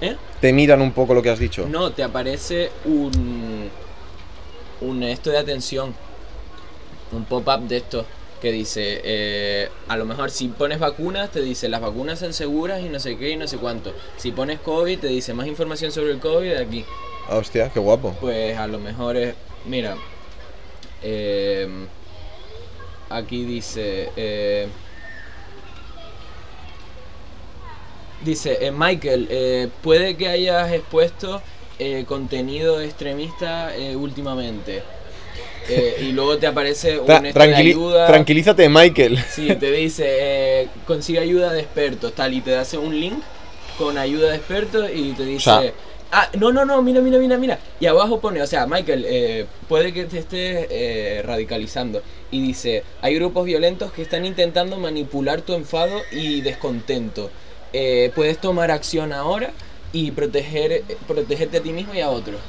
¿Eh? 0.00 0.16
Te 0.40 0.52
miran 0.52 0.82
un 0.82 0.90
poco 0.90 1.14
lo 1.14 1.22
que 1.22 1.30
has 1.30 1.38
dicho. 1.38 1.66
No, 1.68 1.92
te 1.92 2.02
aparece 2.02 2.72
un. 2.84 3.70
Un 4.80 5.02
esto 5.04 5.30
de 5.30 5.38
atención. 5.38 5.94
Un 7.12 7.24
pop-up 7.24 7.60
de 7.68 7.76
esto 7.76 8.04
que 8.42 8.50
dice: 8.50 9.00
eh, 9.04 9.68
A 9.86 9.96
lo 9.96 10.04
mejor 10.04 10.32
si 10.32 10.48
pones 10.48 10.80
vacunas, 10.80 11.30
te 11.30 11.40
dice 11.42 11.68
las 11.68 11.80
vacunas 11.80 12.18
son 12.18 12.32
seguras 12.32 12.82
y 12.82 12.88
no 12.88 12.98
sé 12.98 13.16
qué 13.16 13.30
y 13.30 13.36
no 13.36 13.46
sé 13.46 13.58
cuánto. 13.58 13.94
Si 14.16 14.32
pones 14.32 14.58
COVID, 14.58 14.98
te 14.98 15.06
dice 15.06 15.32
más 15.34 15.46
información 15.46 15.92
sobre 15.92 16.10
el 16.10 16.18
COVID 16.18 16.48
de 16.50 16.58
aquí. 16.62 16.84
Hostia, 17.30 17.70
qué 17.72 17.78
guapo. 17.78 18.16
Pues 18.20 18.58
a 18.58 18.66
lo 18.66 18.80
mejor 18.80 19.16
es. 19.16 19.34
Mira. 19.66 19.96
eh, 21.02 21.68
aquí 23.10 23.44
dice. 23.44 24.10
eh, 24.16 24.68
dice, 28.24 28.58
eh, 28.60 28.70
Michael, 28.72 29.28
eh, 29.30 29.68
puede 29.82 30.16
que 30.16 30.28
hayas 30.28 30.72
expuesto 30.72 31.42
contenido 32.06 32.80
extremista 32.80 33.70
últimamente. 33.96 34.82
Y 36.00 36.12
luego 36.12 36.38
te 36.38 36.46
aparece 36.46 36.98
un 36.98 37.06
Tra- 37.06 37.32
tranquili- 37.32 37.70
ayuda. 37.72 38.06
Tranquilízate, 38.06 38.68
Michael. 38.68 39.18
Sí, 39.28 39.48
te 39.56 39.70
dice, 39.72 40.68
consigue 40.86 41.18
ayuda 41.18 41.52
de 41.52 41.60
expertos, 41.60 42.14
tal, 42.14 42.32
y 42.34 42.40
te 42.40 42.56
hace 42.56 42.78
un 42.78 42.98
link 42.98 43.18
con 43.76 43.98
ayuda 43.98 44.30
de 44.30 44.36
expertos 44.36 44.88
y 44.94 45.12
te 45.12 45.24
dice... 45.24 45.44
sea- 45.44 45.72
ah, 46.12 46.28
no, 46.38 46.52
no, 46.52 46.64
no, 46.64 46.82
mira, 46.82 47.00
mira, 47.00 47.18
mira, 47.18 47.38
mira. 47.38 47.58
Y 47.80 47.86
abajo 47.86 48.20
pone, 48.20 48.42
o 48.42 48.46
sea, 48.46 48.66
Michael, 48.66 49.04
eh, 49.06 49.46
puede 49.68 49.92
que 49.92 50.04
te 50.04 50.18
estés 50.18 50.66
eh, 50.70 51.22
radicalizando. 51.24 52.02
Y 52.30 52.42
dice, 52.42 52.82
hay 53.02 53.14
grupos 53.14 53.44
violentos 53.44 53.92
que 53.92 54.02
están 54.02 54.24
intentando 54.24 54.78
manipular 54.78 55.42
tu 55.42 55.54
enfado 55.54 56.00
y 56.12 56.40
descontento. 56.40 57.30
Eh, 57.72 58.10
puedes 58.14 58.38
tomar 58.38 58.70
acción 58.70 59.12
ahora 59.12 59.50
y 59.92 60.10
proteger, 60.10 60.82
protegerte 61.06 61.58
a 61.58 61.62
ti 61.62 61.72
mismo 61.72 61.94
y 61.94 62.00
a 62.00 62.10
otros. 62.10 62.40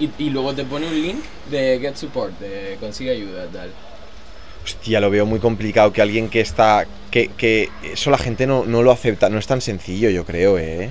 Y, 0.00 0.10
y 0.18 0.30
luego 0.30 0.54
te 0.54 0.64
pone 0.64 0.88
un 0.88 1.00
link 1.00 1.22
de 1.50 1.78
Get 1.80 1.96
Support, 1.96 2.38
de 2.40 2.76
consigue 2.80 3.10
ayuda, 3.10 3.46
tal. 3.52 3.70
Hostia, 4.64 5.00
lo 5.00 5.10
veo 5.10 5.26
muy 5.26 5.40
complicado 5.40 5.92
que 5.92 6.02
alguien 6.02 6.28
que 6.28 6.40
está. 6.40 6.86
que, 7.10 7.28
que 7.28 7.68
eso 7.82 8.10
la 8.10 8.18
gente 8.18 8.46
no, 8.46 8.64
no 8.64 8.82
lo 8.82 8.92
acepta. 8.92 9.28
No 9.28 9.38
es 9.38 9.46
tan 9.46 9.60
sencillo, 9.60 10.08
yo 10.10 10.24
creo, 10.24 10.58
eh. 10.58 10.90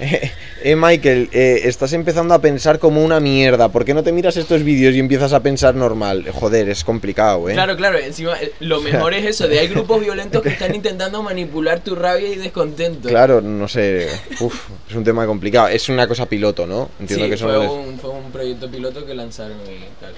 Eh, 0.00 0.30
eh, 0.62 0.76
Michael, 0.76 1.28
eh, 1.32 1.60
estás 1.64 1.92
empezando 1.92 2.34
a 2.34 2.40
pensar 2.40 2.78
como 2.78 3.04
una 3.04 3.20
mierda. 3.20 3.68
¿Por 3.68 3.84
qué 3.84 3.94
no 3.94 4.02
te 4.02 4.12
miras 4.12 4.36
estos 4.36 4.64
vídeos 4.64 4.94
y 4.94 4.98
empiezas 4.98 5.32
a 5.32 5.40
pensar 5.40 5.74
normal? 5.74 6.26
Joder, 6.32 6.68
es 6.68 6.82
complicado, 6.84 7.48
eh. 7.48 7.52
Claro, 7.52 7.76
claro, 7.76 7.98
encima 7.98 8.36
lo 8.60 8.80
mejor 8.80 9.14
es 9.14 9.24
eso, 9.24 9.46
de 9.46 9.60
hay 9.60 9.68
grupos 9.68 10.00
violentos 10.00 10.42
que 10.42 10.48
están 10.48 10.74
intentando 10.74 11.22
manipular 11.22 11.80
tu 11.80 11.94
rabia 11.94 12.28
y 12.28 12.36
descontento. 12.36 13.08
Claro, 13.08 13.40
no 13.40 13.68
sé. 13.68 14.08
Uf, 14.40 14.68
es 14.88 14.96
un 14.96 15.04
tema 15.04 15.26
complicado. 15.26 15.68
Es 15.68 15.88
una 15.88 16.08
cosa 16.08 16.26
piloto, 16.26 16.66
¿no? 16.66 16.90
Entiendo 16.98 17.26
sí, 17.26 17.30
que 17.30 17.34
eso 17.36 17.46
fue, 17.46 17.58
un, 17.58 17.98
fue 17.98 18.10
un 18.10 18.32
proyecto 18.32 18.70
piloto 18.70 19.06
que 19.06 19.14
lanzaron 19.14 19.58
y 19.62 20.00
tal. 20.00 20.14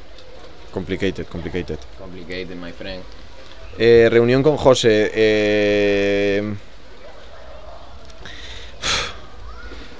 Complicated, 0.72 1.26
complicated. 1.26 1.78
Complicated, 1.98 2.56
my 2.56 2.72
friend. 2.72 3.02
Eh, 3.78 4.08
reunión 4.10 4.42
con 4.42 4.56
José. 4.56 5.10
eh, 5.14 6.54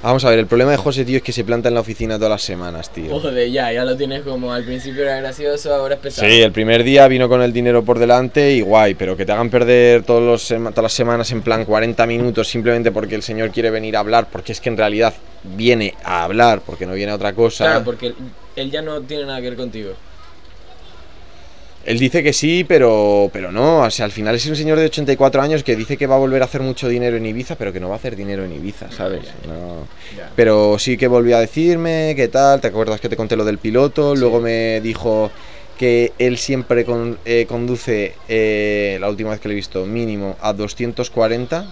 Vamos 0.06 0.24
a 0.24 0.30
ver, 0.30 0.38
el 0.38 0.46
problema 0.46 0.70
de 0.70 0.76
José, 0.76 1.04
tío, 1.04 1.16
es 1.16 1.22
que 1.24 1.32
se 1.32 1.42
planta 1.42 1.66
en 1.66 1.74
la 1.74 1.80
oficina 1.80 2.14
todas 2.14 2.30
las 2.30 2.42
semanas, 2.42 2.92
tío. 2.92 3.10
Joder, 3.10 3.50
ya, 3.50 3.72
ya 3.72 3.84
lo 3.84 3.96
tienes 3.96 4.22
como 4.22 4.52
al 4.52 4.62
principio 4.62 5.02
era 5.02 5.16
gracioso, 5.16 5.74
ahora 5.74 5.96
es 5.96 6.00
pesado. 6.00 6.28
Sí, 6.28 6.42
el 6.42 6.52
primer 6.52 6.84
día 6.84 7.08
vino 7.08 7.28
con 7.28 7.42
el 7.42 7.52
dinero 7.52 7.84
por 7.84 7.98
delante 7.98 8.52
y 8.52 8.60
guay, 8.60 8.94
pero 8.94 9.16
que 9.16 9.26
te 9.26 9.32
hagan 9.32 9.50
perder 9.50 10.04
todos 10.04 10.22
los 10.22 10.46
todas 10.46 10.82
las 10.84 10.92
semanas 10.92 11.32
en 11.32 11.42
plan 11.42 11.64
40 11.64 12.06
minutos 12.06 12.46
simplemente 12.46 12.92
porque 12.92 13.16
el 13.16 13.22
señor 13.24 13.50
quiere 13.50 13.70
venir 13.70 13.96
a 13.96 13.98
hablar, 13.98 14.28
porque 14.30 14.52
es 14.52 14.60
que 14.60 14.68
en 14.68 14.76
realidad 14.76 15.12
viene 15.42 15.94
a 16.04 16.22
hablar, 16.22 16.60
porque 16.64 16.86
no 16.86 16.94
viene 16.94 17.10
a 17.10 17.16
otra 17.16 17.32
cosa. 17.32 17.64
Claro, 17.64 17.84
porque 17.84 18.14
él 18.54 18.70
ya 18.70 18.82
no 18.82 19.00
tiene 19.00 19.26
nada 19.26 19.40
que 19.40 19.48
ver 19.48 19.56
contigo. 19.56 19.90
Él 21.86 21.98
dice 22.00 22.22
que 22.22 22.32
sí, 22.32 22.64
pero, 22.66 23.30
pero 23.32 23.52
no. 23.52 23.82
O 23.82 23.90
sea, 23.90 24.04
al 24.04 24.12
final 24.12 24.34
es 24.34 24.44
un 24.46 24.56
señor 24.56 24.78
de 24.78 24.86
84 24.86 25.40
años 25.40 25.62
que 25.62 25.76
dice 25.76 25.96
que 25.96 26.06
va 26.08 26.16
a 26.16 26.18
volver 26.18 26.42
a 26.42 26.46
hacer 26.46 26.60
mucho 26.60 26.88
dinero 26.88 27.16
en 27.16 27.24
Ibiza, 27.26 27.54
pero 27.56 27.72
que 27.72 27.78
no 27.80 27.88
va 27.88 27.94
a 27.94 27.98
hacer 27.98 28.16
dinero 28.16 28.44
en 28.44 28.52
Ibiza, 28.52 28.90
¿sabes? 28.90 29.26
No. 29.46 29.86
Pero 30.34 30.78
sí 30.80 30.96
que 30.96 31.06
volvió 31.06 31.36
a 31.36 31.40
decirme 31.40 32.12
qué 32.16 32.26
tal. 32.28 32.60
¿Te 32.60 32.66
acuerdas 32.68 33.00
que 33.00 33.08
te 33.08 33.16
conté 33.16 33.36
lo 33.36 33.44
del 33.44 33.58
piloto? 33.58 34.14
Sí. 34.14 34.20
Luego 34.20 34.40
me 34.40 34.80
dijo 34.80 35.30
que 35.78 36.12
él 36.18 36.38
siempre 36.38 36.84
con- 36.84 37.18
eh, 37.24 37.46
conduce, 37.48 38.14
eh, 38.28 38.98
la 39.00 39.08
última 39.08 39.30
vez 39.30 39.40
que 39.40 39.48
lo 39.48 39.52
he 39.52 39.56
visto, 39.56 39.86
mínimo 39.86 40.36
a 40.40 40.52
240. 40.52 41.66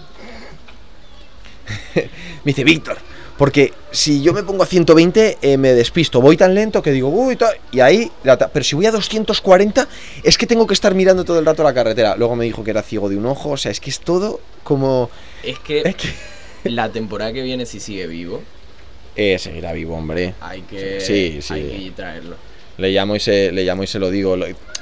me 1.95 2.03
dice, 2.45 2.63
Víctor, 2.63 2.97
porque 3.37 3.73
si 3.91 4.21
yo 4.21 4.33
me 4.33 4.43
pongo 4.43 4.63
a 4.63 4.65
120 4.65 5.37
eh, 5.41 5.57
me 5.57 5.73
despisto, 5.73 6.21
voy 6.21 6.37
tan 6.37 6.55
lento 6.55 6.81
que 6.81 6.91
digo, 6.91 7.09
uy, 7.09 7.35
ta-", 7.35 7.53
y 7.71 7.79
ahí, 7.81 8.11
pero 8.23 8.63
si 8.63 8.75
voy 8.75 8.85
a 8.85 8.91
240 8.91 9.87
es 10.23 10.37
que 10.37 10.47
tengo 10.47 10.65
que 10.67 10.73
estar 10.73 10.95
mirando 10.95 11.25
todo 11.25 11.39
el 11.39 11.45
rato 11.45 11.63
la 11.63 11.73
carretera. 11.73 12.15
Luego 12.15 12.35
me 12.35 12.45
dijo 12.45 12.63
que 12.63 12.71
era 12.71 12.81
ciego 12.81 13.09
de 13.09 13.17
un 13.17 13.25
ojo, 13.25 13.51
o 13.51 13.57
sea, 13.57 13.71
es 13.71 13.79
que 13.79 13.89
es 13.89 13.99
todo 13.99 14.39
como... 14.63 15.09
Es 15.43 15.59
que 15.59 15.79
Es 15.85 15.95
que... 15.95 16.09
la 16.69 16.89
temporada 16.91 17.33
que 17.33 17.41
viene, 17.41 17.65
si 17.65 17.79
sigue 17.79 18.07
vivo, 18.07 18.41
Eh, 19.15 19.37
seguirá 19.39 19.71
vivo, 19.73 19.95
hombre. 19.95 20.33
hay 20.41 20.61
que, 20.61 20.99
Sí, 21.01 21.39
sí. 21.41 21.53
Hay 21.53 21.85
que 21.85 21.91
traerlo. 21.91 22.35
Le 22.77 22.91
llamo 22.91 23.15
y 23.15 23.19
se, 23.19 23.51
le 23.51 23.63
llamo 23.63 23.83
y 23.83 23.87
se 23.87 23.99
lo 23.99 24.09
digo. 24.09 24.35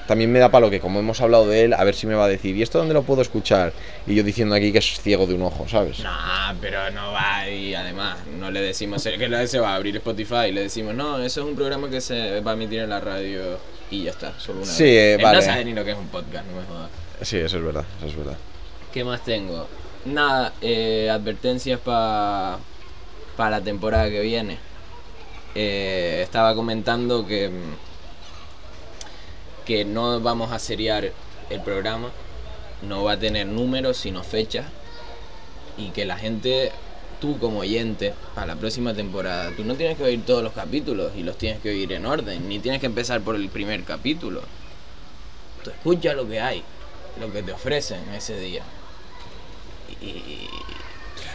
También 0.08 0.32
me 0.32 0.40
da 0.40 0.50
palo 0.50 0.70
que 0.70 0.80
como 0.80 1.00
hemos 1.00 1.22
hablado 1.22 1.48
de 1.48 1.64
él, 1.64 1.74
a 1.74 1.84
ver 1.84 1.96
si 1.96 2.08
me 2.08 2.14
va 2.16 2.26
a 2.26 2.28
decir, 2.28 2.56
¿y 2.58 2.62
esto 2.62 2.78
dónde 2.78 2.94
lo 2.94 3.04
puedo 3.04 3.22
escuchar? 3.22 3.72
Y 4.06 4.16
yo 4.16 4.24
diciendo 4.24 4.54
aquí 4.56 4.72
que 4.72 4.80
es 4.80 5.00
ciego 5.02 5.26
de 5.26 5.34
un 5.34 5.44
ojo, 5.44 5.66
¿sabes? 5.70 6.00
No, 6.00 6.12
pero 6.60 6.90
no 6.92 7.12
va 7.14 7.48
y 7.50 7.74
además 7.74 8.18
no 8.38 8.52
le 8.52 8.62
decimos 8.62 9.04
que 9.04 9.48
se 9.48 9.60
va 9.60 9.72
a 9.72 9.76
abrir 9.76 9.96
Spotify, 9.98 10.52
le 10.52 10.62
decimos, 10.64 10.94
no, 10.94 11.20
eso 11.24 11.42
es 11.42 11.48
un 11.48 11.56
programa 11.56 11.90
que 11.90 12.02
se 12.02 12.42
va 12.42 12.52
a 12.52 12.54
emitir 12.56 12.80
en 12.82 12.90
la 12.90 13.00
radio 13.00 13.58
y 13.92 14.04
ya 14.04 14.12
está, 14.12 14.38
solo 14.40 14.62
una 14.64 14.72
Sí, 14.72 14.84
vez. 14.84 15.18
Él 15.18 15.24
vale. 15.24 15.38
no 15.38 15.42
sabe 15.44 15.66
ni 15.66 15.74
lo 15.74 15.86
que 15.86 15.92
es 15.92 15.98
un 15.98 16.08
podcast, 16.08 16.46
no 16.48 16.60
me 16.60 16.68
jodas. 16.68 16.90
Sí, 17.22 17.38
eso 17.38 17.58
es 17.58 17.64
verdad, 17.64 17.86
eso 18.00 18.08
es 18.08 18.16
verdad. 18.18 18.38
¿Qué 18.92 19.04
más 19.04 19.24
tengo? 19.24 19.68
Nada, 20.06 20.52
eh, 20.62 21.10
advertencias 21.10 21.80
para 21.80 22.60
la 23.38 23.62
temporada 23.62 24.10
que 24.10 24.20
viene. 24.22 24.58
Eh, 25.56 26.22
estaba 26.24 26.56
comentando 26.56 27.26
que, 27.26 27.50
mm, 27.50 27.93
que 29.66 29.86
no 29.86 30.20
vamos 30.20 30.52
a 30.52 30.60
seriar 30.60 31.12
el 31.50 31.62
programa, 31.62 32.10
no 32.82 33.04
va 33.04 33.14
a 33.14 33.20
tener 33.20 33.48
números 33.48 33.98
sino 33.98 34.24
fechas 34.24 34.66
y 35.78 35.90
que 35.90 36.06
la 36.06 36.18
gente, 36.18 36.72
tú 37.20 37.38
como 37.40 37.60
oyente, 37.60 38.14
para 38.36 38.48
la 38.48 38.56
próxima 38.56 38.94
temporada, 38.94 39.52
tú 39.56 39.64
no 39.64 39.76
tienes 39.76 39.98
que 39.98 40.04
oír 40.04 40.26
todos 40.26 40.44
los 40.44 40.54
capítulos 40.54 41.12
y 41.16 41.24
los 41.24 41.38
tienes 41.38 41.62
que 41.62 41.70
oír 41.70 41.92
en 41.94 42.06
orden, 42.06 42.48
ni 42.48 42.60
tienes 42.60 42.80
que 42.80 42.88
empezar 42.88 43.22
por 43.22 43.36
el 43.36 43.50
primer 43.50 43.84
capítulo. 43.84 44.42
Tú 45.64 45.70
escucha 45.70 46.14
lo 46.14 46.28
que 46.28 46.40
hay, 46.40 46.64
lo 47.20 47.32
que 47.32 47.42
te 47.42 47.52
ofrecen 47.52 48.02
ese 48.14 48.40
día. 48.40 48.64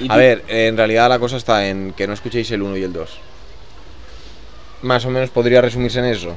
A 0.08 0.16
ver, 0.16 0.44
en 0.48 0.76
realidad 0.76 1.08
la 1.08 1.18
cosa 1.18 1.36
está 1.36 1.68
en 1.68 1.92
que 1.92 2.06
no 2.06 2.12
escuchéis 2.12 2.50
el 2.50 2.62
1 2.62 2.76
y 2.76 2.82
el 2.82 2.92
2. 2.92 3.10
Más 4.82 5.04
o 5.04 5.10
menos 5.10 5.30
podría 5.30 5.60
resumirse 5.60 5.98
en 5.98 6.04
eso. 6.04 6.36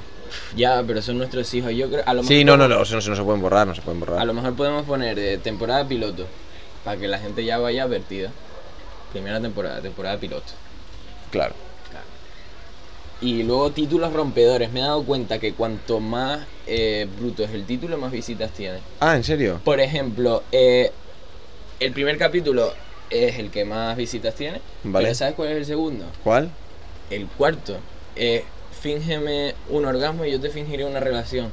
Ya, 0.56 0.84
pero 0.86 1.02
son 1.02 1.18
nuestros 1.18 1.54
hijos. 1.54 1.72
Yo 1.74 1.90
creo, 1.90 2.04
a 2.06 2.14
lo 2.14 2.24
Sí, 2.24 2.44
no, 2.44 2.58
no, 2.58 2.68
no, 2.68 2.82
eso 2.82 2.96
no, 2.96 3.02
se- 3.02 3.10
no 3.10 3.16
se 3.16 3.24
pueden 3.24 3.42
borrar, 3.42 3.68
no 3.68 3.76
se 3.76 3.82
pueden 3.82 4.02
A 4.04 4.06
borrar. 4.06 4.26
lo 4.26 4.34
mejor 4.34 4.56
podemos 4.56 4.86
poner 4.86 5.18
eh, 5.20 5.38
temporada 5.38 5.88
piloto 5.88 6.26
para 6.84 6.98
que 7.00 7.08
la 7.08 7.20
gente 7.20 7.44
ya 7.44 7.58
vaya 7.58 7.84
advertida. 7.84 8.32
Primera 9.12 9.40
temporada, 9.42 9.82
temporada 9.82 10.18
piloto. 10.18 10.54
Claro. 11.32 11.54
Y 13.22 13.44
luego 13.44 13.70
títulos 13.72 14.12
rompedores. 14.14 14.72
Me 14.72 14.80
he 14.80 14.84
dado 14.84 15.04
cuenta 15.04 15.38
que 15.40 15.54
cuanto 15.54 16.00
más 16.00 16.40
eh, 16.66 17.08
bruto 17.20 17.44
es 17.44 17.52
el 17.52 17.66
título, 17.66 17.98
más 17.98 18.12
visitas 18.12 18.52
tiene. 18.52 18.80
Ah, 19.00 19.16
¿en 19.16 19.24
serio? 19.24 19.60
Por 19.64 19.80
ejemplo, 19.80 20.42
eh, 20.52 20.92
el 21.80 21.92
primer 21.92 22.18
capítulo 22.18 22.74
es 23.12 23.38
el 23.38 23.52
que 23.52 23.64
más 23.64 23.96
visitas 23.96 24.34
tiene. 24.34 24.60
Vale. 24.84 25.06
Pero 25.06 25.16
¿sabes 25.16 25.36
cuál 25.36 25.50
es 25.50 25.58
el 25.58 25.66
segundo? 25.66 26.06
¿Cuál? 26.24 26.50
El 27.12 27.28
cuarto. 27.28 27.78
Eh, 28.16 28.44
fíngeme 28.80 29.56
un 29.70 29.86
orgasmo 29.86 30.26
y 30.26 30.32
yo 30.32 30.40
te 30.40 30.50
fingiré 30.50 30.86
una 30.86 31.00
relación. 31.00 31.52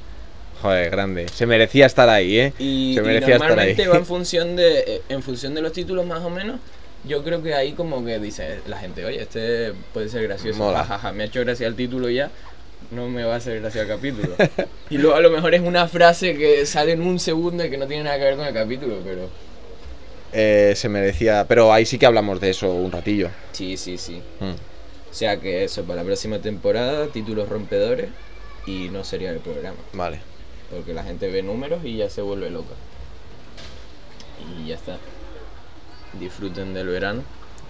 Joder, 0.62 0.90
grande. 0.90 1.26
Se 1.28 1.46
merecía 1.46 1.86
estar 1.86 2.08
ahí, 2.08 2.38
¿eh? 2.38 2.52
Y, 2.58 2.94
se 2.94 3.00
y 3.00 3.04
merecía 3.04 3.34
estar 3.36 3.50
ahí. 3.50 3.76
normalmente 3.76 3.88
va 3.88 3.96
en 3.98 4.06
función 4.14 4.56
de 4.56 4.78
eh, 4.80 5.02
en 5.08 5.22
función 5.22 5.54
de 5.54 5.62
los 5.62 5.72
títulos 5.72 6.04
más 6.06 6.22
o 6.24 6.30
menos. 6.30 6.58
Yo 7.04 7.22
creo 7.22 7.42
que 7.42 7.54
ahí 7.54 7.72
como 7.72 8.04
que 8.04 8.18
dice 8.18 8.58
la 8.66 8.76
gente, 8.78 9.04
oye, 9.04 9.22
este 9.22 9.72
puede 9.94 10.08
ser 10.08 10.24
gracioso. 10.24 10.58
Mola. 10.58 10.78
Jajaja, 10.80 11.12
me 11.12 11.22
ha 11.22 11.26
hecho 11.26 11.40
gracia 11.40 11.68
el 11.68 11.76
título 11.76 12.10
ya, 12.10 12.28
no 12.90 13.08
me 13.08 13.22
va 13.22 13.34
a 13.34 13.36
hacer 13.36 13.60
gracia 13.60 13.82
el 13.82 13.88
capítulo. 13.88 14.34
y 14.90 14.98
luego 14.98 15.14
a 15.16 15.20
lo 15.20 15.30
mejor 15.30 15.54
es 15.54 15.60
una 15.60 15.86
frase 15.86 16.36
que 16.36 16.66
sale 16.66 16.92
en 16.92 17.02
un 17.02 17.20
segundo 17.20 17.64
y 17.64 17.70
que 17.70 17.76
no 17.76 17.86
tiene 17.86 18.02
nada 18.02 18.18
que 18.18 18.24
ver 18.24 18.36
con 18.36 18.46
el 18.46 18.52
capítulo, 18.54 18.96
pero 19.04 19.28
Eh, 20.32 20.72
se 20.76 20.88
merecía. 20.88 21.46
Pero 21.48 21.72
ahí 21.72 21.86
sí 21.86 21.98
que 21.98 22.06
hablamos 22.06 22.40
de 22.40 22.50
eso 22.50 22.68
un 22.72 22.90
ratillo. 22.90 23.30
sí, 23.52 23.76
sí, 23.76 23.96
sí. 23.96 24.20
Mm. 24.40 24.52
O 25.10 25.14
sea 25.14 25.40
que 25.40 25.64
eso, 25.64 25.84
para 25.84 26.02
la 26.02 26.04
próxima 26.06 26.38
temporada, 26.40 27.06
títulos 27.08 27.48
rompedores 27.48 28.10
y 28.66 28.88
no 28.90 29.04
sería 29.04 29.30
el 29.30 29.38
programa. 29.38 29.78
Vale. 29.92 30.20
Porque 30.70 30.92
la 30.92 31.02
gente 31.02 31.28
ve 31.30 31.42
números 31.42 31.80
y 31.84 31.96
ya 31.96 32.10
se 32.10 32.20
vuelve 32.22 32.50
loca. 32.50 32.74
Y 34.60 34.68
ya 34.68 34.74
está. 34.74 34.98
Disfruten 36.20 36.74
del 36.74 36.88
verano. 36.88 37.22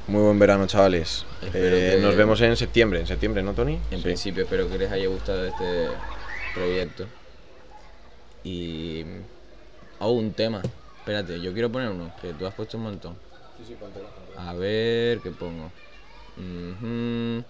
Muy 0.09 0.22
buen 0.22 0.39
verano, 0.39 0.66
chavales. 0.66 1.24
Eh, 1.43 1.95
que- 1.97 2.03
Nos 2.03 2.16
vemos 2.16 2.41
en 2.41 2.57
septiembre. 2.57 3.01
En 3.01 3.07
septiembre, 3.07 3.43
¿no, 3.43 3.53
Tony? 3.55 3.78
En 3.91 3.99
Sí. 3.99 4.05
principio 4.05 4.45
espero 4.45 4.68
que 4.68 4.78
les 4.78 4.91
haya 4.91 5.07
gustado 5.09 5.47
este 5.47 5.89
proyecto. 6.55 7.07
Y... 8.45 9.05
Oh, 10.01 10.12
un 10.12 10.32
tema. 10.32 10.62
Espérate, 10.99 11.41
yo 11.41 11.53
quiero 11.53 11.70
poner 11.70 11.91
uno, 11.91 12.12
que 12.20 12.32
tú 12.32 12.47
has 12.47 12.55
puesto 12.55 12.76
un 12.78 12.84
montón. 12.84 13.16
A 14.36 14.55
ver, 14.55 15.18
¿qué 15.20 15.30
pongo? 15.30 15.70
Mhm. 16.39 17.45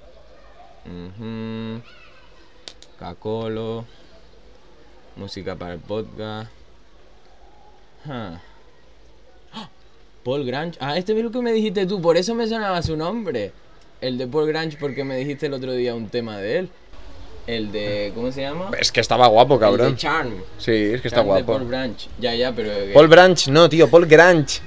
Mhm. 0.87 1.83
Cacolo. 2.99 3.85
Música 5.17 5.55
para 5.57 5.75
el 5.75 5.81
podcast. 5.81 6.51
¡Ah! 8.09 8.41
Paul 10.25 10.45
Grange. 10.45 10.79
Ah, 10.81 10.97
este 10.97 11.17
es 11.17 11.23
lo 11.23 11.31
que 11.31 11.41
me 11.41 11.53
dijiste 11.53 11.87
tú, 11.87 12.01
por 12.03 12.17
eso 12.17 12.35
me 12.35 12.47
sonaba 12.47 12.83
su 12.83 12.97
nombre. 12.97 13.53
El 14.01 14.19
de 14.19 14.27
Paul 14.27 14.47
Grange, 14.47 14.77
porque 14.79 15.03
me 15.05 15.17
dijiste 15.17 15.47
el 15.47 15.55
otro 15.55 15.73
día 15.73 15.95
un 15.95 16.09
tema 16.09 16.39
de 16.39 16.59
él. 16.59 16.69
El 17.47 17.73
de. 17.73 18.13
¿Cómo 18.15 18.31
se 18.31 18.43
llama? 18.43 18.71
Es 18.79 18.93
que 18.93 19.01
estaba 19.01 19.27
guapo, 19.27 19.55
El 19.55 19.61
cabrón. 19.61 19.93
de 19.93 19.97
Charm. 19.97 20.35
Sí, 20.59 20.73
es 20.73 21.01
que 21.01 21.09
está 21.09 21.21
Charm 21.23 21.29
de 21.35 21.43
guapo. 21.43 21.53
Paul 21.59 21.65
Branch. 21.65 22.09
Ya, 22.21 22.35
ya, 22.35 22.53
pero. 22.55 22.71
Paul 22.93 23.09
Branch, 23.09 23.49
no, 23.49 23.69
tío, 23.69 23.89
Paul 23.89 24.07
Grange. 24.07 24.61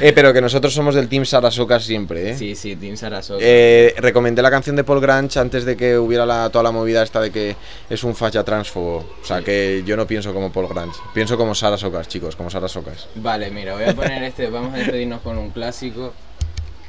Eh, 0.00 0.12
pero 0.12 0.32
que 0.32 0.40
nosotros 0.40 0.72
somos 0.74 0.94
del 0.94 1.08
Team 1.08 1.24
Sarasocas 1.24 1.84
siempre, 1.84 2.30
¿eh? 2.30 2.36
Sí, 2.38 2.54
sí, 2.56 2.76
Team 2.76 2.96
Sarasota. 2.96 3.38
Eh, 3.42 3.94
recomendé 3.98 4.42
la 4.42 4.50
canción 4.50 4.76
de 4.76 4.84
Paul 4.84 5.00
Grange 5.00 5.38
antes 5.38 5.64
de 5.64 5.76
que 5.76 5.96
hubiera 5.98 6.26
la, 6.26 6.50
toda 6.50 6.64
la 6.64 6.72
movida 6.72 7.02
esta 7.02 7.20
de 7.20 7.30
que 7.30 7.56
es 7.88 8.02
un 8.04 8.14
falla 8.14 8.42
transfobo. 8.44 8.98
O 9.22 9.24
sea, 9.24 9.38
Sí. 9.38 9.44
que 9.44 9.82
yo 9.86 9.96
no 9.96 10.06
pienso 10.06 10.32
como 10.34 10.50
Paul 10.52 10.68
Grange. 10.68 10.98
Pienso 11.14 11.36
como 11.36 11.54
Sara 11.54 11.76
Socas, 11.78 12.08
chicos, 12.08 12.34
como 12.36 12.50
Sara 12.50 12.68
Socas. 12.68 13.08
Vale, 13.14 13.50
mira, 13.50 13.74
voy 13.74 13.84
a 13.84 13.94
poner 13.94 14.22
este. 14.24 14.48
Vamos 14.50 14.74
a 14.74 14.78
despedirnos 14.78 15.20
con 15.22 15.38
un 15.38 15.50
clásico. 15.50 16.12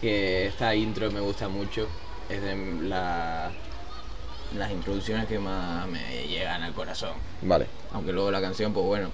Que 0.02 0.48
esta 0.48 0.76
intro 0.76 1.10
me 1.12 1.20
gusta 1.20 1.48
mucho. 1.48 1.88
Es 2.30 2.42
de 2.42 2.56
la, 2.88 3.52
las 4.58 4.72
introducciones 4.72 5.26
que 5.28 5.40
más 5.40 5.88
me 5.88 6.28
llegan 6.28 6.64
al 6.64 6.74
corazón. 6.74 7.12
Vale, 7.44 7.68
Aunque 7.94 8.12
luego 8.12 8.32
la 8.32 8.42
canción, 8.42 8.74
pues 8.74 8.86
bueno. 8.86 9.10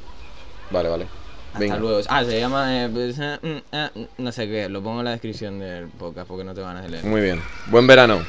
vale, 0.71 0.89
vale. 0.89 1.05
Hasta 1.53 1.59
Venga. 1.59 1.77
luego. 1.77 1.99
Ah, 2.07 2.23
se 2.23 2.39
llama. 2.39 2.83
eh, 2.85 2.89
pues, 2.91 3.17
eh, 3.19 3.37
mm, 3.41 3.57
eh, 3.75 4.07
no 4.19 4.31
sé 4.31 4.47
qué. 4.47 4.69
Lo 4.69 4.81
pongo 4.81 4.99
en 4.99 5.05
la 5.05 5.11
descripción 5.11 5.59
del 5.59 5.87
podcast 5.89 6.27
porque 6.27 6.43
no 6.45 6.53
te 6.53 6.61
van 6.61 6.77
a 6.77 6.87
leer. 6.87 7.03
Muy 7.03 7.21
bien. 7.21 7.41
Buen 7.67 7.85
verano. 7.87 8.21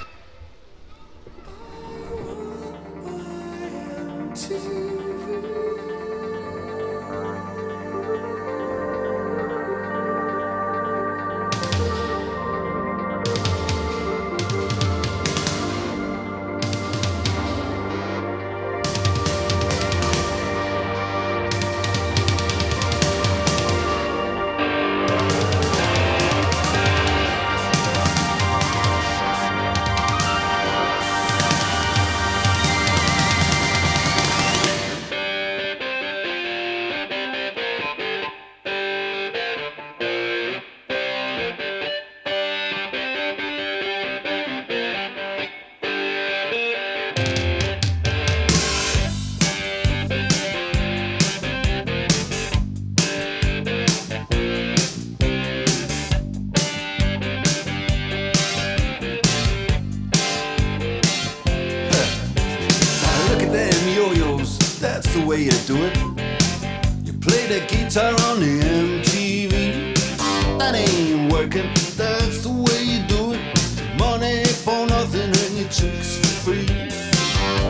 Working, 71.43 71.74
that's 71.97 72.43
the 72.45 72.51
way 72.51 72.82
you 72.84 73.03
do 73.09 73.32
it. 73.32 73.99
Money 73.99 74.45
for 74.45 74.86
nothing 74.86 75.22
and 75.22 75.59
your 75.59 75.68
chicks 75.68 76.16
for 76.18 76.26
free. 76.45 76.66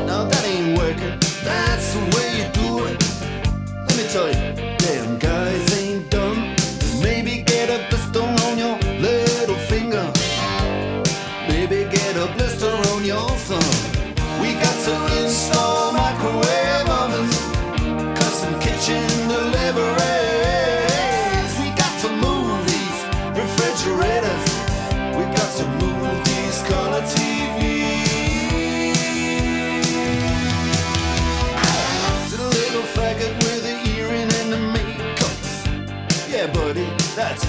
Now 0.06 0.24
that 0.28 0.44
ain't 0.44 0.78
working, 0.78 1.18
that's 1.42 1.94
the 1.94 2.00
way 2.14 2.28
you 2.38 2.46
do 2.52 2.84
it. 2.86 2.98
Let 3.88 3.96
me 3.96 4.04
tell 4.08 4.28
you, 4.28 4.51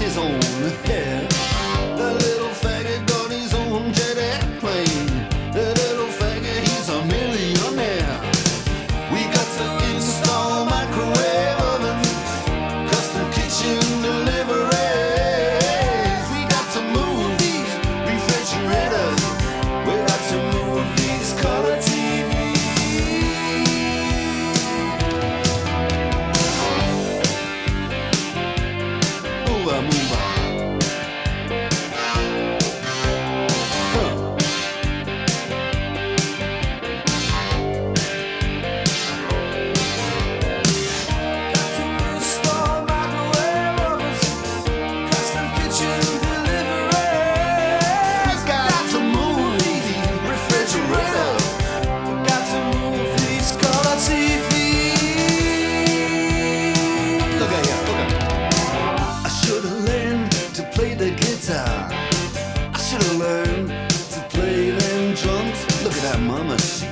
his 0.04 0.18
own 0.18 0.38
hair. 0.84 1.03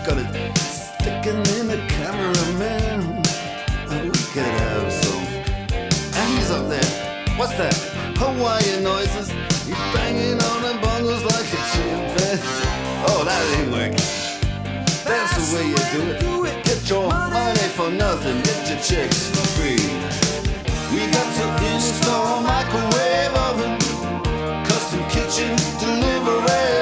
Got 0.04 0.18
it 0.18 0.58
sticking 0.58 1.38
in 1.58 1.68
the 1.68 1.78
cameraman. 1.86 3.22
Oh, 3.88 4.02
we 4.02 4.10
could 4.34 4.42
have 4.42 4.92
some. 4.92 5.26
And 6.18 6.26
he's 6.34 6.50
up 6.50 6.68
there. 6.68 7.36
What's 7.38 7.56
that? 7.56 7.74
Hawaiian 8.18 8.82
noises. 8.82 9.30
He's 9.62 9.78
banging 9.94 10.42
on 10.42 10.62
the 10.66 10.74
bongos 10.82 11.22
like 11.22 11.46
a 11.54 11.62
chimpanzee. 11.70 12.66
Oh, 13.06 13.22
that 13.24 13.42
ain't 13.54 13.70
working. 13.70 14.06
That's 15.06 15.34
the 15.38 15.44
way 15.54 15.66
you 15.70 16.18
do 16.18 16.46
it. 16.46 16.64
Get 16.64 16.90
your 16.90 17.08
money 17.08 17.68
for 17.78 17.90
nothing, 17.90 18.42
get 18.42 18.70
your 18.70 18.80
chicks 18.82 19.30
for 19.30 19.46
free. 19.54 19.86
We 20.90 21.06
got 21.12 21.28
to 21.38 21.46
install 21.74 22.42
microwave 22.42 23.34
oven, 23.46 23.78
custom 24.66 25.02
kitchen 25.10 25.54
deliveries. 25.78 26.81